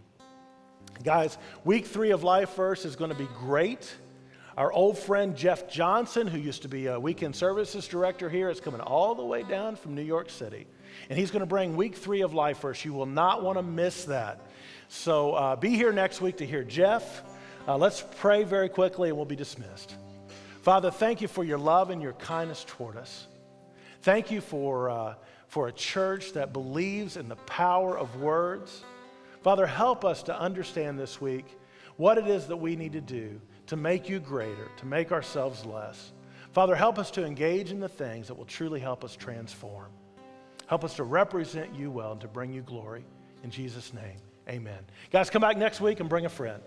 Guys, 1.03 1.37
week 1.63 1.85
three 1.85 2.11
of 2.11 2.23
Life 2.23 2.55
Verse 2.55 2.85
is 2.85 2.95
going 2.95 3.11
to 3.11 3.17
be 3.17 3.27
great. 3.39 3.93
Our 4.57 4.71
old 4.71 4.97
friend 4.97 5.35
Jeff 5.35 5.69
Johnson, 5.69 6.27
who 6.27 6.37
used 6.37 6.61
to 6.61 6.69
be 6.69 6.87
a 6.87 6.97
weekend 6.97 7.35
services 7.35 7.87
director 7.87 8.29
here, 8.29 8.49
is 8.49 8.61
coming 8.61 8.79
all 8.79 9.13
the 9.13 9.25
way 9.25 9.43
down 9.43 9.75
from 9.75 9.95
New 9.95 10.01
York 10.01 10.29
City. 10.29 10.65
And 11.09 11.19
he's 11.19 11.29
going 11.29 11.41
to 11.41 11.45
bring 11.45 11.75
week 11.75 11.95
three 11.95 12.21
of 12.21 12.33
Life 12.33 12.61
Verse. 12.61 12.85
You 12.85 12.93
will 12.93 13.05
not 13.05 13.43
want 13.43 13.57
to 13.57 13.63
miss 13.63 14.05
that. 14.05 14.39
So 14.87 15.33
uh, 15.33 15.55
be 15.57 15.71
here 15.71 15.91
next 15.91 16.21
week 16.21 16.37
to 16.37 16.45
hear 16.45 16.63
Jeff. 16.63 17.23
Uh, 17.67 17.77
let's 17.77 18.05
pray 18.19 18.43
very 18.43 18.69
quickly 18.69 19.09
and 19.09 19.17
we'll 19.17 19.25
be 19.25 19.35
dismissed. 19.35 19.95
Father, 20.61 20.89
thank 20.89 21.19
you 21.19 21.27
for 21.27 21.43
your 21.43 21.57
love 21.57 21.89
and 21.89 22.01
your 22.01 22.13
kindness 22.13 22.63
toward 22.65 22.95
us. 22.95 23.27
Thank 24.05 24.29
you 24.29 24.39
for, 24.39 24.91
uh, 24.91 25.15
for 25.47 25.67
a 25.67 25.71
church 25.71 26.33
that 26.33 26.53
believes 26.53 27.17
in 27.17 27.27
the 27.27 27.37
power 27.37 27.97
of 27.97 28.21
words. 28.21 28.83
Father, 29.41 29.65
help 29.65 30.05
us 30.05 30.21
to 30.23 30.39
understand 30.39 30.99
this 30.99 31.19
week 31.19 31.57
what 31.97 32.19
it 32.19 32.27
is 32.27 32.45
that 32.45 32.55
we 32.55 32.75
need 32.75 32.93
to 32.93 33.01
do 33.01 33.41
to 33.65 33.75
make 33.75 34.07
you 34.07 34.19
greater, 34.19 34.69
to 34.77 34.85
make 34.85 35.11
ourselves 35.11 35.65
less. 35.65 36.11
Father, 36.51 36.75
help 36.75 36.99
us 36.99 37.09
to 37.09 37.25
engage 37.25 37.71
in 37.71 37.79
the 37.79 37.89
things 37.89 38.27
that 38.27 38.35
will 38.35 38.45
truly 38.45 38.79
help 38.79 39.03
us 39.03 39.15
transform. 39.15 39.89
Help 40.67 40.83
us 40.83 40.95
to 40.97 41.03
represent 41.03 41.73
you 41.73 41.89
well 41.89 42.11
and 42.11 42.21
to 42.21 42.27
bring 42.27 42.53
you 42.53 42.61
glory. 42.61 43.03
In 43.43 43.49
Jesus' 43.49 43.91
name, 43.91 44.17
amen. 44.47 44.83
Guys, 45.09 45.31
come 45.31 45.41
back 45.41 45.57
next 45.57 45.81
week 45.81 45.99
and 45.99 46.07
bring 46.07 46.27
a 46.27 46.29
friend. 46.29 46.61